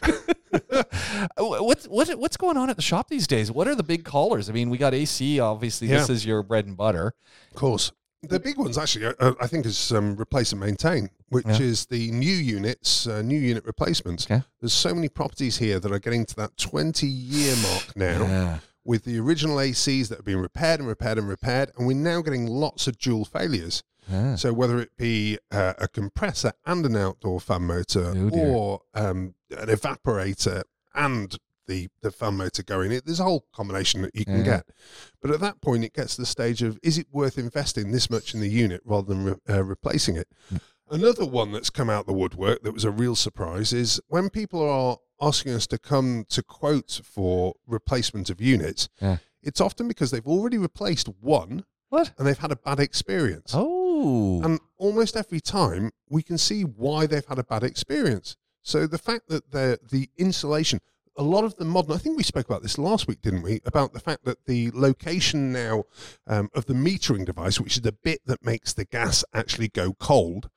what 1.38 1.84
what 1.84 2.10
what's 2.10 2.38
going 2.38 2.58
on 2.58 2.70
at 2.70 2.76
the 2.76 2.82
shop 2.82 3.10
these 3.10 3.28
days? 3.28 3.52
What 3.52 3.68
are 3.68 3.76
the 3.76 3.84
big 3.84 4.04
callers? 4.04 4.50
I 4.50 4.54
mean, 4.54 4.70
we 4.70 4.78
got 4.78 4.94
AC. 4.94 5.40
Obviously, 5.40 5.88
this 5.88 6.10
is 6.10 6.26
your 6.26 6.44
bread 6.44 6.66
and 6.66 6.76
butter. 6.76 7.14
of 7.52 7.56
course. 7.56 7.92
The 8.24 8.40
big 8.40 8.58
ones, 8.58 8.78
actually, 8.78 9.08
uh, 9.20 9.34
I 9.42 9.48
think, 9.48 9.66
is 9.66 9.92
um, 9.92 10.16
replace 10.16 10.52
and 10.52 10.62
maintain, 10.62 11.10
which 11.30 11.46
Yeah. 11.48 11.60
is 11.62 11.88
the 11.88 12.12
new 12.12 12.34
units, 12.36 13.08
uh, 13.08 13.24
new 13.24 13.40
unit 13.40 13.66
replacements. 13.66 14.26
Okay. 14.26 14.44
There's 14.60 14.74
so 14.74 14.94
many 14.94 15.10
properties 15.10 15.58
here 15.58 15.80
that 15.80 15.92
are 15.92 15.98
getting 16.00 16.26
to 16.28 16.36
that 16.36 16.56
20 16.58 17.08
year 17.08 17.56
mark 17.56 17.96
now 17.96 18.22
Yeah. 18.28 18.60
with 18.86 19.06
the 19.06 19.18
original 19.20 19.58
ACs 19.60 20.10
that 20.10 20.20
have 20.20 20.26
been 20.26 20.40
repaired 20.40 20.80
and 20.80 20.88
repaired 20.88 21.18
and 21.18 21.28
repaired. 21.28 21.72
And 21.76 21.88
we're 21.88 21.98
now 21.98 22.22
getting 22.22 22.46
lots 22.46 22.86
of 22.86 23.00
dual 23.00 23.26
failures. 23.26 23.82
Yeah. 24.08 24.36
So 24.36 24.54
whether 24.54 24.80
it 24.80 24.96
be 24.98 25.40
uh, 25.52 25.74
a 25.80 25.88
compressor 25.88 26.54
and 26.66 26.86
an 26.86 26.96
outdoor 26.96 27.40
fan 27.42 27.64
motor, 27.64 28.14
Oh, 28.16 28.30
or 28.30 28.82
um, 28.94 29.34
an 29.50 29.68
evaporator 29.68 30.62
and 30.94 31.38
the 31.72 31.88
the 32.02 32.12
fan 32.12 32.36
motor 32.38 32.64
going, 32.64 32.92
it, 32.92 33.06
there's 33.06 33.20
a 33.20 33.24
whole 33.24 33.46
combination 33.54 34.02
that 34.02 34.16
you 34.16 34.26
can 34.26 34.40
Yeah. 34.40 34.44
get. 34.44 34.66
But 35.22 35.32
at 35.32 35.40
that 35.40 35.62
point, 35.62 35.84
it 35.84 35.94
gets 35.94 36.16
to 36.16 36.22
the 36.22 36.26
stage 36.26 36.62
of 36.62 36.78
is 36.84 36.98
it 36.98 37.08
worth 37.12 37.38
investing 37.38 37.92
this 37.92 38.10
much 38.10 38.34
in 38.34 38.42
the 38.42 38.50
unit 38.50 38.82
rather 38.86 39.08
than 39.14 39.24
re- 39.24 39.36
uh, 39.50 39.64
replacing 39.64 40.16
it? 40.18 40.28
Mm. 40.54 40.60
Another 40.90 41.26
one 41.26 41.54
that's 41.54 41.70
come 41.70 41.90
out 41.90 42.06
the 42.06 42.14
woodwork 42.14 42.64
that 42.64 42.74
was 42.74 42.84
a 42.84 42.92
real 42.92 43.16
surprise 43.16 43.72
is 43.72 44.02
when 44.08 44.30
people 44.30 44.62
are 44.62 44.98
asking 45.22 45.54
us 45.54 45.66
to 45.68 45.78
come 45.78 46.26
to 46.30 46.44
quote 46.44 47.00
for 47.04 47.54
replacement 47.66 48.30
of 48.30 48.42
units. 48.42 48.90
Yeah. 49.02 49.18
it's 49.44 49.62
often 49.62 49.88
because 49.88 50.12
they've 50.12 50.28
already 50.28 50.58
replaced 50.58 51.08
one 51.22 51.64
What? 51.90 52.12
and 52.18 52.28
they've 52.28 52.38
had 52.46 52.52
a 52.52 52.56
bad 52.58 52.80
experience. 52.80 53.54
Oh. 53.56 54.42
And 54.44 54.60
almost 54.78 55.16
every 55.16 55.40
time 55.40 55.92
we 56.10 56.22
can 56.24 56.38
see 56.38 56.64
why 56.64 57.06
they've 57.08 57.26
had 57.26 57.40
a 57.40 57.44
bad 57.44 57.64
experience. 57.64 58.36
So 58.62 58.86
the 58.86 58.98
fact 58.98 59.30
that 59.30 59.52
the 59.52 59.80
the 59.90 60.10
insulation, 60.18 60.82
a 61.18 61.24
lot 61.24 61.44
of 61.44 61.56
the 61.58 61.66
modern, 61.66 61.94
I 61.94 61.98
think 61.98 62.18
we 62.18 62.24
spoke 62.24 62.48
about 62.50 62.62
this 62.64 62.78
last 62.78 63.08
week, 63.08 63.22
didn't 63.22 63.42
we? 63.42 63.60
About 63.66 63.94
the 63.94 64.00
fact 64.00 64.24
that 64.26 64.46
the 64.46 64.72
location 64.74 65.52
now 65.52 65.84
um, 66.28 66.50
of 66.54 66.66
the 66.66 66.74
metering 66.74 67.26
device, 67.26 67.60
which 67.60 67.76
is 67.78 67.82
the 67.82 67.92
bit 67.92 68.22
that 68.26 68.46
makes 68.46 68.74
the 68.74 68.86
gas 68.86 69.24
actually 69.34 69.68
go 69.68 69.94
cold, 69.94 70.50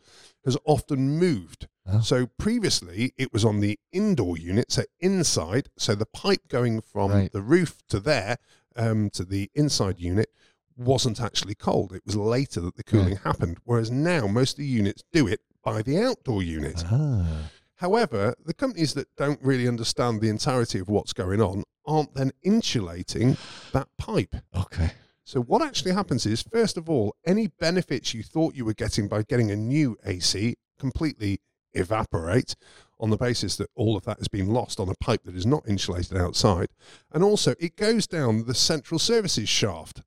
has 0.44 0.56
often 0.64 1.18
moved. 1.18 1.68
Oh. 1.86 2.00
So 2.00 2.26
previously 2.38 3.12
it 3.16 3.32
was 3.32 3.44
on 3.44 3.60
the 3.60 3.78
indoor 3.92 4.36
unit, 4.38 4.70
so 4.70 4.84
inside, 5.00 5.68
so 5.76 5.94
the 5.94 6.06
pipe 6.06 6.48
going 6.48 6.80
from 6.80 7.10
Right. 7.10 7.32
the 7.32 7.42
roof 7.42 7.82
to 7.88 8.00
there 8.00 8.38
um, 8.76 9.10
to 9.10 9.24
the 9.24 9.50
inside 9.54 9.98
unit 9.98 10.30
wasn't 10.76 11.20
actually 11.20 11.54
cold. 11.54 11.92
It 11.92 12.02
was 12.06 12.16
later 12.16 12.60
that 12.60 12.76
the 12.76 12.82
cooling 12.84 13.16
happened. 13.16 13.58
Whereas 13.64 13.90
now 13.90 14.26
most 14.26 14.52
of 14.52 14.58
the 14.58 14.66
units 14.66 15.02
do 15.12 15.26
it 15.26 15.40
by 15.62 15.82
the 15.82 15.98
outdoor 15.98 16.42
unit. 16.42 16.82
Ah. 16.86 17.50
However, 17.84 18.34
the 18.42 18.54
companies 18.54 18.94
that 18.94 19.14
don't 19.14 19.38
really 19.42 19.68
understand 19.68 20.22
the 20.22 20.30
entirety 20.30 20.78
of 20.78 20.88
what's 20.88 21.12
going 21.12 21.42
on 21.42 21.64
aren't 21.84 22.14
then 22.14 22.30
insulating 22.42 23.36
that 23.72 23.88
pipe. 23.98 24.36
Okay. 24.56 24.92
So 25.22 25.42
what 25.42 25.60
actually 25.60 25.92
happens 25.92 26.24
is, 26.24 26.40
first 26.40 26.78
of 26.78 26.88
all, 26.88 27.14
any 27.26 27.48
benefits 27.48 28.14
you 28.14 28.22
thought 28.22 28.54
you 28.54 28.64
were 28.64 28.72
getting 28.72 29.06
by 29.06 29.22
getting 29.22 29.50
a 29.50 29.56
new 29.56 29.98
AC 30.06 30.54
completely 30.78 31.42
evaporate 31.74 32.56
on 32.98 33.10
the 33.10 33.18
basis 33.18 33.56
that 33.56 33.68
all 33.74 33.98
of 33.98 34.04
that 34.04 34.16
has 34.16 34.28
been 34.28 34.48
lost 34.48 34.80
on 34.80 34.88
a 34.88 34.94
pipe 34.98 35.24
that 35.24 35.36
is 35.36 35.44
not 35.44 35.68
insulated 35.68 36.16
outside. 36.16 36.68
And 37.12 37.22
also, 37.22 37.54
it 37.60 37.76
goes 37.76 38.06
down 38.06 38.46
the 38.46 38.54
central 38.54 38.98
services 38.98 39.50
shaft, 39.50 40.00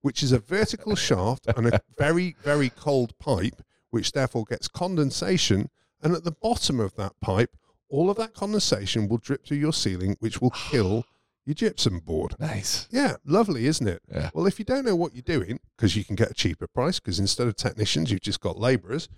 which 0.00 0.24
is 0.24 0.32
a 0.32 0.40
vertical 0.40 0.96
shaft 0.96 1.46
and 1.56 1.68
a 1.68 1.80
very, 1.96 2.34
very 2.42 2.70
cold 2.70 3.16
pipe, 3.20 3.62
which 3.90 4.10
therefore 4.10 4.42
gets 4.44 4.66
condensation. 4.66 5.70
And 6.02 6.14
at 6.14 6.24
the 6.24 6.32
bottom 6.32 6.80
of 6.80 6.94
that 6.96 7.12
pipe, 7.20 7.56
all 7.88 8.10
of 8.10 8.16
that 8.16 8.34
condensation 8.34 9.08
will 9.08 9.18
drip 9.18 9.46
through 9.46 9.58
your 9.58 9.72
ceiling, 9.72 10.16
which 10.20 10.40
will 10.40 10.50
kill 10.70 11.04
your 11.44 11.54
gypsum 11.54 11.98
board. 12.00 12.34
Nice. 12.38 12.88
Yeah, 12.90 13.16
lovely, 13.24 13.66
isn't 13.66 13.86
it? 13.86 14.02
Yeah. 14.12 14.30
Well, 14.34 14.46
if 14.46 14.58
you 14.58 14.64
don't 14.64 14.84
know 14.84 14.96
what 14.96 15.14
you're 15.14 15.22
doing, 15.22 15.60
because 15.76 15.96
you 15.96 16.04
can 16.04 16.16
get 16.16 16.30
a 16.30 16.34
cheaper 16.34 16.66
price, 16.66 17.00
because 17.00 17.18
instead 17.18 17.48
of 17.48 17.56
technicians, 17.56 18.10
you've 18.10 18.20
just 18.20 18.40
got 18.40 18.58
labourers, 18.58 19.08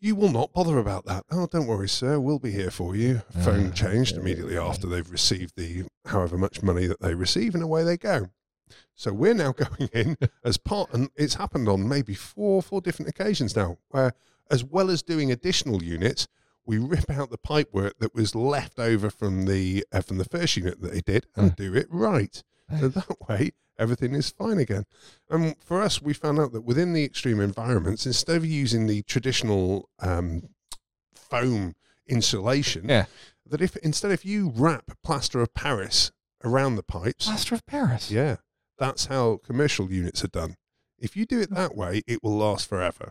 you 0.00 0.14
will 0.14 0.30
not 0.30 0.52
bother 0.52 0.78
about 0.78 1.06
that. 1.06 1.24
Oh, 1.30 1.46
don't 1.46 1.66
worry, 1.66 1.88
sir, 1.88 2.20
we'll 2.20 2.38
be 2.38 2.50
here 2.52 2.70
for 2.70 2.94
you. 2.94 3.22
Phone 3.42 3.68
Ah, 3.70 3.74
changed 3.74 4.14
yeah, 4.14 4.20
immediately 4.20 4.54
yeah. 4.54 4.64
after 4.66 4.86
they've 4.86 5.10
received 5.10 5.56
the 5.56 5.84
however 6.04 6.36
much 6.36 6.62
money 6.62 6.86
that 6.86 7.00
they 7.00 7.14
receive, 7.14 7.54
and 7.54 7.64
away 7.64 7.84
they 7.84 7.96
go. 7.96 8.26
So 8.94 9.12
we're 9.14 9.32
now 9.34 9.52
going 9.56 9.88
in 9.94 10.18
as 10.44 10.58
part, 10.58 10.92
and 10.92 11.08
it's 11.16 11.34
happened 11.34 11.68
on 11.68 11.88
maybe 11.88 12.14
four, 12.14 12.60
four 12.62 12.82
different 12.82 13.08
occasions 13.08 13.56
now, 13.56 13.78
where 13.88 14.12
as 14.50 14.62
well 14.64 14.90
as 14.90 15.02
doing 15.02 15.30
additional 15.32 15.82
units, 15.82 16.26
we 16.66 16.78
rip 16.78 17.10
out 17.10 17.30
the 17.30 17.38
pipework 17.38 17.92
that 17.98 18.14
was 18.14 18.34
left 18.34 18.78
over 18.78 19.10
from 19.10 19.44
the 19.46 19.84
uh, 19.92 20.00
from 20.00 20.18
the 20.18 20.24
first 20.24 20.56
unit 20.56 20.80
that 20.80 20.92
they 20.92 21.00
did 21.00 21.26
and 21.36 21.50
Hmm. 21.50 21.54
do 21.62 21.74
it 21.74 21.86
right. 21.90 22.42
So 22.80 22.88
that 22.88 23.16
way, 23.28 23.50
everything 23.78 24.14
is 24.14 24.30
fine 24.30 24.58
again. 24.58 24.84
And 25.28 25.56
for 25.62 25.82
us, 25.82 26.00
we 26.00 26.14
found 26.14 26.38
out 26.38 26.52
that 26.52 26.62
within 26.62 26.92
the 26.94 27.04
extreme 27.04 27.40
environments, 27.40 28.06
instead 28.06 28.36
of 28.36 28.46
using 28.46 28.86
the 28.86 29.02
traditional 29.02 29.90
um, 30.00 30.48
foam 31.14 31.74
insulation, 32.06 32.88
Yeah. 32.88 33.06
that 33.46 33.60
if 33.60 33.76
instead 33.76 34.10
if 34.12 34.24
you 34.24 34.50
wrap 34.54 34.92
plaster 35.02 35.40
of 35.40 35.52
Paris 35.54 36.12
around 36.42 36.76
the 36.76 36.82
pipes, 36.82 37.26
Plaster 37.26 37.54
of 37.54 37.66
Paris. 37.66 38.10
yeah, 38.10 38.36
that's 38.78 39.06
how 39.06 39.38
commercial 39.44 39.90
units 39.90 40.24
are 40.24 40.28
done. 40.28 40.56
If 40.98 41.16
you 41.16 41.26
do 41.26 41.40
it 41.40 41.50
that 41.50 41.74
way, 41.76 42.02
it 42.06 42.22
will 42.22 42.36
last 42.36 42.68
forever. 42.68 43.10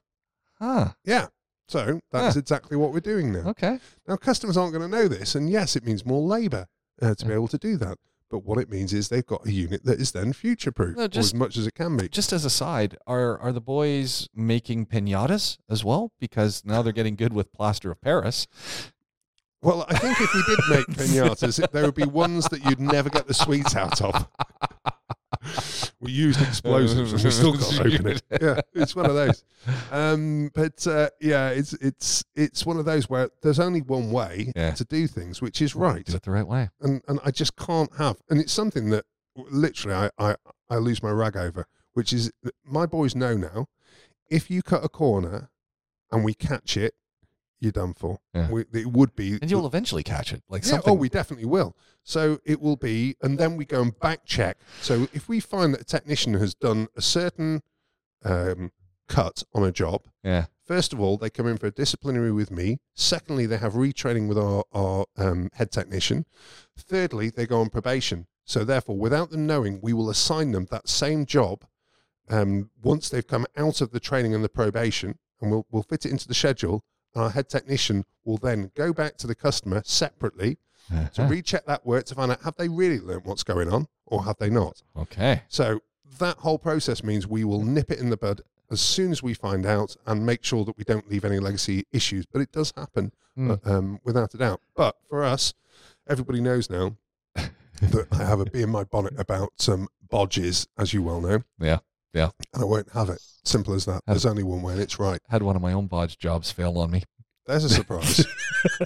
Huh. 0.60 0.90
Yeah. 1.04 1.28
So 1.68 2.00
that's 2.12 2.34
Huh. 2.34 2.34
Ah. 2.36 2.40
exactly 2.40 2.78
what 2.78 2.94
we're 2.94 3.00
doing 3.00 3.32
now. 3.32 3.50
Okay. 3.50 3.80
Now, 4.08 4.16
customers 4.18 4.58
aren't 4.58 4.74
going 4.74 4.90
to 4.90 4.98
know 4.98 5.08
this, 5.08 5.36
and 5.36 5.50
yes, 5.50 5.76
it 5.76 5.86
means 5.86 6.06
more 6.06 6.22
labour 6.22 6.68
uh, 7.02 7.16
to 7.16 7.26
be 7.26 7.32
mm. 7.32 7.36
able 7.36 7.48
to 7.50 7.58
do 7.58 7.78
that. 7.78 7.98
But 8.30 8.46
what 8.46 8.58
it 8.58 8.68
means 8.68 8.94
is 8.94 9.10
they've 9.10 9.26
got 9.26 9.46
a 9.46 9.52
unit 9.52 9.86
that 9.86 10.00
is 10.00 10.12
then 10.12 10.34
future 10.34 10.72
proof, 10.72 10.98
No, 10.98 11.08
as 11.14 11.36
much 11.36 11.56
as 11.56 11.68
it 11.68 11.76
can 11.76 11.98
be. 11.98 12.10
Just 12.10 12.34
as 12.34 12.46
a 12.46 12.50
side, 12.50 12.98
are 13.06 13.38
are 13.38 13.52
the 13.52 13.62
boys 13.62 14.28
making 14.34 14.88
pinatas 14.88 15.60
as 15.70 15.84
well? 15.84 16.12
Because 16.20 16.64
now 16.66 16.82
they're 16.82 16.94
getting 16.94 17.16
good 17.16 17.32
with 17.32 17.54
plaster 17.54 17.92
of 17.92 18.02
Paris. 18.02 18.48
Well, 19.62 19.86
I 19.88 20.00
think 20.00 20.20
if 20.20 20.34
we 20.34 20.44
did 20.48 20.60
make 20.68 20.86
pinatas, 20.98 21.72
there 21.72 21.86
would 21.86 21.94
be 21.94 22.06
ones 22.06 22.46
that 22.50 22.66
you'd 22.66 22.80
never 22.80 23.10
get 23.10 23.28
the 23.28 23.36
sweets 23.36 23.76
out 23.76 24.02
of. 24.02 24.28
We 26.04 26.12
used 26.12 26.42
explosives 26.42 27.14
and 27.14 27.24
we 27.24 27.32
still 27.32 27.54
got 27.54 27.72
to 27.72 27.82
open 27.94 28.08
it. 28.08 28.22
Yeah, 28.42 28.60
it's 28.74 28.96
one 28.96 29.06
of 29.08 29.16
those. 29.16 29.44
Um, 29.92 30.52
but 30.54 30.86
uh, 30.86 31.10
yeah, 31.22 31.50
it's 31.50 31.74
it's 31.74 32.24
it's 32.36 32.66
one 32.66 32.78
of 32.78 32.86
those 32.86 33.10
where 33.10 33.30
there's 33.42 33.60
only 33.60 33.82
one 33.82 34.12
way 34.12 34.52
Yeah. 34.56 34.72
to 34.72 34.84
do 34.86 35.08
things, 35.08 35.42
which 35.42 35.62
is 35.62 35.76
right. 35.76 36.06
Do 36.06 36.16
it 36.16 36.24
the 36.24 36.32
right 36.32 36.48
way. 36.48 36.70
and 36.82 37.02
and 37.08 37.20
I 37.26 37.32
just 37.32 37.56
can't 37.56 37.90
have. 37.98 38.18
And 38.30 38.40
it's 38.40 38.54
something 38.54 38.90
that 38.92 39.06
literally 39.36 39.96
I 39.96 40.10
I, 40.32 40.36
I 40.70 40.76
lose 40.78 41.02
my 41.02 41.12
rag 41.12 41.36
over, 41.38 41.66
which 41.94 42.12
is 42.14 42.32
my 42.66 42.86
boys 42.86 43.16
know 43.16 43.36
now. 43.36 43.68
If 44.30 44.50
you 44.52 44.62
cut 44.62 44.84
a 44.84 44.90
corner 44.90 45.50
and 46.12 46.24
we 46.24 46.34
catch 46.34 46.76
it, 46.78 46.94
you're 47.64 47.72
done 47.72 47.94
for. 47.94 48.20
Yeah. 48.34 48.50
We, 48.50 48.66
it 48.74 48.88
would 48.88 49.16
be. 49.16 49.40
And 49.42 49.50
you'll 49.50 49.66
eventually 49.66 50.04
catch 50.04 50.34
it. 50.34 50.44
Like 50.50 50.64
yeah, 50.64 50.72
something. 50.72 50.92
oh, 50.92 50.96
we 50.96 51.10
definitely 51.10 51.46
will. 51.46 51.76
So 52.04 52.40
it 52.46 52.62
will 52.62 52.76
be, 52.76 53.16
and 53.22 53.38
then 53.38 53.56
we 53.56 53.66
go 53.66 53.82
and 53.82 53.98
back 54.00 54.26
check. 54.26 54.58
So 54.82 55.08
if 55.14 55.28
we 55.30 55.40
find 55.40 55.74
that 55.74 55.82
a 55.82 55.86
technician 55.86 56.34
has 56.36 56.54
done 56.54 56.88
a 56.96 57.02
certain 57.02 57.62
um, 58.24 58.72
cut 59.08 59.44
on 59.54 59.64
a 59.64 59.72
job, 59.72 60.04
yeah. 60.24 60.46
First 60.66 60.94
of 60.94 61.02
all, 61.02 61.18
they 61.18 61.30
come 61.30 61.48
in 61.48 61.58
for 61.58 61.68
a 61.68 61.72
disciplinary 61.72 62.32
with 62.32 62.50
me. 62.50 62.80
Secondly, 62.96 63.46
they 63.46 63.58
have 63.58 63.74
retraining 63.74 64.30
with 64.30 64.38
our, 64.38 64.64
our 64.72 65.06
um, 65.18 65.50
head 65.56 65.72
technician. 65.72 66.26
Thirdly, 66.78 67.30
they 67.30 67.46
go 67.46 67.60
on 67.60 67.70
probation. 67.70 68.28
So, 68.46 68.64
therefore, 68.64 68.98
without 68.98 69.30
them 69.30 69.46
knowing, 69.46 69.82
we 69.82 69.92
will 69.92 70.10
assign 70.10 70.52
them 70.52 70.68
that 70.72 70.88
same 70.88 71.26
job 71.26 71.66
um, 72.30 72.70
once 72.82 73.10
they've 73.10 73.28
come 73.28 73.46
out 73.58 73.82
of 73.82 73.92
the 73.92 74.00
training 74.00 74.34
and 74.34 74.44
the 74.44 74.50
probation, 74.50 75.20
and 75.42 75.52
we'll, 75.52 75.68
we'll 75.70 75.84
fit 75.84 76.06
it 76.06 76.12
into 76.12 76.28
the 76.28 76.34
schedule. 76.34 76.86
Our 77.16 77.30
head 77.30 77.50
technician 77.50 78.06
will 78.26 78.38
then 78.38 78.72
go 78.76 78.94
back 78.94 79.18
to 79.18 79.28
the 79.28 79.36
customer 79.36 79.82
separately 79.86 80.58
to 80.90 80.96
Uh-huh. 80.96 81.28
recheck 81.28 81.66
that 81.66 81.86
work 81.86 82.06
to 82.06 82.16
find 82.16 82.32
out 82.32 82.42
have 82.44 82.56
they 82.58 82.68
really 82.70 83.00
learnt 83.00 83.26
what's 83.26 83.44
going 83.44 83.72
on 83.72 83.88
or 84.06 84.24
have 84.26 84.38
they 84.40 84.50
not. 84.50 84.84
Okay. 84.98 85.44
So 85.48 85.80
that 86.20 86.38
whole 86.38 86.58
process 86.60 87.04
means 87.04 87.26
we 87.28 87.44
will 87.44 87.64
nip 87.64 87.90
it 87.92 88.00
in 88.00 88.10
the 88.10 88.18
bud 88.18 88.42
as 88.70 88.82
soon 88.82 89.12
as 89.12 89.22
we 89.24 89.34
find 89.34 89.66
out 89.66 89.96
and 90.06 90.26
make 90.26 90.44
sure 90.44 90.66
that 90.66 90.78
we 90.78 90.84
don't 90.84 91.10
leave 91.10 91.26
any 91.26 91.40
legacy 91.40 91.86
issues. 91.92 92.26
But 92.26 92.42
it 92.42 92.52
does 92.52 92.74
happen 92.76 93.12
uh, 93.40 93.58
um, 93.66 94.00
without 94.04 94.34
a 94.34 94.38
doubt. 94.38 94.62
But 94.76 94.96
for 95.10 95.24
us, 95.24 95.54
everybody 96.08 96.42
knows 96.42 96.70
now 96.70 96.96
that 97.36 98.08
I 98.12 98.18
have 98.24 98.40
a 98.40 98.46
bee 98.46 98.62
in 98.62 98.70
my 98.70 98.84
bonnet 98.84 99.14
about 99.18 99.54
some 99.58 99.88
bodges, 100.08 100.68
as 100.78 100.94
you 100.94 101.02
well 101.02 101.22
know. 101.22 101.44
Yeah, 101.60 101.80
yeah. 102.14 102.30
And 102.54 102.62
I 102.64 102.66
won't 102.66 102.90
have 102.92 103.10
it. 103.10 103.20
Simple 103.44 103.74
as 103.74 103.86
that. 103.86 104.02
There's 104.08 104.26
only 104.26 104.44
one 104.44 104.62
way 104.62 104.74
and 104.74 104.82
it's 104.82 105.00
right. 105.00 105.20
Had 105.30 105.44
one 105.44 105.56
of 105.56 105.62
my 105.62 105.74
own 105.74 105.88
bodge 105.88 106.18
jobs 106.18 106.52
fail 106.52 106.78
on 106.78 106.92
me. 106.92 107.04
There's 107.46 107.66
a 107.66 107.70
surprise. 107.70 108.26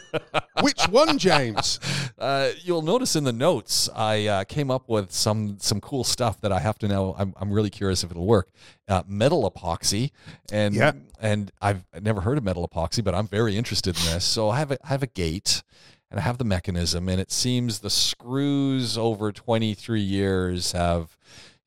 Which 0.64 0.82
one, 0.90 1.20
James? 1.20 1.80
Uh, 2.18 2.50
you'll 2.64 2.82
notice 2.82 3.16
in 3.16 3.24
the 3.24 3.32
notes, 3.32 3.88
I 3.96 4.26
uh, 4.26 4.44
came 4.46 4.72
up 4.72 4.90
with 4.90 5.12
some 5.12 5.58
some 5.60 5.80
cool 5.80 6.04
stuff 6.04 6.42
that 6.42 6.52
I 6.52 6.60
have 6.60 6.80
to 6.80 6.88
know. 6.88 7.14
I'm, 7.20 7.36
I'm 7.40 7.52
really 7.54 7.70
curious 7.70 8.04
if 8.04 8.10
it'll 8.10 8.26
work. 8.26 8.50
Uh, 8.88 9.04
metal 9.08 9.50
epoxy, 9.50 10.10
and 10.52 10.74
Yeah. 10.74 10.94
and 11.22 11.52
I've 11.62 11.84
never 12.02 12.22
heard 12.22 12.40
of 12.40 12.44
metal 12.44 12.68
epoxy, 12.68 13.04
but 13.04 13.14
I'm 13.14 13.28
very 13.28 13.56
interested 13.56 13.96
in 13.96 14.06
this. 14.06 14.26
So 14.26 14.50
I 14.50 14.58
have 14.58 14.72
a, 14.72 14.80
I 14.84 14.88
have 14.88 15.04
a 15.04 15.08
gate, 15.08 15.62
and 16.10 16.20
I 16.20 16.24
have 16.24 16.40
the 16.40 16.44
mechanism, 16.46 17.08
and 17.10 17.22
it 17.22 17.32
seems 17.32 17.80
the 17.80 17.92
screws 17.92 18.98
over 18.98 19.32
23 19.32 20.02
years 20.02 20.72
have, 20.72 21.16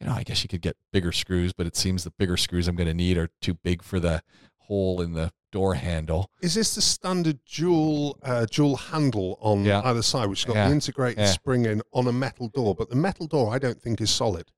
you 0.00 0.06
know, 0.06 0.12
I 0.14 0.22
guess 0.22 0.42
you 0.42 0.48
could 0.48 0.62
get 0.62 0.76
bigger 0.92 1.12
screws, 1.12 1.52
but 1.52 1.66
it 1.66 1.76
seems 1.76 2.04
the 2.04 2.10
bigger 2.12 2.36
screws 2.36 2.68
I'm 2.68 2.76
going 2.76 2.86
to 2.88 2.94
need 2.94 3.18
are 3.18 3.28
too 3.40 3.54
big 3.54 3.82
for 3.82 4.00
the 4.00 4.22
hole 4.58 5.00
in 5.02 5.12
the 5.12 5.30
door 5.52 5.74
handle. 5.74 6.30
Is 6.40 6.54
this 6.54 6.74
the 6.74 6.80
standard 6.80 7.40
dual 7.44 8.18
uh, 8.22 8.46
dual 8.50 8.76
handle 8.76 9.36
on 9.40 9.64
Yeah. 9.64 9.82
either 9.84 10.02
side, 10.02 10.28
which 10.28 10.44
has 10.44 10.54
got 10.54 10.56
Yeah. 10.60 10.68
the 10.68 10.74
integrated 10.74 11.18
Yeah. 11.18 11.26
spring 11.32 11.66
in 11.66 11.82
on 11.92 12.06
a 12.06 12.12
metal 12.12 12.48
door? 12.48 12.74
But 12.74 12.88
the 12.88 12.96
metal 12.96 13.26
door, 13.26 13.52
I 13.52 13.58
don't 13.58 13.80
think 13.82 14.00
is 14.00 14.10
solid. 14.10 14.52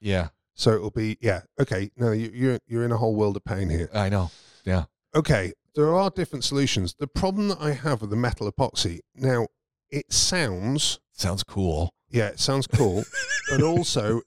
Yeah, 0.00 0.28
So 0.54 0.72
it'll 0.74 0.90
be 0.90 1.18
yeah. 1.20 1.42
Okay, 1.60 1.90
no, 1.96 2.12
you, 2.12 2.30
you're 2.32 2.58
you're 2.66 2.84
in 2.84 2.92
a 2.92 2.96
whole 2.96 3.14
world 3.16 3.36
of 3.36 3.44
pain 3.44 3.68
here. 3.70 3.90
I 3.92 4.08
know. 4.08 4.30
Yeah. 4.64 4.84
Okay, 5.14 5.52
there 5.74 5.94
are 5.94 6.10
different 6.10 6.44
solutions. 6.44 6.94
The 6.98 7.06
problem 7.08 7.48
that 7.48 7.60
I 7.60 7.72
have 7.72 8.00
with 8.02 8.10
the 8.10 8.16
metal 8.16 8.50
epoxy 8.50 9.00
now, 9.14 9.48
it 9.90 10.12
sounds 10.12 11.00
Sounds 11.12 11.42
cool. 11.42 11.92
yeah, 12.08 12.28
it 12.28 12.38
sounds 12.40 12.66
cool, 12.66 13.04
but 13.50 13.62
also, 13.62 14.20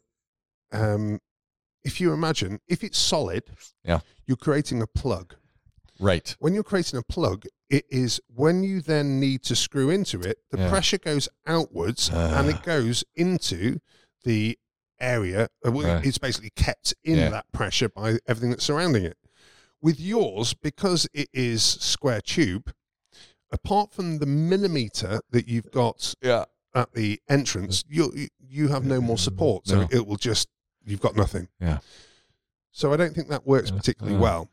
um, 0.71 1.19
if 1.83 1.99
you 2.01 2.11
imagine 2.13 2.59
if 2.67 2.83
it's 2.83 2.97
solid, 2.97 3.43
Yeah. 3.83 3.99
you're 4.25 4.37
creating 4.37 4.81
a 4.81 4.87
plug. 4.87 5.35
Right. 5.99 6.35
When 6.39 6.53
you're 6.53 6.63
creating 6.63 6.99
a 6.99 7.03
plug, 7.03 7.45
it 7.69 7.85
is 7.89 8.21
when 8.33 8.63
you 8.63 8.81
then 8.81 9.19
need 9.19 9.43
to 9.43 9.55
screw 9.55 9.89
into 9.89 10.21
it, 10.21 10.39
the 10.51 10.57
Yeah. 10.59 10.69
pressure 10.69 10.97
goes 10.97 11.27
outwards 11.45 12.09
and 12.09 12.17
Ah. 12.47 12.49
it 12.49 12.63
goes 12.63 13.03
into 13.15 13.79
the 14.23 14.57
area. 14.99 15.49
uh. 15.65 15.71
It's 16.03 16.17
basically 16.17 16.51
kept 16.51 16.93
in 17.03 17.17
Yeah. 17.17 17.29
that 17.29 17.51
pressure 17.53 17.89
by 17.89 18.19
everything 18.27 18.49
that's 18.49 18.65
surrounding 18.65 19.05
it. 19.05 19.17
With 19.81 19.99
yours, 19.99 20.53
because 20.53 21.07
it 21.13 21.29
is 21.33 21.63
square 21.63 22.19
tube, 22.21 22.73
apart 23.51 23.91
from 23.93 24.19
the 24.19 24.25
millimeter 24.25 25.21
that 25.29 25.47
you've 25.47 25.71
got 25.71 26.15
Yeah. 26.21 26.45
at 26.75 26.93
the 26.93 27.21
entrance, 27.29 27.83
you 27.87 28.11
you- 28.13 28.27
you 28.39 28.67
have 28.69 28.83
no 28.85 28.99
more 28.99 29.17
support, 29.17 29.67
so 29.67 29.81
No. 29.81 29.87
it 29.91 30.05
will 30.07 30.17
just 30.17 30.49
you've 30.89 31.01
got 31.01 31.15
nothing. 31.15 31.47
Yeah. 31.59 31.79
So 32.71 32.93
I 32.93 32.97
don't 32.97 33.13
think 33.13 33.29
that 33.29 33.45
works 33.47 33.69
Yeah. 33.71 33.77
particularly 33.77 34.15
Yeah. 34.17 34.21
well. 34.23 34.49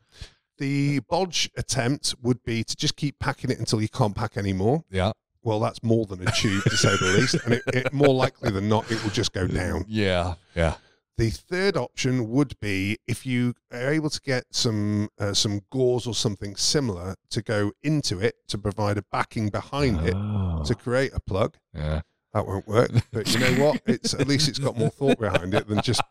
The 0.57 0.99
bodge 1.01 1.49
attempt 1.55 2.15
would 2.21 2.43
be 2.43 2.63
to 2.63 2.75
just 2.75 2.95
keep 2.95 3.19
packing 3.19 3.51
it 3.51 3.59
until 3.59 3.81
you 3.81 3.89
can't 3.89 4.15
pack 4.15 4.37
anymore. 4.37 4.83
Yeah. 4.89 5.11
Well, 5.43 5.59
that's 5.59 5.83
more 5.83 6.05
than 6.05 6.27
a 6.27 6.31
tube 6.31 6.63
to 6.63 6.75
say 6.75 6.89
the 6.97 7.05
least, 7.19 7.35
and 7.45 7.53
it, 7.53 7.63
it 7.73 7.93
more 7.93 8.13
likely 8.13 8.49
than 8.51 8.67
not, 8.67 8.91
it 8.91 9.01
will 9.03 9.11
just 9.11 9.33
go 9.33 9.47
down. 9.47 9.85
Yeah. 9.87 10.33
Yeah. 10.55 10.75
The 11.17 11.29
third 11.31 11.77
option 11.77 12.29
would 12.29 12.59
be 12.59 12.97
if 13.07 13.25
you 13.25 13.53
are 13.71 13.91
able 13.91 14.09
to 14.11 14.21
get 14.21 14.45
some 14.51 15.09
uh, 15.19 15.33
some 15.33 15.61
gauze 15.71 16.05
or 16.05 16.13
something 16.13 16.55
similar 16.55 17.15
to 17.31 17.41
go 17.41 17.71
into 17.81 18.19
it 18.19 18.35
to 18.49 18.57
provide 18.59 18.97
a 18.99 19.03
backing 19.11 19.49
behind 19.49 20.05
it 20.07 20.13
Oh. 20.15 20.63
to 20.65 20.75
create 20.75 21.13
a 21.15 21.19
plug. 21.19 21.55
Yeah. 21.73 22.01
That 22.33 22.45
won't 22.45 22.67
work, 22.67 22.91
but 23.11 23.33
you 23.33 23.39
know 23.39 23.65
what? 23.65 23.81
It's 23.85 24.13
at 24.13 24.27
least 24.27 24.47
it's 24.47 24.59
got 24.59 24.77
more 24.77 24.89
thought 24.89 25.19
behind 25.19 25.53
it 25.53 25.67
than 25.67 25.81
just 25.81 26.01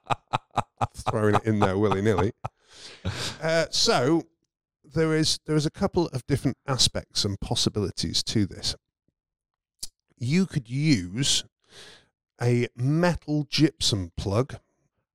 throwing 1.08 1.34
it 1.36 1.44
in 1.44 1.58
there 1.60 1.78
willy 1.78 2.02
nilly. 2.02 2.32
Uh, 3.42 3.66
so 3.70 4.24
there 4.84 5.14
is 5.14 5.38
there 5.46 5.56
is 5.56 5.66
a 5.66 5.70
couple 5.70 6.08
of 6.08 6.26
different 6.26 6.56
aspects 6.66 7.24
and 7.24 7.38
possibilities 7.40 8.22
to 8.24 8.46
this. 8.46 8.74
You 10.18 10.46
could 10.46 10.68
use 10.70 11.44
a 12.40 12.68
metal 12.76 13.46
gypsum 13.48 14.12
plug. 14.16 14.56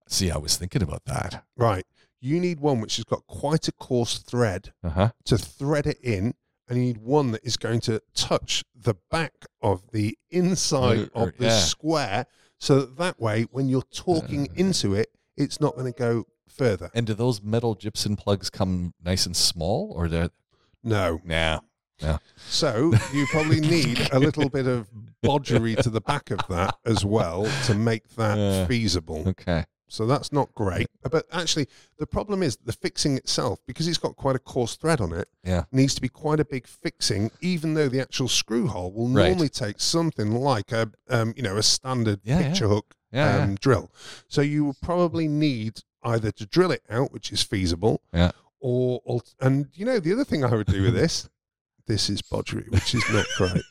See, 0.08 0.30
I 0.32 0.38
was 0.38 0.58
thinking 0.58 0.82
about 0.84 1.06
that. 1.06 1.44
Right. 1.58 1.86
You 2.20 2.40
need 2.40 2.60
one 2.60 2.80
which 2.82 2.98
has 2.98 3.06
got 3.06 3.26
quite 3.26 3.68
a 3.68 3.72
coarse 3.72 4.20
thread 4.20 4.74
Uh 4.84 4.90
huh. 4.90 5.12
to 5.26 5.38
thread 5.38 5.88
it 5.88 6.00
in, 6.02 6.36
and 6.72 6.80
you 6.80 6.86
need 6.86 6.98
one 7.00 7.32
that 7.32 7.44
is 7.44 7.58
going 7.58 7.82
to 7.82 8.02
touch 8.16 8.64
the 8.76 8.96
back 9.12 9.34
of 9.62 9.92
the 9.92 10.18
inside 10.30 11.10
of 11.14 11.38
the 11.38 11.46
yeah. 11.46 11.58
square, 11.60 12.26
so 12.60 12.80
that 12.80 12.98
that 12.98 13.20
way, 13.20 13.44
when 13.52 13.68
you're 13.68 13.82
talking 13.94 14.48
Uh. 14.50 14.54
into 14.56 14.94
it, 14.96 15.10
it's 15.36 15.60
not 15.60 15.76
going 15.76 15.92
to 15.92 15.98
go 16.00 16.26
further. 16.48 16.90
And 16.94 17.06
do 17.06 17.14
those 17.14 17.42
metal 17.42 17.76
gypsum 17.76 18.16
plugs 18.16 18.50
come 18.50 18.94
nice 19.04 19.26
and 19.26 19.36
small, 19.36 19.92
or 19.96 20.08
they're 20.08 20.30
No. 20.84 21.20
nah? 21.26 21.60
So 22.50 22.94
you 23.14 23.28
probably 23.28 23.60
need 23.76 24.10
a 24.12 24.20
little 24.20 24.50
bit 24.50 24.66
of 24.66 24.90
bodgery 25.22 25.76
to 25.76 25.90
the 25.90 26.02
back 26.02 26.32
of 26.32 26.40
that 26.50 26.76
as 26.86 27.06
well 27.06 27.48
to 27.66 27.76
make 27.76 28.10
that 28.16 28.38
Yeah. 28.38 28.66
feasible. 28.66 29.24
Okay. 29.28 29.66
So 29.92 30.06
that's 30.06 30.32
not 30.32 30.56
great. 30.56 30.88
But 31.12 31.26
actually, 31.34 31.68
the 32.00 32.08
problem 32.08 32.42
is 32.42 32.56
the 32.56 32.72
fixing 32.72 33.18
itself, 33.18 33.60
because 33.68 33.90
it's 33.90 33.98
got 33.98 34.16
quite 34.16 34.38
a 34.38 34.40
coarse 34.40 34.78
thread 34.78 35.02
on 35.02 35.12
it, 35.12 35.28
Yeah. 35.44 35.66
needs 35.74 35.94
to 35.96 36.02
be 36.02 36.08
quite 36.08 36.40
a 36.40 36.46
big 36.46 36.66
fixing, 36.66 37.30
even 37.42 37.74
though 37.74 37.90
the 37.90 38.00
actual 38.00 38.30
screw 38.30 38.68
hole 38.68 38.94
will 38.94 39.10
Right. 39.10 39.28
normally 39.28 39.50
take 39.50 39.82
something 39.82 40.32
like 40.32 40.72
a, 40.72 40.90
um, 41.10 41.34
you 41.36 41.44
know, 41.44 41.58
a 41.58 41.64
standard 41.64 42.22
Yeah, 42.24 42.42
picture 42.42 42.70
hook 42.70 42.96
Yeah. 43.12 43.36
yeah. 43.40 43.44
um, 43.44 43.56
drill. 43.56 43.92
So 44.30 44.42
you 44.42 44.64
will 44.64 44.78
probably 44.82 45.28
need 45.28 45.82
either 46.04 46.32
to 46.32 46.46
drill 46.46 46.72
it 46.72 46.84
out, 46.90 47.12
which 47.12 47.34
is 47.34 47.44
feasible, 47.44 48.02
Yeah. 48.14 48.32
or, 48.62 49.02
or 49.04 49.20
and 49.42 49.68
you 49.74 49.86
know 49.86 50.00
the 50.00 50.14
other 50.14 50.24
thing 50.24 50.46
I 50.46 50.56
would 50.56 50.68
do 50.68 50.84
with 50.84 50.94
this, 50.94 51.28
this 51.92 52.10
is 52.10 52.22
bodgery, 52.22 52.66
which 52.70 52.96
is 52.96 53.04
not 53.12 53.26
great. 53.38 53.64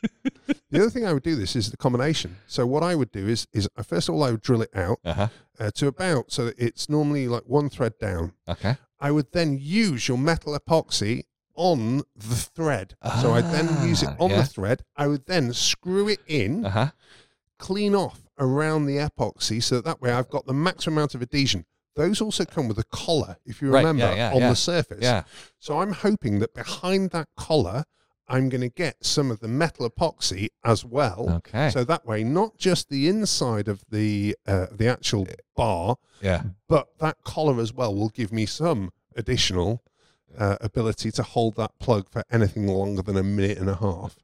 the 0.71 0.79
other 0.81 0.89
thing 0.89 1.05
I 1.05 1.13
would 1.13 1.23
do 1.23 1.35
this 1.35 1.55
is 1.55 1.71
the 1.71 1.77
combination. 1.77 2.37
So 2.47 2.65
what 2.65 2.83
I 2.83 2.93
would 2.95 3.11
do 3.11 3.27
is 3.27 3.47
is 3.53 3.67
uh, 3.77 3.83
first 3.83 4.07
of 4.09 4.15
all 4.15 4.23
I 4.23 4.31
would 4.31 4.41
drill 4.41 4.61
it 4.61 4.73
out 4.75 4.99
Uh 5.03 5.13
huh. 5.13 5.27
uh, 5.59 5.71
to 5.75 5.87
about 5.87 6.31
so 6.31 6.45
that 6.45 6.55
it's 6.57 6.87
normally 6.89 7.27
like 7.27 7.43
one 7.45 7.69
thread 7.69 7.93
down. 7.99 8.33
Okay. 8.47 8.77
I 8.99 9.09
would 9.11 9.31
then 9.31 9.57
use 9.59 10.07
your 10.07 10.17
metal 10.19 10.57
epoxy 10.59 11.23
on 11.55 12.03
the 12.15 12.35
thread. 12.35 12.95
Ah, 13.01 13.19
so 13.21 13.33
I 13.33 13.41
then 13.41 13.67
use 13.89 14.01
it 14.03 14.09
on 14.19 14.29
yeah. 14.29 14.37
the 14.41 14.45
thread. 14.45 14.83
I 14.95 15.07
would 15.07 15.25
then 15.25 15.53
screw 15.53 16.07
it 16.07 16.19
in 16.27 16.65
Uh 16.65 16.69
huh. 16.69 16.89
clean 17.57 17.93
off 17.95 18.19
around 18.39 18.85
the 18.85 18.97
epoxy 18.97 19.61
so 19.61 19.75
that, 19.75 19.85
that 19.85 20.01
way 20.01 20.11
I've 20.11 20.29
got 20.29 20.45
the 20.45 20.53
maximum 20.53 20.97
amount 20.97 21.15
of 21.15 21.21
adhesion. 21.21 21.65
Those 21.95 22.21
also 22.21 22.45
come 22.45 22.67
with 22.69 22.79
a 22.79 22.85
collar, 22.85 23.35
if 23.45 23.61
you 23.61 23.69
Right, 23.69 23.79
remember, 23.85 24.05
yeah, 24.15 24.29
yeah, 24.31 24.33
on 24.35 24.41
the 24.49 24.55
surface. 24.55 24.99
Yeah. 25.03 25.23
So 25.59 25.79
I'm 25.79 25.91
hoping 25.91 26.39
that 26.39 26.53
behind 26.53 27.09
that 27.11 27.27
collar, 27.35 27.83
I'm 28.31 28.47
going 28.47 28.61
to 28.61 28.69
get 28.69 29.03
some 29.05 29.29
of 29.29 29.41
the 29.41 29.49
metal 29.49 29.89
epoxy 29.89 30.47
as 30.63 30.85
well. 30.85 31.29
Okay. 31.37 31.69
So 31.69 31.83
that 31.83 32.05
way, 32.05 32.23
not 32.23 32.57
just 32.57 32.87
the 32.89 33.09
inside 33.09 33.67
of 33.67 33.83
the 33.91 34.37
uh, 34.47 34.67
the 34.71 34.87
actual 34.87 35.27
bar, 35.55 35.97
yeah. 36.21 36.43
but 36.69 36.97
that 36.99 37.17
collar 37.25 37.59
as 37.59 37.73
well 37.73 37.93
will 37.93 38.07
give 38.09 38.31
me 38.31 38.45
some 38.45 38.91
additional 39.17 39.83
uh, 40.37 40.55
ability 40.61 41.11
to 41.11 41.23
hold 41.23 41.57
that 41.57 41.77
plug 41.77 42.09
for 42.09 42.23
anything 42.31 42.67
longer 42.67 43.01
than 43.01 43.17
a 43.17 43.23
minute 43.23 43.57
and 43.57 43.69
a 43.69 43.75
half. 43.75 44.15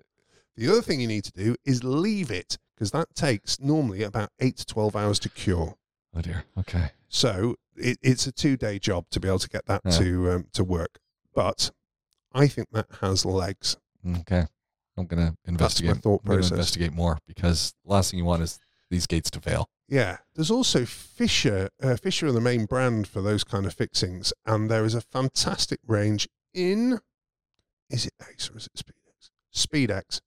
The 0.55 0.70
other 0.70 0.82
thing 0.82 1.01
you 1.01 1.08
need 1.08 1.26
to 1.26 1.34
do 1.34 1.55
is 1.66 1.84
leave 1.84 2.32
it 2.32 2.58
because 2.74 2.91
that 2.91 3.14
takes 3.14 3.60
normally 3.60 4.03
about 4.03 4.30
eight 4.39 4.55
to 4.58 4.66
12 4.66 4.95
hours 4.95 5.20
to 5.20 5.30
cure. 5.30 5.76
Oh 6.16 6.22
dear. 6.22 6.45
Okay. 6.58 6.91
So 7.10 7.55
it, 7.76 7.97
it's 8.01 8.26
a 8.26 8.32
two 8.32 8.55
day 8.55 8.80
job 8.80 9.05
to 9.12 9.20
be 9.20 9.28
able 9.28 9.39
to 9.39 9.49
get 9.49 9.66
that 9.66 9.82
Yeah. 9.84 9.91
to 9.91 10.32
um, 10.32 10.45
to 10.53 10.64
work. 10.64 10.99
But 11.36 11.72
I 12.34 12.47
think 12.47 12.70
that 12.72 12.88
has 13.01 13.26
legs. 13.26 13.76
Okay. 14.22 14.45
I'm 14.97 15.05
gonna 15.05 15.36
investigate. 15.45 15.97
thought 15.97 16.22
I'm 16.24 16.28
gonna 16.30 16.38
process. 16.39 16.51
investigate 16.51 16.93
more 16.93 17.20
because 17.28 17.74
the 17.86 17.91
last 17.91 18.10
thing 18.12 18.18
you 18.18 18.26
want 18.26 18.41
is 18.41 18.58
these 18.89 19.05
gates 19.05 19.30
to 19.32 19.39
fail. 19.41 19.70
Yeah, 19.88 20.18
there's 20.36 20.49
also 20.51 20.86
Fischer. 20.86 21.70
Uh, 21.82 21.95
Fischer 21.95 22.28
are 22.28 22.32
the 22.32 22.41
main 22.41 22.66
brand 22.66 23.08
for 23.08 23.22
those 23.22 23.43
kind 23.43 23.66
of 23.66 23.74
fixings, 23.74 24.34
and 24.45 24.70
there 24.72 24.84
is 24.86 24.95
a 24.95 25.01
fantastic 25.01 25.80
range 25.86 26.28
in. 26.53 26.99
Is 27.89 28.05
it 28.05 28.14
Ace 28.30 28.49
or 28.49 28.58
is 28.58 28.68
it 28.68 28.84
SpeedX? 28.84 29.30
SpeedX, 29.55 30.22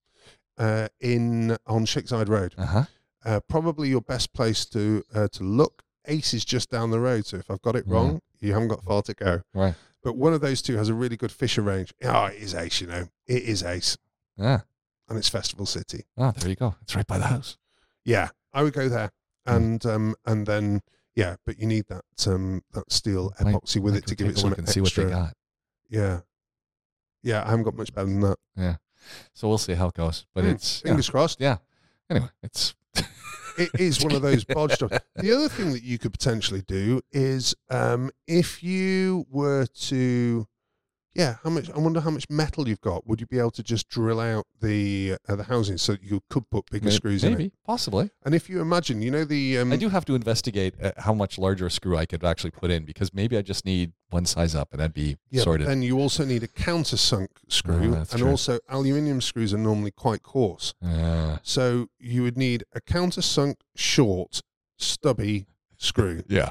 uh, 0.56 0.88
in 1.00 1.56
on 1.66 1.84
Shickside 1.84 2.28
Road. 2.28 2.54
Uh 2.56 2.66
huh. 2.66 2.84
Uh, 3.24 3.40
probably 3.48 3.88
your 3.90 4.00
best 4.00 4.32
place 4.32 4.64
to 4.66 5.02
uh, 5.14 5.28
to 5.32 5.42
look. 5.42 5.82
Ace 6.06 6.32
is 6.32 6.44
just 6.44 6.70
down 6.70 6.90
the 6.90 7.00
road, 7.00 7.26
so 7.26 7.36
if 7.36 7.50
I've 7.50 7.60
got 7.60 7.76
it 7.76 7.84
Yeah. 7.86 7.94
wrong, 7.94 8.20
you 8.40 8.52
haven't 8.54 8.68
got 8.68 8.82
far 8.84 9.02
to 9.02 9.12
go. 9.14 9.42
Right. 9.52 9.74
But 10.02 10.16
one 10.16 10.32
of 10.32 10.40
those 10.40 10.62
two 10.62 10.76
has 10.76 10.88
a 10.88 10.94
really 10.94 11.16
good 11.16 11.30
Fischer 11.32 11.62
range. 11.62 11.92
Oh, 12.02 12.24
it 12.26 12.36
is 12.36 12.54
Ace, 12.54 12.80
you 12.80 12.86
know, 12.86 13.08
it 13.26 13.42
is 13.42 13.62
Ace, 13.62 13.96
Yeah. 14.36 14.60
and 15.08 15.18
it's 15.18 15.28
Festival 15.28 15.66
City. 15.66 16.04
Oh, 16.16 16.32
there 16.32 16.48
you 16.48 16.56
go. 16.56 16.74
It's 16.82 16.96
right 16.96 17.06
by 17.06 17.18
the 17.18 17.26
house. 17.26 17.58
Yeah, 18.04 18.30
I 18.52 18.62
would 18.62 18.72
go 18.72 18.88
there, 18.88 19.10
Hmm. 19.46 19.52
and 19.54 19.86
um, 19.86 20.14
and 20.24 20.46
then 20.46 20.80
yeah, 21.14 21.36
but 21.44 21.58
you 21.58 21.66
need 21.66 21.86
that 21.88 22.04
um 22.26 22.62
that 22.72 22.90
steel 22.90 23.34
Might- 23.40 23.54
epoxy 23.54 23.80
with 23.80 23.94
I 23.94 23.98
it 23.98 24.06
to 24.06 24.14
give 24.14 24.28
take 24.28 24.36
it 24.36 24.38
a 24.38 24.40
some 24.40 24.50
look 24.50 24.58
and 24.58 24.68
extra. 24.68 24.86
see 24.86 25.00
what 25.02 25.06
they 25.08 25.12
got. 25.14 25.36
Yeah, 25.90 26.20
yeah, 27.22 27.42
I 27.44 27.50
haven't 27.50 27.64
got 27.64 27.74
much 27.76 27.92
better 27.92 28.06
than 28.06 28.20
that. 28.20 28.38
Yeah. 28.56 28.76
So 29.34 29.48
we'll 29.48 29.58
see 29.58 29.74
how 29.74 29.88
it 29.88 29.94
goes. 29.94 30.26
But 30.34 30.44
Hmm, 30.44 30.50
it's 30.50 30.80
yeah. 30.82 30.88
Fingers 30.90 31.10
crossed. 31.10 31.40
yeah. 31.40 31.58
Anyway, 32.08 32.28
it's 32.42 32.74
It 33.56 33.70
is 33.78 34.02
one 34.02 34.14
of 34.14 34.22
those 34.22 34.44
bodge 34.44 34.78
jobs. 34.78 34.98
The 35.16 35.32
other 35.32 35.48
thing 35.48 35.72
that 35.72 35.82
you 35.82 35.98
could 35.98 36.12
potentially 36.12 36.62
do 36.62 37.00
is 37.12 37.54
um, 37.70 38.10
if 38.26 38.62
you 38.62 39.26
were 39.30 39.66
to, 39.66 40.46
yeah, 41.14 41.36
how 41.42 41.50
much? 41.50 41.68
I 41.70 41.78
wonder 41.78 42.00
how 42.00 42.10
much 42.10 42.24
metal 42.30 42.68
you've 42.68 42.80
got. 42.80 43.06
Would 43.06 43.20
you 43.20 43.26
be 43.26 43.38
able 43.38 43.50
to 43.52 43.62
just 43.62 43.88
drill 43.88 44.20
out 44.20 44.46
the 44.60 45.16
uh, 45.28 45.36
the 45.36 45.44
housing 45.44 45.76
so 45.78 45.92
that 45.92 46.02
you 46.02 46.22
could 46.30 46.48
put 46.50 46.70
bigger 46.70 46.86
may- 46.86 46.90
screws 46.92 47.24
in 47.24 47.32
maybe 47.32 47.52
possibly. 47.66 48.10
And 48.24 48.34
if 48.34 48.48
you 48.48 48.60
imagine, 48.60 49.02
you 49.02 49.10
know 49.10 49.24
the 49.24 49.58
um, 49.58 49.72
I 49.72 49.76
do 49.76 49.88
have 49.88 50.04
to 50.06 50.14
investigate 50.14 50.74
uh, 50.82 50.92
how 50.98 51.12
much 51.14 51.38
larger 51.38 51.66
a 51.66 51.70
screw 51.70 51.96
I 51.96 52.06
could 52.06 52.24
actually 52.24 52.52
put 52.52 52.70
in 52.70 52.84
because 52.84 53.12
maybe 53.12 53.36
I 53.36 53.42
just 53.42 53.64
need 53.64 53.92
one 54.10 54.24
size 54.26 54.54
up 54.54 54.68
and 54.72 54.80
that'd 54.80 54.94
be 54.94 55.16
Yeah, 55.30 55.42
sorted. 55.42 55.66
then 55.66 55.82
you 55.82 55.98
also 55.98 56.24
need 56.24 56.42
a 56.42 56.48
countersunk 56.48 57.28
screw, 57.48 57.94
Oh, 57.94 57.98
and 57.98 58.08
true. 58.08 58.28
also 58.28 58.58
aluminium 58.68 59.20
screws 59.20 59.52
are 59.54 59.58
normally 59.58 59.90
quite 59.92 60.22
coarse. 60.22 60.74
Uh, 60.84 61.38
So 61.42 61.88
you 61.98 62.22
would 62.22 62.36
need 62.36 62.64
a 62.74 62.80
countersunk, 62.80 63.54
short, 63.74 64.42
stubby 64.78 65.46
screw. 65.76 66.22
yeah. 66.28 66.50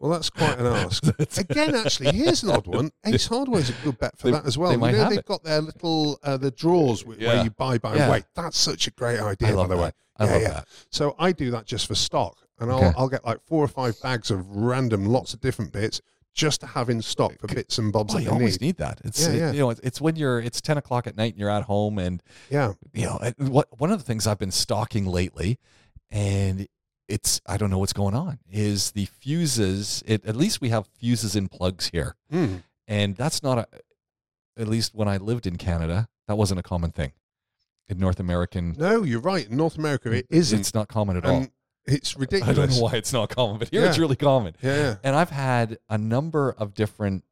Well, 0.00 0.10
that's 0.12 0.30
quite 0.30 0.58
an 0.58 0.66
ask. 0.66 1.04
Again, 1.38 1.74
actually, 1.74 2.12
here's 2.16 2.42
an 2.42 2.50
odd 2.50 2.66
one. 2.66 2.90
Ace 3.04 3.28
Hardware's 3.28 3.68
a 3.68 3.74
good 3.84 3.98
bet 3.98 4.18
for 4.18 4.28
They- 4.28 4.32
that 4.32 4.46
as 4.46 4.56
well. 4.56 4.70
they 4.70 4.74
You 4.76 4.80
might 4.80 4.92
know, 4.92 4.98
have 5.00 5.10
they've 5.10 5.18
it. 5.18 5.26
got 5.26 5.44
their 5.44 5.60
little 5.60 6.18
uh, 6.22 6.36
the 6.38 6.50
drawers 6.50 7.02
wh- 7.02 7.08
where 7.08 7.18
Yeah. 7.18 7.42
you 7.44 7.50
buy 7.50 7.76
by 7.78 7.96
Yeah. 7.96 8.10
weight. 8.10 8.24
That's 8.34 8.56
such 8.58 8.86
a 8.86 8.90
great 8.92 9.20
idea, 9.20 9.48
I 9.48 9.52
love 9.52 9.68
by 9.68 9.74
the 9.76 9.80
way. 9.82 9.88
that. 9.88 9.94
I 10.16 10.24
Yeah, 10.26 10.32
love 10.32 10.42
yeah. 10.42 10.48
that. 10.48 10.68
So 10.90 11.14
I 11.18 11.32
do 11.32 11.50
that 11.50 11.66
just 11.66 11.86
for 11.86 11.94
stock, 11.94 12.38
and 12.58 12.70
I'll 12.72 12.78
Okay. 12.78 12.92
I'll 12.96 13.08
get 13.10 13.24
like 13.26 13.40
four 13.46 13.62
or 13.62 13.68
five 13.68 14.00
bags 14.02 14.30
of 14.30 14.48
random, 14.48 15.04
lots 15.04 15.34
of 15.34 15.40
different 15.40 15.72
bits 15.72 16.00
just 16.32 16.60
to 16.60 16.66
have 16.68 16.88
in 16.88 17.02
stock 17.02 17.32
for 17.38 17.48
bits 17.48 17.76
and 17.76 17.92
bobs 17.92 18.14
Oh, 18.14 18.18
that 18.18 18.22
you 18.24 18.30
I 18.30 18.32
always 18.34 18.58
need. 18.60 18.68
need 18.68 18.76
that. 18.78 19.00
It's 19.04 19.20
Yeah, 19.20 19.28
it- 19.32 19.38
yeah. 19.38 19.52
you 19.52 19.58
know 19.58 19.70
it's, 19.70 19.80
it's 19.82 20.00
when 20.00 20.16
you're 20.16 20.40
it's 20.40 20.60
ten 20.62 20.78
o'clock 20.78 21.06
at 21.06 21.16
night 21.16 21.32
and 21.34 21.40
you're 21.40 21.50
at 21.50 21.64
home 21.64 21.98
and 21.98 22.22
Yeah, 22.48 22.72
you 22.94 23.04
know 23.04 23.18
it- 23.20 23.38
what 23.38 23.68
one 23.78 23.90
of 23.90 23.98
the 23.98 24.04
things 24.04 24.26
I've 24.26 24.38
been 24.38 24.50
stocking 24.52 25.04
lately, 25.04 25.58
and 26.10 26.66
it's 27.10 27.40
I 27.46 27.56
don't 27.56 27.70
know 27.70 27.78
what's 27.78 27.92
going 27.92 28.14
on 28.14 28.38
is 28.50 28.92
the 28.92 29.04
fuses. 29.06 30.02
It, 30.06 30.24
at 30.24 30.36
least 30.36 30.60
we 30.60 30.68
have 30.70 30.86
fuses 30.98 31.36
and 31.36 31.50
plugs 31.50 31.90
here, 31.90 32.14
Mm. 32.32 32.62
and 32.86 33.16
that's 33.16 33.42
not 33.42 33.58
a. 33.58 33.66
At 34.56 34.68
least 34.68 34.94
when 34.94 35.08
I 35.08 35.16
lived 35.16 35.46
in 35.46 35.56
Canada, 35.56 36.08
that 36.28 36.36
wasn't 36.36 36.60
a 36.60 36.62
common 36.62 36.90
thing. 36.90 37.12
In 37.88 37.98
North 37.98 38.20
American, 38.20 38.76
No, 38.78 39.02
you're 39.02 39.20
right. 39.20 39.48
In 39.48 39.56
North 39.56 39.76
America, 39.76 40.12
it 40.12 40.26
isn't. 40.30 40.60
It's 40.60 40.74
not 40.74 40.86
common 40.88 41.16
at 41.16 41.24
all. 41.24 41.46
It's 41.86 42.16
ridiculous. 42.16 42.56
I 42.56 42.60
don't 42.60 42.70
know 42.70 42.82
why 42.82 42.92
it's 42.92 43.12
not 43.12 43.30
common, 43.30 43.58
but 43.58 43.68
here 43.70 43.84
it's 43.84 43.98
really 43.98 44.14
common. 44.16 44.54
Yeah, 44.62 44.76
yeah. 44.76 44.96
And 45.02 45.16
I've 45.16 45.30
had 45.30 45.78
a 45.88 45.98
number 45.98 46.52
of 46.52 46.74
different, 46.74 47.24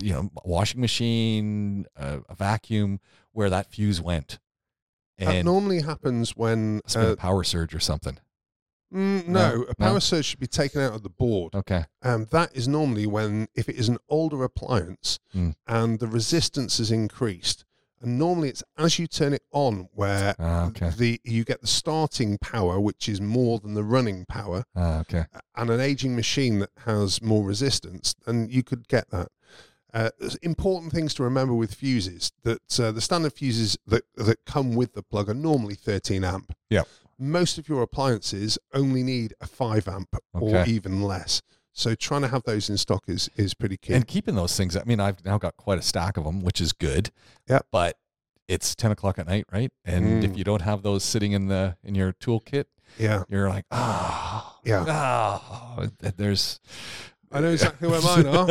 you 0.00 0.12
know, 0.12 0.30
washing 0.44 0.80
machine, 0.80 1.84
uh, 1.96 2.20
a 2.28 2.34
vacuum, 2.34 3.00
where 3.32 3.50
that 3.50 3.70
fuse 3.70 4.00
went, 4.00 4.38
That 5.18 5.44
normally 5.44 5.82
happens 5.82 6.34
when 6.36 6.78
it's 6.84 6.94
been 6.94 7.04
uh, 7.06 7.12
a 7.12 7.16
power 7.16 7.44
surge 7.44 7.74
or 7.74 7.80
something. 7.80 8.16
Mm, 8.92 9.26
No, 9.28 9.56
no, 9.56 9.62
a 9.64 9.74
power 9.74 9.92
no. 9.94 9.98
surge 9.98 10.24
should 10.26 10.40
be 10.40 10.46
taken 10.46 10.80
out 10.80 10.94
of 10.94 11.02
the 11.02 11.08
board. 11.10 11.54
Okay, 11.54 11.84
Um, 12.02 12.26
that 12.30 12.54
is 12.54 12.66
normally 12.68 13.06
when 13.06 13.48
if 13.54 13.68
it 13.68 13.76
is 13.76 13.88
an 13.88 13.98
older 14.08 14.42
appliance 14.44 15.18
Mm. 15.34 15.54
and 15.66 15.98
the 15.98 16.06
resistance 16.06 16.78
is 16.80 16.90
increased. 16.90 17.64
And 18.00 18.18
normally 18.18 18.50
it's 18.50 18.62
as 18.76 18.98
you 18.98 19.06
turn 19.06 19.32
it 19.32 19.42
on 19.50 19.88
where 19.94 20.34
Ah, 20.38 20.66
okay, 20.66 20.90
the 20.90 21.20
you 21.24 21.42
get 21.44 21.60
the 21.62 21.66
starting 21.66 22.36
power, 22.38 22.78
which 22.78 23.08
is 23.08 23.18
more 23.20 23.58
than 23.60 23.72
the 23.74 23.84
running 23.84 24.26
power, 24.26 24.64
Ah, 24.76 25.00
okay. 25.00 25.24
and 25.56 25.70
an 25.70 25.80
aging 25.80 26.14
machine 26.14 26.58
that 26.58 26.70
has 26.84 27.22
more 27.22 27.44
resistance, 27.46 28.14
and 28.26 28.50
you 28.52 28.62
could 28.62 28.88
get 28.88 29.10
that. 29.10 29.28
Uh, 29.94 30.10
important 30.42 30.92
things 30.92 31.14
to 31.14 31.22
remember 31.22 31.54
with 31.54 31.72
fuses 31.72 32.32
that 32.42 32.80
uh, 32.80 32.90
the 32.90 33.00
standard 33.00 33.32
fuses 33.32 33.78
that 33.86 34.02
that 34.16 34.44
come 34.44 34.74
with 34.74 34.92
the 34.92 35.02
plug 35.02 35.28
are 35.30 35.34
normally 35.34 35.76
13 35.76 36.24
amp. 36.24 36.52
Yep. 36.68 36.88
Most 37.18 37.58
of 37.58 37.68
your 37.68 37.82
appliances 37.82 38.58
only 38.72 39.02
need 39.02 39.34
a 39.40 39.46
5 39.46 39.88
amp 39.88 40.16
or 40.32 40.64
even 40.66 41.02
less. 41.02 41.42
So 41.72 41.94
trying 41.94 42.22
to 42.22 42.28
have 42.28 42.42
those 42.44 42.70
in 42.70 42.76
stock 42.76 43.04
is 43.08 43.28
is 43.36 43.52
pretty 43.54 43.76
key. 43.76 43.94
And 43.94 44.06
keeping 44.06 44.34
those 44.36 44.56
things. 44.56 44.76
I 44.76 44.84
mean, 44.84 45.00
I've 45.00 45.24
now 45.24 45.38
got 45.38 45.56
quite 45.56 45.78
a 45.78 45.82
stack 45.82 46.16
of 46.16 46.24
them, 46.24 46.40
which 46.40 46.60
is 46.60 46.72
good. 46.72 47.10
Yep. 47.48 47.66
But 47.72 47.96
it's 48.46 48.74
ten 48.76 48.90
o'clock 48.92 49.18
at 49.18 49.26
night, 49.26 49.46
right? 49.52 49.72
And 49.84 50.22
if 50.24 50.32
Mm. 50.32 50.36
you 50.38 50.44
don't 50.44 50.62
have 50.62 50.82
those 50.82 51.02
sitting 51.02 51.32
in 51.32 51.48
the 51.48 51.76
in 51.82 51.94
your 51.96 52.12
toolkit, 52.12 52.66
yeah, 52.98 53.24
you're 53.28 53.48
like, 53.48 53.64
ah, 53.72 54.56
Yeah. 54.64 54.84
ah. 54.86 55.86
There's 56.16 56.60
I 57.32 57.40
know 57.40 57.50
exactly 57.50 57.88
where 57.88 58.00
mine 58.02 58.26
are. 58.26 58.48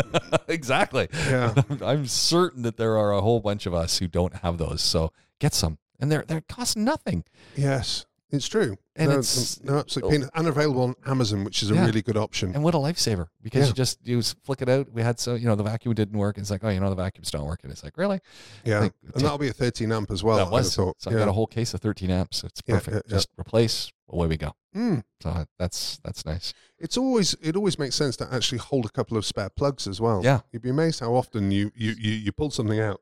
exactly. 0.49 1.07
Yeah. 1.13 1.53
I'm 1.81 2.07
certain 2.07 2.63
that 2.63 2.75
there 2.75 2.97
are 2.97 3.13
a 3.13 3.21
whole 3.21 3.39
bunch 3.39 3.65
of 3.65 3.73
us 3.73 3.99
who 3.99 4.07
don't 4.09 4.35
have 4.37 4.57
those. 4.57 4.81
So 4.81 5.13
get 5.39 5.53
some, 5.53 5.77
and 5.99 6.11
they're 6.11 6.25
they 6.27 6.41
cost 6.41 6.75
nothing. 6.75 7.23
Yes, 7.55 8.05
it's 8.33 8.47
true. 8.47 8.77
And 8.95 9.09
it's- 9.11 9.59
no, 9.63 9.77
absolutely 9.79 10.27
and 10.35 10.47
available 10.47 10.81
on 10.83 10.95
Amazon, 11.05 11.43
which 11.43 11.63
is 11.63 11.71
a 11.71 11.75
Yeah. 11.75 11.85
really 11.85 12.01
good 12.01 12.17
option. 12.17 12.53
And 12.53 12.63
what 12.63 12.73
a 12.75 12.77
lifesaver 12.77 13.27
because 13.41 13.61
Yeah. 13.61 13.67
you 13.67 13.73
just 13.73 13.99
you 14.03 14.21
flick 14.21 14.61
it 14.61 14.69
out. 14.69 14.91
We 14.91 15.01
had 15.01 15.19
so 15.19 15.35
you 15.35 15.45
know 15.47 15.55
the 15.55 15.63
vacuum 15.63 15.93
didn't 15.95 16.17
work. 16.17 16.37
It's 16.37 16.51
like 16.51 16.63
oh 16.63 16.69
you 16.69 16.79
know 16.79 16.89
the 16.89 16.95
vacuum's 16.95 17.31
not 17.33 17.45
working. 17.45 17.71
It's 17.71 17.83
like 17.83 17.97
really 17.97 18.19
Yeah, 18.65 18.79
like, 18.79 18.93
and 19.15 19.23
that'll 19.23 19.37
be 19.37 19.47
a 19.47 19.53
13 19.53 19.91
amp 19.91 20.11
as 20.11 20.23
well. 20.23 20.37
that 20.37 20.51
was 20.51 20.73
so 20.73 20.93
I 21.07 21.11
got 21.11 21.27
a 21.27 21.31
whole 21.33 21.47
case 21.47 21.73
of 21.73 21.79
13 21.81 22.09
amps. 22.11 22.43
It's 22.43 22.61
perfect. 22.61 22.87
yeah, 22.95 23.01
yeah. 23.07 23.15
Just 23.15 23.29
replace 23.39 23.91
away 24.09 24.27
we 24.27 24.37
go. 24.37 24.53
Mm. 24.75 25.03
So 25.21 25.45
that's 25.57 25.99
that's 26.03 26.25
nice. 26.25 26.53
It's 26.79 26.97
always 26.97 27.35
it 27.41 27.55
always 27.55 27.79
makes 27.79 27.95
sense 27.95 28.15
to 28.17 28.31
actually 28.33 28.57
hold 28.59 28.85
a 28.85 28.89
couple 28.89 29.17
of 29.17 29.25
spare 29.25 29.49
plugs 29.49 29.87
as 29.87 30.01
well. 30.01 30.21
Yeah. 30.23 30.41
you'd 30.51 30.61
be 30.61 30.69
amazed 30.69 30.99
how 30.99 31.15
often 31.15 31.51
you 31.51 31.71
you 31.75 31.93
you, 31.99 32.11
you 32.11 32.31
pull 32.31 32.51
something 32.51 32.79
out 32.79 32.99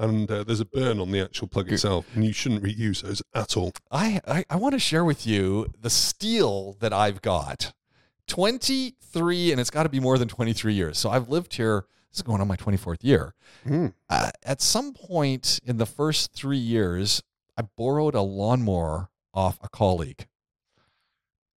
and 0.00 0.30
uh, 0.30 0.42
there's 0.42 0.60
a 0.60 0.64
burn 0.64 0.98
on 0.98 1.12
the 1.12 1.20
actual 1.20 1.46
plug 1.46 1.70
itself, 1.70 2.06
and 2.14 2.24
you 2.24 2.32
shouldn't 2.32 2.62
reuse 2.62 3.02
those 3.02 3.22
at 3.34 3.56
all. 3.56 3.72
I 3.90 4.20
I, 4.26 4.44
I 4.50 4.56
want 4.56 4.72
to 4.72 4.78
share 4.78 5.04
with 5.04 5.26
you 5.26 5.68
the 5.80 5.90
steel 5.90 6.76
that 6.80 6.92
I've 6.92 7.22
got. 7.22 7.72
23 8.26 9.50
and 9.50 9.60
it's 9.60 9.70
got 9.70 9.82
to 9.82 9.88
be 9.88 9.98
more 9.98 10.16
than 10.16 10.28
23 10.28 10.72
years. 10.72 10.98
So 10.98 11.10
I've 11.10 11.28
lived 11.28 11.54
here 11.54 11.86
this 12.10 12.18
is 12.18 12.22
going 12.22 12.40
on 12.40 12.48
my 12.48 12.56
24th 12.56 13.02
year. 13.02 13.34
Mm. 13.66 13.92
uh, 14.08 14.30
at 14.44 14.60
some 14.60 14.92
point 14.92 15.60
in 15.64 15.76
the 15.76 15.86
first 15.86 16.32
three 16.32 16.58
years, 16.58 17.22
I 17.56 17.62
borrowed 17.76 18.14
a 18.14 18.20
lawnmower 18.20 19.10
off 19.32 19.58
a 19.62 19.68
colleague. 19.68 20.26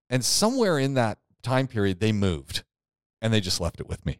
And 0.10 0.24
somewhere 0.24 0.78
in 0.78 0.94
that 0.94 1.18
time 1.42 1.68
period, 1.68 2.00
they 2.00 2.12
moved 2.12 2.64
and 3.22 3.34
they 3.34 3.42
just 3.42 3.60
left 3.60 3.80
it 3.80 3.88
with 3.88 4.06
me. 4.06 4.20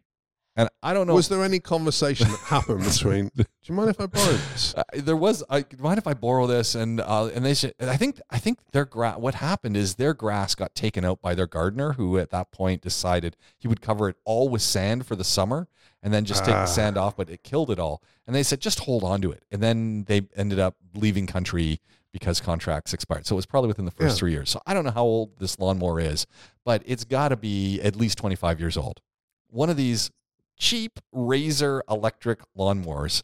And 0.56 0.68
I 0.84 0.94
don't 0.94 1.08
know. 1.08 1.14
Was 1.14 1.28
there 1.28 1.42
any 1.42 1.58
conversation 1.58 2.28
that 2.28 2.38
happened 2.40 2.84
between? 2.84 3.30
Do 3.34 3.44
you 3.64 3.74
mind 3.74 3.90
if 3.90 4.00
I 4.00 4.06
borrow 4.06 4.32
this? 4.32 4.74
Uh, 4.76 4.82
there 4.94 5.16
was. 5.16 5.42
I 5.50 5.64
mind 5.78 5.98
if 5.98 6.06
I 6.06 6.14
borrow 6.14 6.46
this, 6.46 6.74
and 6.76 7.00
uh, 7.00 7.26
and 7.34 7.44
they 7.44 7.54
said, 7.54 7.74
I 7.80 7.96
think 7.96 8.20
I 8.30 8.38
think 8.38 8.58
their 8.72 8.84
grass. 8.84 9.18
What 9.18 9.34
happened 9.36 9.76
is 9.76 9.96
their 9.96 10.14
grass 10.14 10.54
got 10.54 10.74
taken 10.74 11.04
out 11.04 11.20
by 11.20 11.34
their 11.34 11.46
gardener, 11.48 11.94
who 11.94 12.18
at 12.18 12.30
that 12.30 12.52
point 12.52 12.82
decided 12.82 13.36
he 13.58 13.66
would 13.66 13.80
cover 13.80 14.08
it 14.08 14.16
all 14.24 14.48
with 14.48 14.62
sand 14.62 15.06
for 15.06 15.16
the 15.16 15.24
summer, 15.24 15.66
and 16.02 16.12
then 16.14 16.24
just 16.24 16.44
take 16.44 16.54
Ah. 16.54 16.60
the 16.60 16.66
sand 16.66 16.96
off. 16.96 17.16
But 17.16 17.30
it 17.30 17.42
killed 17.42 17.70
it 17.70 17.78
all, 17.80 18.00
and 18.26 18.34
they 18.36 18.42
said 18.44 18.60
just 18.60 18.80
hold 18.80 19.02
on 19.02 19.20
to 19.22 19.32
it. 19.32 19.42
And 19.50 19.60
then 19.60 20.04
they 20.04 20.22
ended 20.36 20.60
up 20.60 20.76
leaving 20.94 21.26
country 21.26 21.80
because 22.12 22.40
contracts 22.40 22.92
expired. 22.92 23.26
So 23.26 23.34
it 23.34 23.36
was 23.36 23.46
probably 23.46 23.68
within 23.68 23.86
the 23.86 23.90
first 23.90 24.14
Yeah. 24.16 24.18
three 24.20 24.32
years. 24.32 24.50
So 24.50 24.60
I 24.66 24.74
don't 24.74 24.84
know 24.84 24.92
how 24.92 25.02
old 25.04 25.38
this 25.40 25.58
lawnmower 25.58 25.98
is, 25.98 26.26
but 26.64 26.82
it's 26.86 27.02
got 27.04 27.28
to 27.30 27.36
be 27.36 27.80
at 27.80 27.96
least 27.96 28.18
twenty 28.18 28.36
five 28.36 28.60
years 28.60 28.76
old. 28.76 29.00
One 29.48 29.68
of 29.70 29.76
these 29.76 30.10
cheap 30.56 30.98
razor 31.12 31.82
electric 31.88 32.40
lawnmowers 32.56 33.22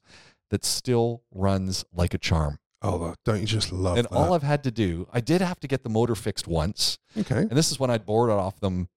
that 0.50 0.64
still 0.64 1.22
runs 1.32 1.84
like 1.92 2.14
a 2.14 2.18
charm. 2.18 2.58
Oh, 2.82 3.14
don't 3.24 3.40
you 3.40 3.46
just 3.46 3.72
love 3.72 3.98
and 3.98 4.06
that? 4.06 4.12
all 4.14 4.32
I've 4.32 4.42
had 4.42 4.64
to 4.64 4.70
do, 4.70 5.06
I 5.12 5.20
did 5.20 5.40
have 5.42 5.60
to 5.60 5.68
get 5.68 5.82
the 5.82 5.90
motor 5.90 6.14
fixed 6.14 6.48
once, 6.48 6.98
okay, 7.18 7.40
and 7.40 7.50
this 7.50 7.70
is 7.70 7.78
when 7.78 7.90
I'd 7.90 8.06
borrowed 8.06 8.30
it 8.30 8.40
off 8.40 8.58
them 8.60 8.88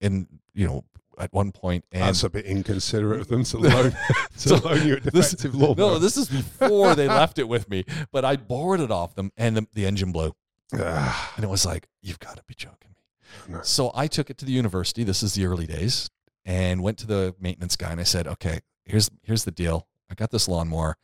in, 0.00 0.28
you 0.54 0.66
know, 0.68 0.84
at 1.18 1.32
one 1.32 1.50
point. 1.50 1.84
And 1.90 2.02
that's 2.02 2.22
a 2.22 2.30
bit 2.30 2.44
inconsiderate 2.46 3.20
of 3.22 3.26
them 3.26 3.42
to 3.42 3.58
loan 3.58 3.90
to 4.38 4.48
So 4.48 4.56
loan 4.58 4.86
you 4.86 4.96
a 4.96 5.00
this- 5.00 5.32
defective 5.32 5.56
lawnmower. 5.56 5.76
no, 5.94 5.98
this 5.98 6.16
is 6.16 6.28
before 6.28 6.94
they 6.94 7.08
left 7.20 7.40
it 7.40 7.48
with 7.48 7.68
me, 7.68 7.84
but 8.12 8.24
I 8.24 8.36
borrowed 8.36 8.78
it 8.80 8.92
off 8.92 9.16
them, 9.16 9.32
and 9.36 9.56
the, 9.56 9.66
the 9.74 9.84
engine 9.84 10.12
blew, 10.12 10.32
and 10.72 11.42
it 11.44 11.48
was 11.50 11.66
like, 11.66 11.88
you've 12.02 12.20
got 12.20 12.36
to 12.36 12.42
be 12.46 12.54
joking 12.54 12.90
me. 12.94 13.54
no. 13.56 13.62
So 13.62 13.90
I 13.96 14.06
took 14.06 14.30
it 14.30 14.38
to 14.38 14.44
the 14.44 14.52
university. 14.52 15.02
This 15.02 15.24
is 15.24 15.34
the 15.34 15.44
early 15.44 15.66
days, 15.66 16.08
and 16.48 16.82
went 16.82 16.98
to 16.98 17.06
the 17.06 17.34
maintenance 17.38 17.76
guy 17.76 17.92
and 17.92 18.00
I 18.00 18.04
said, 18.04 18.26
"Okay, 18.26 18.60
here's 18.86 19.10
here's 19.22 19.44
the 19.44 19.52
deal. 19.52 19.86
I 20.10 20.14
got 20.14 20.30
this 20.30 20.48
lawnmower, 20.48 20.96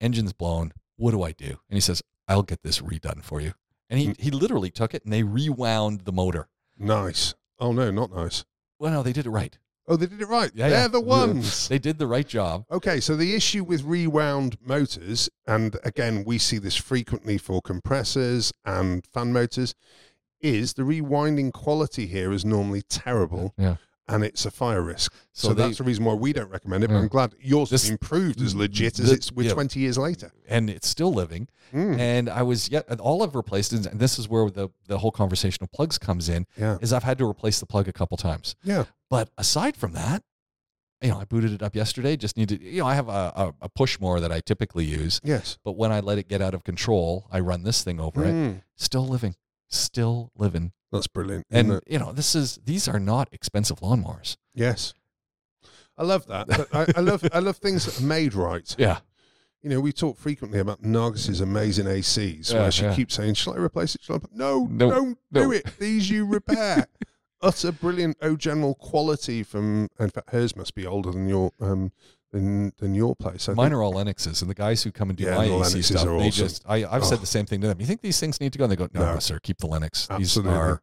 engine's 0.00 0.34
blown. 0.34 0.72
What 0.96 1.12
do 1.12 1.22
I 1.22 1.32
do?" 1.32 1.46
And 1.46 1.76
he 1.76 1.80
says, 1.80 2.02
"I'll 2.28 2.42
get 2.42 2.62
this 2.62 2.80
redone 2.80 3.24
for 3.24 3.40
you." 3.40 3.54
And 3.88 3.98
he 3.98 4.08
mm. 4.08 4.20
he 4.20 4.30
literally 4.30 4.70
took 4.70 4.94
it 4.94 5.02
and 5.02 5.12
they 5.12 5.24
rewound 5.24 6.02
the 6.02 6.12
motor. 6.12 6.48
Nice. 6.78 7.34
Oh 7.58 7.72
no, 7.72 7.90
not 7.90 8.12
nice. 8.14 8.44
Well, 8.78 8.92
no, 8.92 9.02
they 9.02 9.12
did 9.12 9.26
it 9.26 9.30
right. 9.30 9.58
Oh, 9.88 9.96
they 9.96 10.06
did 10.06 10.20
it 10.20 10.28
right. 10.28 10.52
Yeah, 10.54 10.68
They're 10.68 10.80
yeah. 10.82 10.88
the 10.88 11.00
ones. 11.00 11.66
They 11.66 11.78
did 11.78 11.98
the 11.98 12.06
right 12.06 12.26
job. 12.26 12.64
Okay, 12.70 13.00
so 13.00 13.16
the 13.16 13.34
issue 13.34 13.64
with 13.64 13.82
rewound 13.82 14.56
motors, 14.64 15.28
and 15.46 15.76
again, 15.82 16.22
we 16.24 16.38
see 16.38 16.58
this 16.58 16.76
frequently 16.76 17.38
for 17.38 17.60
compressors 17.60 18.52
and 18.64 19.04
fan 19.06 19.32
motors, 19.32 19.74
is 20.40 20.74
the 20.74 20.82
rewinding 20.82 21.52
quality 21.52 22.06
here 22.06 22.32
is 22.32 22.44
normally 22.44 22.82
terrible. 22.82 23.52
Yeah. 23.58 23.76
And 24.12 24.24
it's 24.24 24.44
a 24.46 24.50
fire 24.50 24.82
risk. 24.82 25.12
So 25.32 25.48
So, 25.48 25.54
they- 25.54 25.62
that's 25.64 25.78
the 25.78 25.84
reason 25.84 26.04
why 26.04 26.14
we 26.14 26.32
don't 26.32 26.50
recommend 26.50 26.84
it. 26.84 26.88
But. 26.88 26.96
I'm 26.96 27.08
glad 27.08 27.34
yours 27.40 27.70
This- 27.70 27.82
has 27.82 27.90
been 27.90 27.98
proved 27.98 28.40
as 28.42 28.54
legit 28.54 28.98
as 28.98 29.08
the- 29.08 29.14
it's 29.14 29.32
we're 29.32 29.44
yeah. 29.48 29.54
20 29.54 29.80
years 29.80 29.96
later. 29.98 30.32
And 30.48 30.68
it's 30.68 30.88
still 30.88 31.12
living. 31.12 31.48
Mm, 31.72 31.98
And 31.98 32.28
I 32.28 32.42
was 32.42 32.68
yet 32.68 32.90
all 33.00 33.22
I've 33.22 33.34
replaced, 33.36 33.72
and 33.72 33.84
this 33.98 34.18
is 34.18 34.28
where 34.28 34.50
the 34.50 34.70
the 34.86 34.98
whole 34.98 35.12
conversation 35.12 35.62
of 35.62 35.70
plugs 35.72 35.98
comes 35.98 36.28
in, 36.28 36.46
yeah. 36.56 36.78
is 36.80 36.92
I've 36.92 37.04
had 37.04 37.18
to 37.18 37.24
replace 37.28 37.60
the 37.60 37.66
plug 37.66 37.86
a 37.88 37.92
couple 37.92 38.16
times. 38.16 38.56
Yeah. 38.64 38.84
But 39.08 39.30
aside 39.38 39.76
from 39.76 39.92
that, 39.92 40.24
you 41.00 41.08
know, 41.10 41.18
I 41.20 41.24
booted 41.24 41.52
it 41.52 41.62
up 41.62 41.74
yesterday. 41.76 42.16
Just 42.16 42.36
needed, 42.36 42.60
you 42.60 42.80
know, 42.80 42.86
I 42.86 42.94
have 42.94 43.08
a, 43.08 43.32
a, 43.36 43.54
a 43.62 43.68
push 43.70 43.98
more 44.00 44.18
that 44.20 44.30
I 44.32 44.40
typically 44.40 44.84
use, 44.84 45.20
Yes. 45.24 45.58
but 45.64 45.72
when 45.76 45.92
I 45.92 46.00
let 46.00 46.18
it 46.18 46.28
get 46.28 46.42
out 46.42 46.52
of 46.54 46.62
control, 46.64 47.26
I 47.30 47.38
run 47.40 47.62
this 47.62 47.82
thing 47.82 47.98
over 48.00 48.24
it. 48.24 48.32
Mm, 48.34 48.62
Still 48.76 49.06
living, 49.06 49.34
still 49.68 50.30
living. 50.36 50.72
That's 50.92 51.06
brilliant. 51.06 51.46
And 51.50 51.72
it? 51.72 51.84
you 51.86 51.98
know, 51.98 52.12
this 52.12 52.34
is 52.34 52.58
these 52.64 52.88
are 52.88 53.00
not 53.00 53.28
expensive 53.32 53.80
lawnmowers. 53.80 54.36
yes. 54.54 54.94
I 55.98 56.02
love 56.04 56.26
that. 56.28 56.48
I, 56.72 56.86
I 56.96 57.00
love 57.02 57.22
I 57.32 57.40
love 57.40 57.58
things 57.58 57.84
that 57.84 58.00
are 58.00 58.06
made 58.06 58.32
right. 58.32 58.74
Yeah, 58.78 59.00
You 59.62 59.68
know, 59.68 59.80
we 59.80 59.92
talk 59.92 60.16
frequently 60.16 60.58
about 60.58 60.80
Nargis's 60.82 61.42
amazing 61.42 61.84
ACs, 61.86 62.50
Yeah, 62.52 62.60
where 62.60 62.70
she 62.70 62.84
yeah. 62.84 62.94
keeps 62.94 63.14
saying, 63.14 63.34
"Shall 63.34 63.52
I 63.52 63.58
replace 63.58 63.94
it? 63.96 64.02
Shall 64.02 64.16
I?" 64.16 64.20
No, 64.32 64.66
No, 64.70 64.90
don't 64.90 65.18
no. 65.30 65.42
do 65.42 65.52
it. 65.52 65.66
These 65.78 66.08
you 66.08 66.24
repair. 66.24 66.86
Utter 67.42 67.72
brilliant 67.72 68.16
O 68.22 68.34
general 68.36 68.74
quality 68.76 69.42
from. 69.42 69.88
In 69.98 70.08
fact, 70.08 70.30
hers 70.30 70.56
must 70.56 70.74
be 70.74 70.86
older 70.86 71.10
than 71.10 71.28
your 71.28 71.50
um 71.60 71.92
than 72.32 72.72
than 72.78 72.94
your 72.94 73.14
place. 73.16 73.48
I 73.48 73.54
mine 73.54 73.66
think. 73.70 73.74
are 73.78 73.82
all 73.82 73.94
Lennoxes, 73.94 74.40
and 74.42 74.50
the 74.50 74.54
guys 74.54 74.82
who 74.82 74.92
come 74.92 75.10
and 75.10 75.16
do 75.18 75.24
Yeah, 75.24 75.36
my 75.36 75.46
the 75.48 75.54
AC 75.54 75.78
Lennoxes 75.78 75.84
stuff, 75.86 76.04
they 76.04 76.10
awesome. 76.10 76.30
just 76.30 76.62
I, 76.66 76.84
I've 76.84 77.04
said 77.04 77.18
Oh. 77.18 77.20
the 77.20 77.26
same 77.26 77.46
thing 77.46 77.60
to 77.62 77.66
them. 77.68 77.80
You 77.80 77.86
think 77.86 78.02
these 78.02 78.20
things 78.20 78.40
need 78.40 78.52
to 78.52 78.58
go? 78.58 78.64
And 78.64 78.72
they 78.72 78.76
go, 78.76 78.88
No, 78.94 79.00
No. 79.00 79.14
no, 79.14 79.18
sir, 79.18 79.38
keep 79.42 79.58
the 79.58 79.66
Lennox. 79.66 80.06
Absolutely. 80.10 80.52
These 80.52 80.58
are 80.60 80.82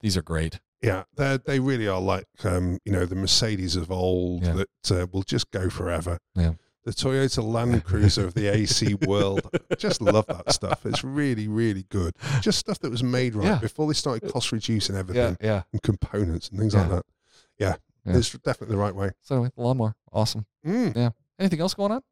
these 0.00 0.16
are 0.16 0.22
great. 0.22 0.60
Yeah, 0.82 1.04
they 1.16 1.38
they 1.44 1.60
really 1.60 1.86
are 1.88 2.00
like 2.00 2.26
um 2.44 2.78
you 2.84 2.92
know 2.92 3.04
the 3.06 3.14
Mercedes 3.14 3.76
of 3.76 3.90
old 3.90 4.42
Yeah. 4.44 4.52
that 4.88 4.90
uh, 5.02 5.06
will 5.12 5.22
just 5.22 5.50
go 5.50 5.68
forever. 5.70 6.18
Yeah. 6.34 6.54
The 6.84 6.90
Toyota 6.90 7.44
Land 7.44 7.84
Cruiser 7.84 8.26
of 8.26 8.34
the 8.34 8.48
AC 8.48 8.94
world. 9.06 9.48
Just 9.78 10.00
love 10.02 10.26
that 10.26 10.52
stuff. 10.52 10.84
It's 10.84 11.04
really, 11.04 11.46
really 11.46 11.84
good. 11.90 12.16
Just 12.40 12.58
stuff 12.58 12.80
that 12.80 12.90
was 12.90 13.04
made 13.04 13.36
right 13.36 13.46
Yeah. 13.46 13.58
before 13.58 13.86
they 13.86 13.92
started 13.94 14.28
cost 14.32 14.50
reducing 14.50 14.96
everything. 14.96 15.36
Yeah, 15.40 15.46
yeah. 15.46 15.62
and 15.72 15.80
components 15.82 16.48
and 16.48 16.58
things 16.58 16.74
like 16.74 16.88
that. 16.88 17.04
Yeah, 17.56 17.76
Yeah. 18.04 18.16
it's 18.16 18.30
definitely 18.30 18.74
the 18.74 18.80
right 18.80 18.94
way. 18.94 19.10
So 19.22 19.36
anyway, 19.36 19.50
lawnmower, 19.56 19.94
awesome. 20.12 20.46
Mm. 20.66 21.12
Anything 21.38 21.60
else 21.60 21.74
going 21.74 21.92
on? 21.92 22.02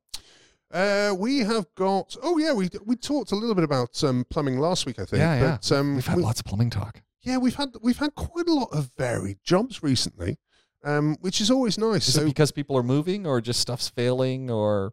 Uh, 0.72 1.14
we 1.18 1.38
have 1.40 1.66
got. 1.74 2.16
Oh 2.22 2.38
yeah, 2.38 2.52
we 2.52 2.68
we 2.86 2.94
talked 2.96 3.32
a 3.32 3.34
little 3.34 3.54
bit 3.56 3.64
about 3.64 4.02
um, 4.04 4.24
plumbing 4.30 4.58
last 4.58 4.86
week, 4.86 5.00
I 5.00 5.04
think. 5.04 5.20
Yeah, 5.20 5.40
yeah. 5.40 5.58
But, 5.60 5.72
um, 5.72 5.96
We've 5.96 6.06
had 6.06 6.16
we- 6.18 6.22
lots 6.22 6.40
of 6.40 6.46
plumbing 6.46 6.70
talk. 6.70 7.02
Yeah, 7.22 7.36
we've 7.38 7.56
had 7.56 7.70
we've 7.82 7.98
had 7.98 8.14
quite 8.14 8.46
a 8.48 8.52
lot 8.54 8.68
of 8.72 8.90
varied 8.96 9.38
jobs 9.44 9.82
recently, 9.82 10.38
um, 10.84 11.16
which 11.20 11.40
is 11.40 11.50
always 11.50 11.76
nice. 11.76 12.06
Is 12.08 12.14
so 12.14 12.22
it 12.22 12.26
because 12.26 12.52
people 12.52 12.76
are 12.78 12.82
moving 12.84 13.26
or 13.26 13.40
just 13.40 13.60
stuff's 13.60 13.88
failing 13.88 14.48
or 14.50 14.92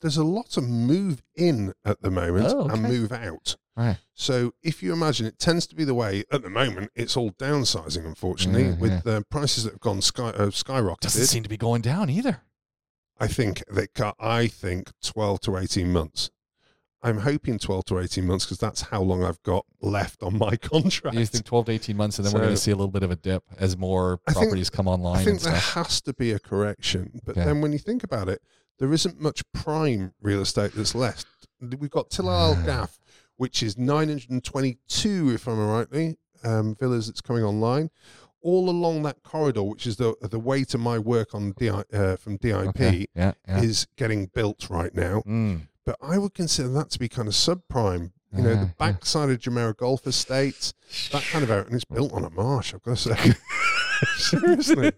there's 0.00 0.16
a 0.16 0.24
lot 0.24 0.56
of 0.56 0.64
move 0.68 1.22
in 1.34 1.72
at 1.84 2.02
the 2.02 2.10
moment 2.10 2.46
Oh, 2.54 2.68
and 2.68 2.82
move 2.82 3.12
out. 3.12 3.56
Right. 3.76 3.98
So 4.14 4.52
if 4.62 4.82
you 4.82 4.92
imagine, 4.92 5.26
it 5.26 5.38
tends 5.38 5.66
to 5.68 5.76
be 5.76 5.84
the 5.84 5.94
way 5.94 6.24
at 6.32 6.42
the 6.42 6.50
moment. 6.50 6.90
It's 6.96 7.16
all 7.16 7.30
downsizing, 7.32 8.04
unfortunately, 8.04 8.64
Yeah, 8.70 8.76
with 8.78 9.06
uh, 9.06 9.22
prices 9.30 9.64
that 9.64 9.74
have 9.74 9.80
gone 9.80 10.02
sky 10.02 10.30
uh, 10.30 10.46
skyrocketed. 10.48 11.00
doesn't 11.00 11.26
seem 11.26 11.42
to 11.44 11.48
be 11.48 11.56
going 11.56 11.82
down 11.82 12.10
either? 12.10 12.42
I 13.20 13.26
think 13.28 13.62
they 13.70 13.86
cut. 13.88 14.14
I 14.20 14.46
think 14.48 14.90
twelve 15.02 15.40
to 15.42 15.56
eighteen 15.56 15.92
months. 15.92 16.30
I'm 17.02 17.18
hoping 17.18 17.58
twelve 17.60 17.84
to 17.86 17.98
eighteen 18.00 18.26
months 18.26 18.44
because 18.44 18.58
that's 18.58 18.80
how 18.82 19.00
long 19.02 19.22
I've 19.24 19.40
got 19.44 19.64
left 19.80 20.22
on 20.24 20.36
my 20.38 20.56
contract. 20.72 21.16
You 21.16 21.26
think 21.26 21.44
12 21.44 21.66
to 21.66 21.72
18 21.72 21.96
months 21.96 22.18
and 22.18 22.26
then 22.26 22.34
we're 22.34 22.40
going 22.40 22.50
to 22.54 22.56
see 22.56 22.72
a 22.72 22.76
little 22.76 22.90
bit 22.90 23.04
of 23.04 23.12
a 23.12 23.16
dip 23.16 23.44
as 23.58 23.76
more 23.76 24.18
I 24.26 24.32
think- 24.32 24.42
properties 24.46 24.70
come 24.70 24.88
online 24.88 25.20
I 25.20 25.24
think 25.24 25.36
and 25.38 25.52
there 25.52 25.60
stuff. 25.60 25.74
has 25.86 26.00
to 26.02 26.12
be 26.14 26.32
a 26.32 26.40
correction, 26.40 27.20
but 27.24 27.36
Okay. 27.36 27.44
then 27.44 27.60
when 27.60 27.72
you 27.72 27.78
think 27.78 28.02
about 28.02 28.28
it, 28.28 28.42
there 28.78 28.92
isn't 28.92 29.20
much 29.20 29.42
prime 29.52 30.12
real 30.20 30.40
estate 30.40 30.72
that's 30.74 30.94
left. 30.94 31.26
We've 31.60 31.90
got 31.90 32.10
Tilal 32.10 32.56
Al 32.56 32.62
Ghaf, 32.64 32.98
which 33.36 33.62
is 33.62 33.76
922, 33.76 35.30
if 35.34 35.46
I'm 35.48 35.58
rightly, 35.58 36.16
um, 36.44 36.74
villas 36.76 37.06
that's 37.06 37.20
coming 37.20 37.42
online. 37.42 37.90
All 38.40 38.70
along 38.70 39.02
that 39.02 39.24
corridor, 39.24 39.64
which 39.64 39.86
is 39.86 39.96
the 39.96 40.14
the 40.20 40.38
way 40.38 40.62
to 40.64 40.78
my 40.78 40.98
work 40.98 41.34
on 41.34 41.54
DI, 41.58 41.82
uh, 41.92 42.16
from 42.16 42.36
DIP, 42.36 42.68
Okay. 42.68 43.06
Yeah. 43.14 43.32
Yeah. 43.48 43.60
is 43.62 43.88
getting 43.96 44.26
built 44.26 44.70
right 44.70 44.94
now. 44.94 45.22
Mm. 45.26 45.62
But 45.84 45.96
I 46.00 46.18
would 46.18 46.34
consider 46.34 46.68
that 46.68 46.90
to 46.90 46.98
be 47.00 47.08
kind 47.08 47.26
of 47.26 47.34
subprime. 47.34 48.12
You 48.36 48.42
know, 48.42 48.54
the 48.54 48.60
yeah. 48.60 48.68
backside 48.78 49.30
of 49.30 49.38
Jumeirah 49.38 49.78
Golf 49.78 50.06
Estate, 50.06 50.74
that 51.12 51.22
kind 51.22 51.42
of 51.42 51.50
area, 51.50 51.64
and 51.64 51.74
it's 51.74 51.86
built 51.86 52.12
on 52.12 52.24
a 52.24 52.30
marsh. 52.30 52.74
I've 52.74 52.82
got 52.82 52.98
to 52.98 53.14
say, 53.14 53.34
seriously, 54.18 54.92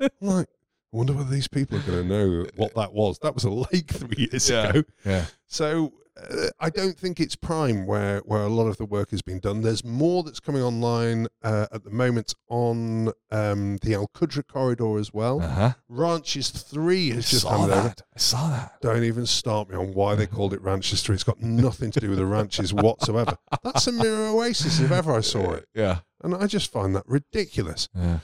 I'm 0.00 0.08
like, 0.22 0.48
I 0.92 0.96
wonder 0.96 1.12
whether 1.12 1.30
these 1.30 1.48
people 1.48 1.78
are 1.78 1.82
going 1.82 2.02
to 2.02 2.04
know 2.08 2.46
what 2.56 2.74
that 2.74 2.92
was. 2.92 3.18
That 3.20 3.34
was 3.34 3.44
a 3.44 3.50
lake 3.50 3.90
three 3.90 4.28
years 4.30 4.50
Yeah. 4.50 4.68
ago. 4.70 4.82
Yeah. 5.04 5.24
So 5.46 5.92
uh, 6.20 6.48
I 6.58 6.68
don't 6.68 6.98
think 6.98 7.20
it's 7.20 7.36
prime 7.36 7.86
where 7.86 8.18
where 8.26 8.42
a 8.42 8.48
lot 8.48 8.66
of 8.66 8.76
the 8.76 8.84
work 8.84 9.10
has 9.12 9.22
been 9.22 9.38
done. 9.38 9.60
There's 9.62 9.84
more 9.84 10.22
that's 10.24 10.40
coming 10.40 10.62
online 10.62 11.28
uh, 11.42 11.66
at 11.72 11.84
the 11.84 11.90
moment 11.90 12.34
on 12.48 13.12
um, 13.30 13.78
the 13.82 13.94
Al 13.94 14.08
Qudra 14.14 14.46
corridor 14.46 14.98
as 14.98 15.12
well. 15.14 15.40
Uh 15.40 15.48
huh. 15.48 15.72
Ranches 15.88 16.50
three 16.50 17.12
I 17.12 17.14
has 17.14 17.30
just 17.30 17.42
saw 17.42 17.56
handed 17.58 17.72
over. 17.76 17.88
that. 17.88 18.02
I 18.14 18.18
saw 18.18 18.50
that. 18.50 18.72
Don't 18.82 19.04
even 19.04 19.24
start 19.26 19.70
me 19.70 19.76
on 19.76 19.94
why 19.94 20.16
they 20.16 20.26
called 20.26 20.52
it 20.52 20.60
Ranches 20.60 21.02
3. 21.02 21.14
It's 21.14 21.24
got 21.24 21.40
nothing 21.40 21.90
to 21.92 22.00
do 22.00 22.10
with 22.10 22.18
the 22.18 22.26
ranches 22.26 22.74
whatsoever. 22.74 23.36
That's 23.62 23.86
a 23.86 23.92
Mira 23.92 24.32
Oasis 24.34 24.80
if 24.80 24.90
ever 24.90 25.14
I 25.14 25.20
saw 25.20 25.52
it. 25.52 25.66
Yeah. 25.74 26.00
And 26.22 26.34
I 26.34 26.46
just 26.48 26.70
find 26.72 26.94
that 26.96 27.04
ridiculous. 27.06 27.88
Yeah. 27.94 28.18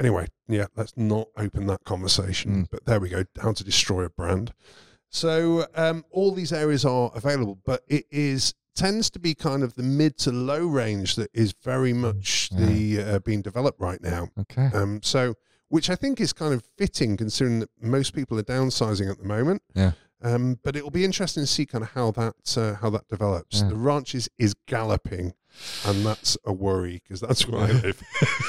Anyway, 0.00 0.26
yeah, 0.48 0.66
let's 0.76 0.96
not 0.96 1.28
open 1.36 1.66
that 1.66 1.84
conversation. 1.84 2.64
Mm. 2.64 2.68
But 2.70 2.84
there 2.86 3.00
we 3.00 3.08
go. 3.08 3.24
How 3.40 3.52
to 3.52 3.64
destroy 3.64 4.04
a 4.04 4.10
brand. 4.10 4.52
So 5.10 5.66
um, 5.74 6.04
all 6.10 6.32
these 6.32 6.52
areas 6.52 6.84
are 6.84 7.10
available, 7.14 7.58
but 7.64 7.82
it 7.88 8.04
is 8.10 8.54
tends 8.74 9.10
to 9.10 9.18
be 9.18 9.34
kind 9.34 9.64
of 9.64 9.74
the 9.74 9.82
mid 9.82 10.16
to 10.18 10.30
low 10.30 10.64
range 10.64 11.16
that 11.16 11.30
is 11.34 11.52
very 11.64 11.92
much 11.92 12.48
Yeah. 12.52 12.66
the 12.66 13.02
uh, 13.02 13.18
being 13.20 13.42
developed 13.42 13.80
right 13.80 14.00
now. 14.00 14.28
Okay. 14.38 14.70
Um, 14.72 15.00
so, 15.02 15.34
which 15.68 15.90
I 15.90 15.96
think 15.96 16.20
is 16.20 16.32
kind 16.32 16.54
of 16.54 16.62
fitting 16.76 17.16
considering 17.16 17.58
that 17.60 17.70
most 17.80 18.14
people 18.14 18.38
are 18.38 18.42
downsizing 18.44 19.10
at 19.10 19.18
the 19.18 19.24
moment. 19.24 19.62
Yeah. 19.74 19.92
Um, 20.22 20.58
but 20.62 20.76
it 20.76 20.82
will 20.82 20.90
be 20.90 21.04
interesting 21.04 21.42
to 21.44 21.46
see 21.46 21.64
kind 21.66 21.82
of 21.82 21.90
how 21.90 22.10
that 22.12 22.56
uh, 22.56 22.74
how 22.74 22.90
that 22.90 23.08
develops. 23.08 23.62
Yeah. 23.62 23.68
The 23.68 23.76
ranches 23.76 24.28
is 24.38 24.54
galloping, 24.66 25.32
and 25.86 26.04
that's 26.04 26.36
a 26.44 26.52
worry 26.52 27.02
because 27.02 27.20
that's 27.20 27.46
where 27.46 27.62
I 27.62 27.72
live. 27.72 28.02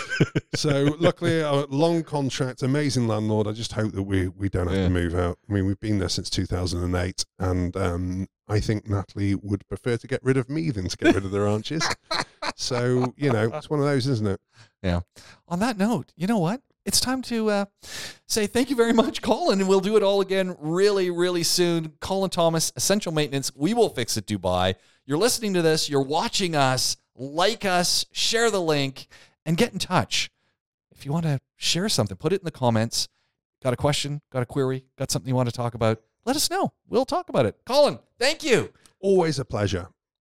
so, 0.56 0.96
luckily, 1.00 1.40
a 1.42 1.66
long 1.68 2.04
contract, 2.04 2.64
amazing 2.64 3.08
landlord. 3.08 3.48
I 3.48 3.52
just 3.52 3.74
hope 3.74 3.94
that 3.94 4.04
we 4.04 4.28
we 4.30 4.50
don't 4.50 4.68
have 4.68 4.76
Yeah. 4.76 4.84
to 4.84 4.90
move 4.90 5.16
out. 5.16 5.38
I 5.50 5.54
mean, 5.54 5.66
we've 5.66 5.80
been 5.80 6.00
there 6.00 6.10
since 6.10 6.30
2008, 6.30 7.26
and 7.40 7.76
um, 7.78 8.28
I 8.48 8.60
think 8.60 8.88
Natalie 8.88 9.36
would 9.36 9.68
prefer 9.68 9.98
to 9.98 10.08
get 10.08 10.24
rid 10.24 10.38
of 10.38 10.50
me 10.50 10.70
than 10.72 10.88
to 10.90 10.98
get 10.98 11.16
rid 11.16 11.26
of 11.26 11.32
the 11.32 11.42
ranches. 11.42 11.88
So, 12.56 13.14
you 13.16 13.32
know, 13.32 13.50
it's 13.54 13.70
one 13.70 13.80
of 13.80 13.86
those, 13.86 14.06
isn't 14.08 14.28
it? 14.28 14.42
Yeah. 14.84 15.02
On 15.48 15.60
that 15.60 15.78
note, 15.78 16.12
you 16.18 16.28
know 16.28 16.40
what? 16.40 16.62
It's 16.86 17.00
time 17.00 17.22
to 17.24 17.50
uh, 17.50 17.66
say 18.28 18.48
thank 18.48 18.70
you 18.70 18.76
very 18.76 18.92
much, 18.92 19.22
Colin, 19.22 19.60
and 19.62 19.70
we'll 19.70 19.80
do 19.80 19.96
it 19.96 20.04
all 20.04 20.20
again 20.20 20.56
really, 20.60 21.10
really 21.10 21.44
soon. 21.44 21.94
Colin 22.02 22.30
Thomas, 22.30 22.74
Essential 22.76 23.14
Maintenance. 23.14 23.52
We 23.56 23.74
will 23.74 23.90
fix 23.90 24.18
it, 24.18 24.26
Dubai. 24.26 24.76
You're 25.10 25.18
listening 25.18 25.56
to 25.56 25.64
this. 25.64 25.90
You're 25.90 26.04
watching 26.04 26.56
us. 26.56 26.96
Like 27.16 27.66
us. 27.66 28.06
Share 28.12 28.52
the 28.52 28.62
link, 28.62 29.08
and 29.44 29.58
get 29.58 29.74
in 29.74 29.80
touch. 29.80 30.30
If 30.92 31.04
you 31.04 31.12
want 31.12 31.26
to 31.26 31.40
share 31.58 31.90
something, 31.90 32.16
put 32.16 32.32
it 32.32 32.42
in 32.42 32.46
the 32.46 32.52
comments. 32.52 33.08
Got 33.64 33.74
a 33.74 33.76
question? 33.76 34.22
Got 34.32 34.44
a 34.44 34.46
query? 34.46 34.86
Got 35.00 35.10
something 35.10 35.28
you 35.28 35.34
want 35.34 35.50
to 35.50 35.56
talk 35.56 35.74
about? 35.74 36.00
Let 36.26 36.36
us 36.36 36.52
know. 36.52 36.74
We'll 36.88 37.06
talk 37.06 37.30
about 37.30 37.48
it. 37.48 37.58
Colin, 37.66 37.98
thank 38.20 38.44
you. 38.44 38.72
Always 39.00 39.40
a 39.40 39.46
pleasure. 39.46 39.88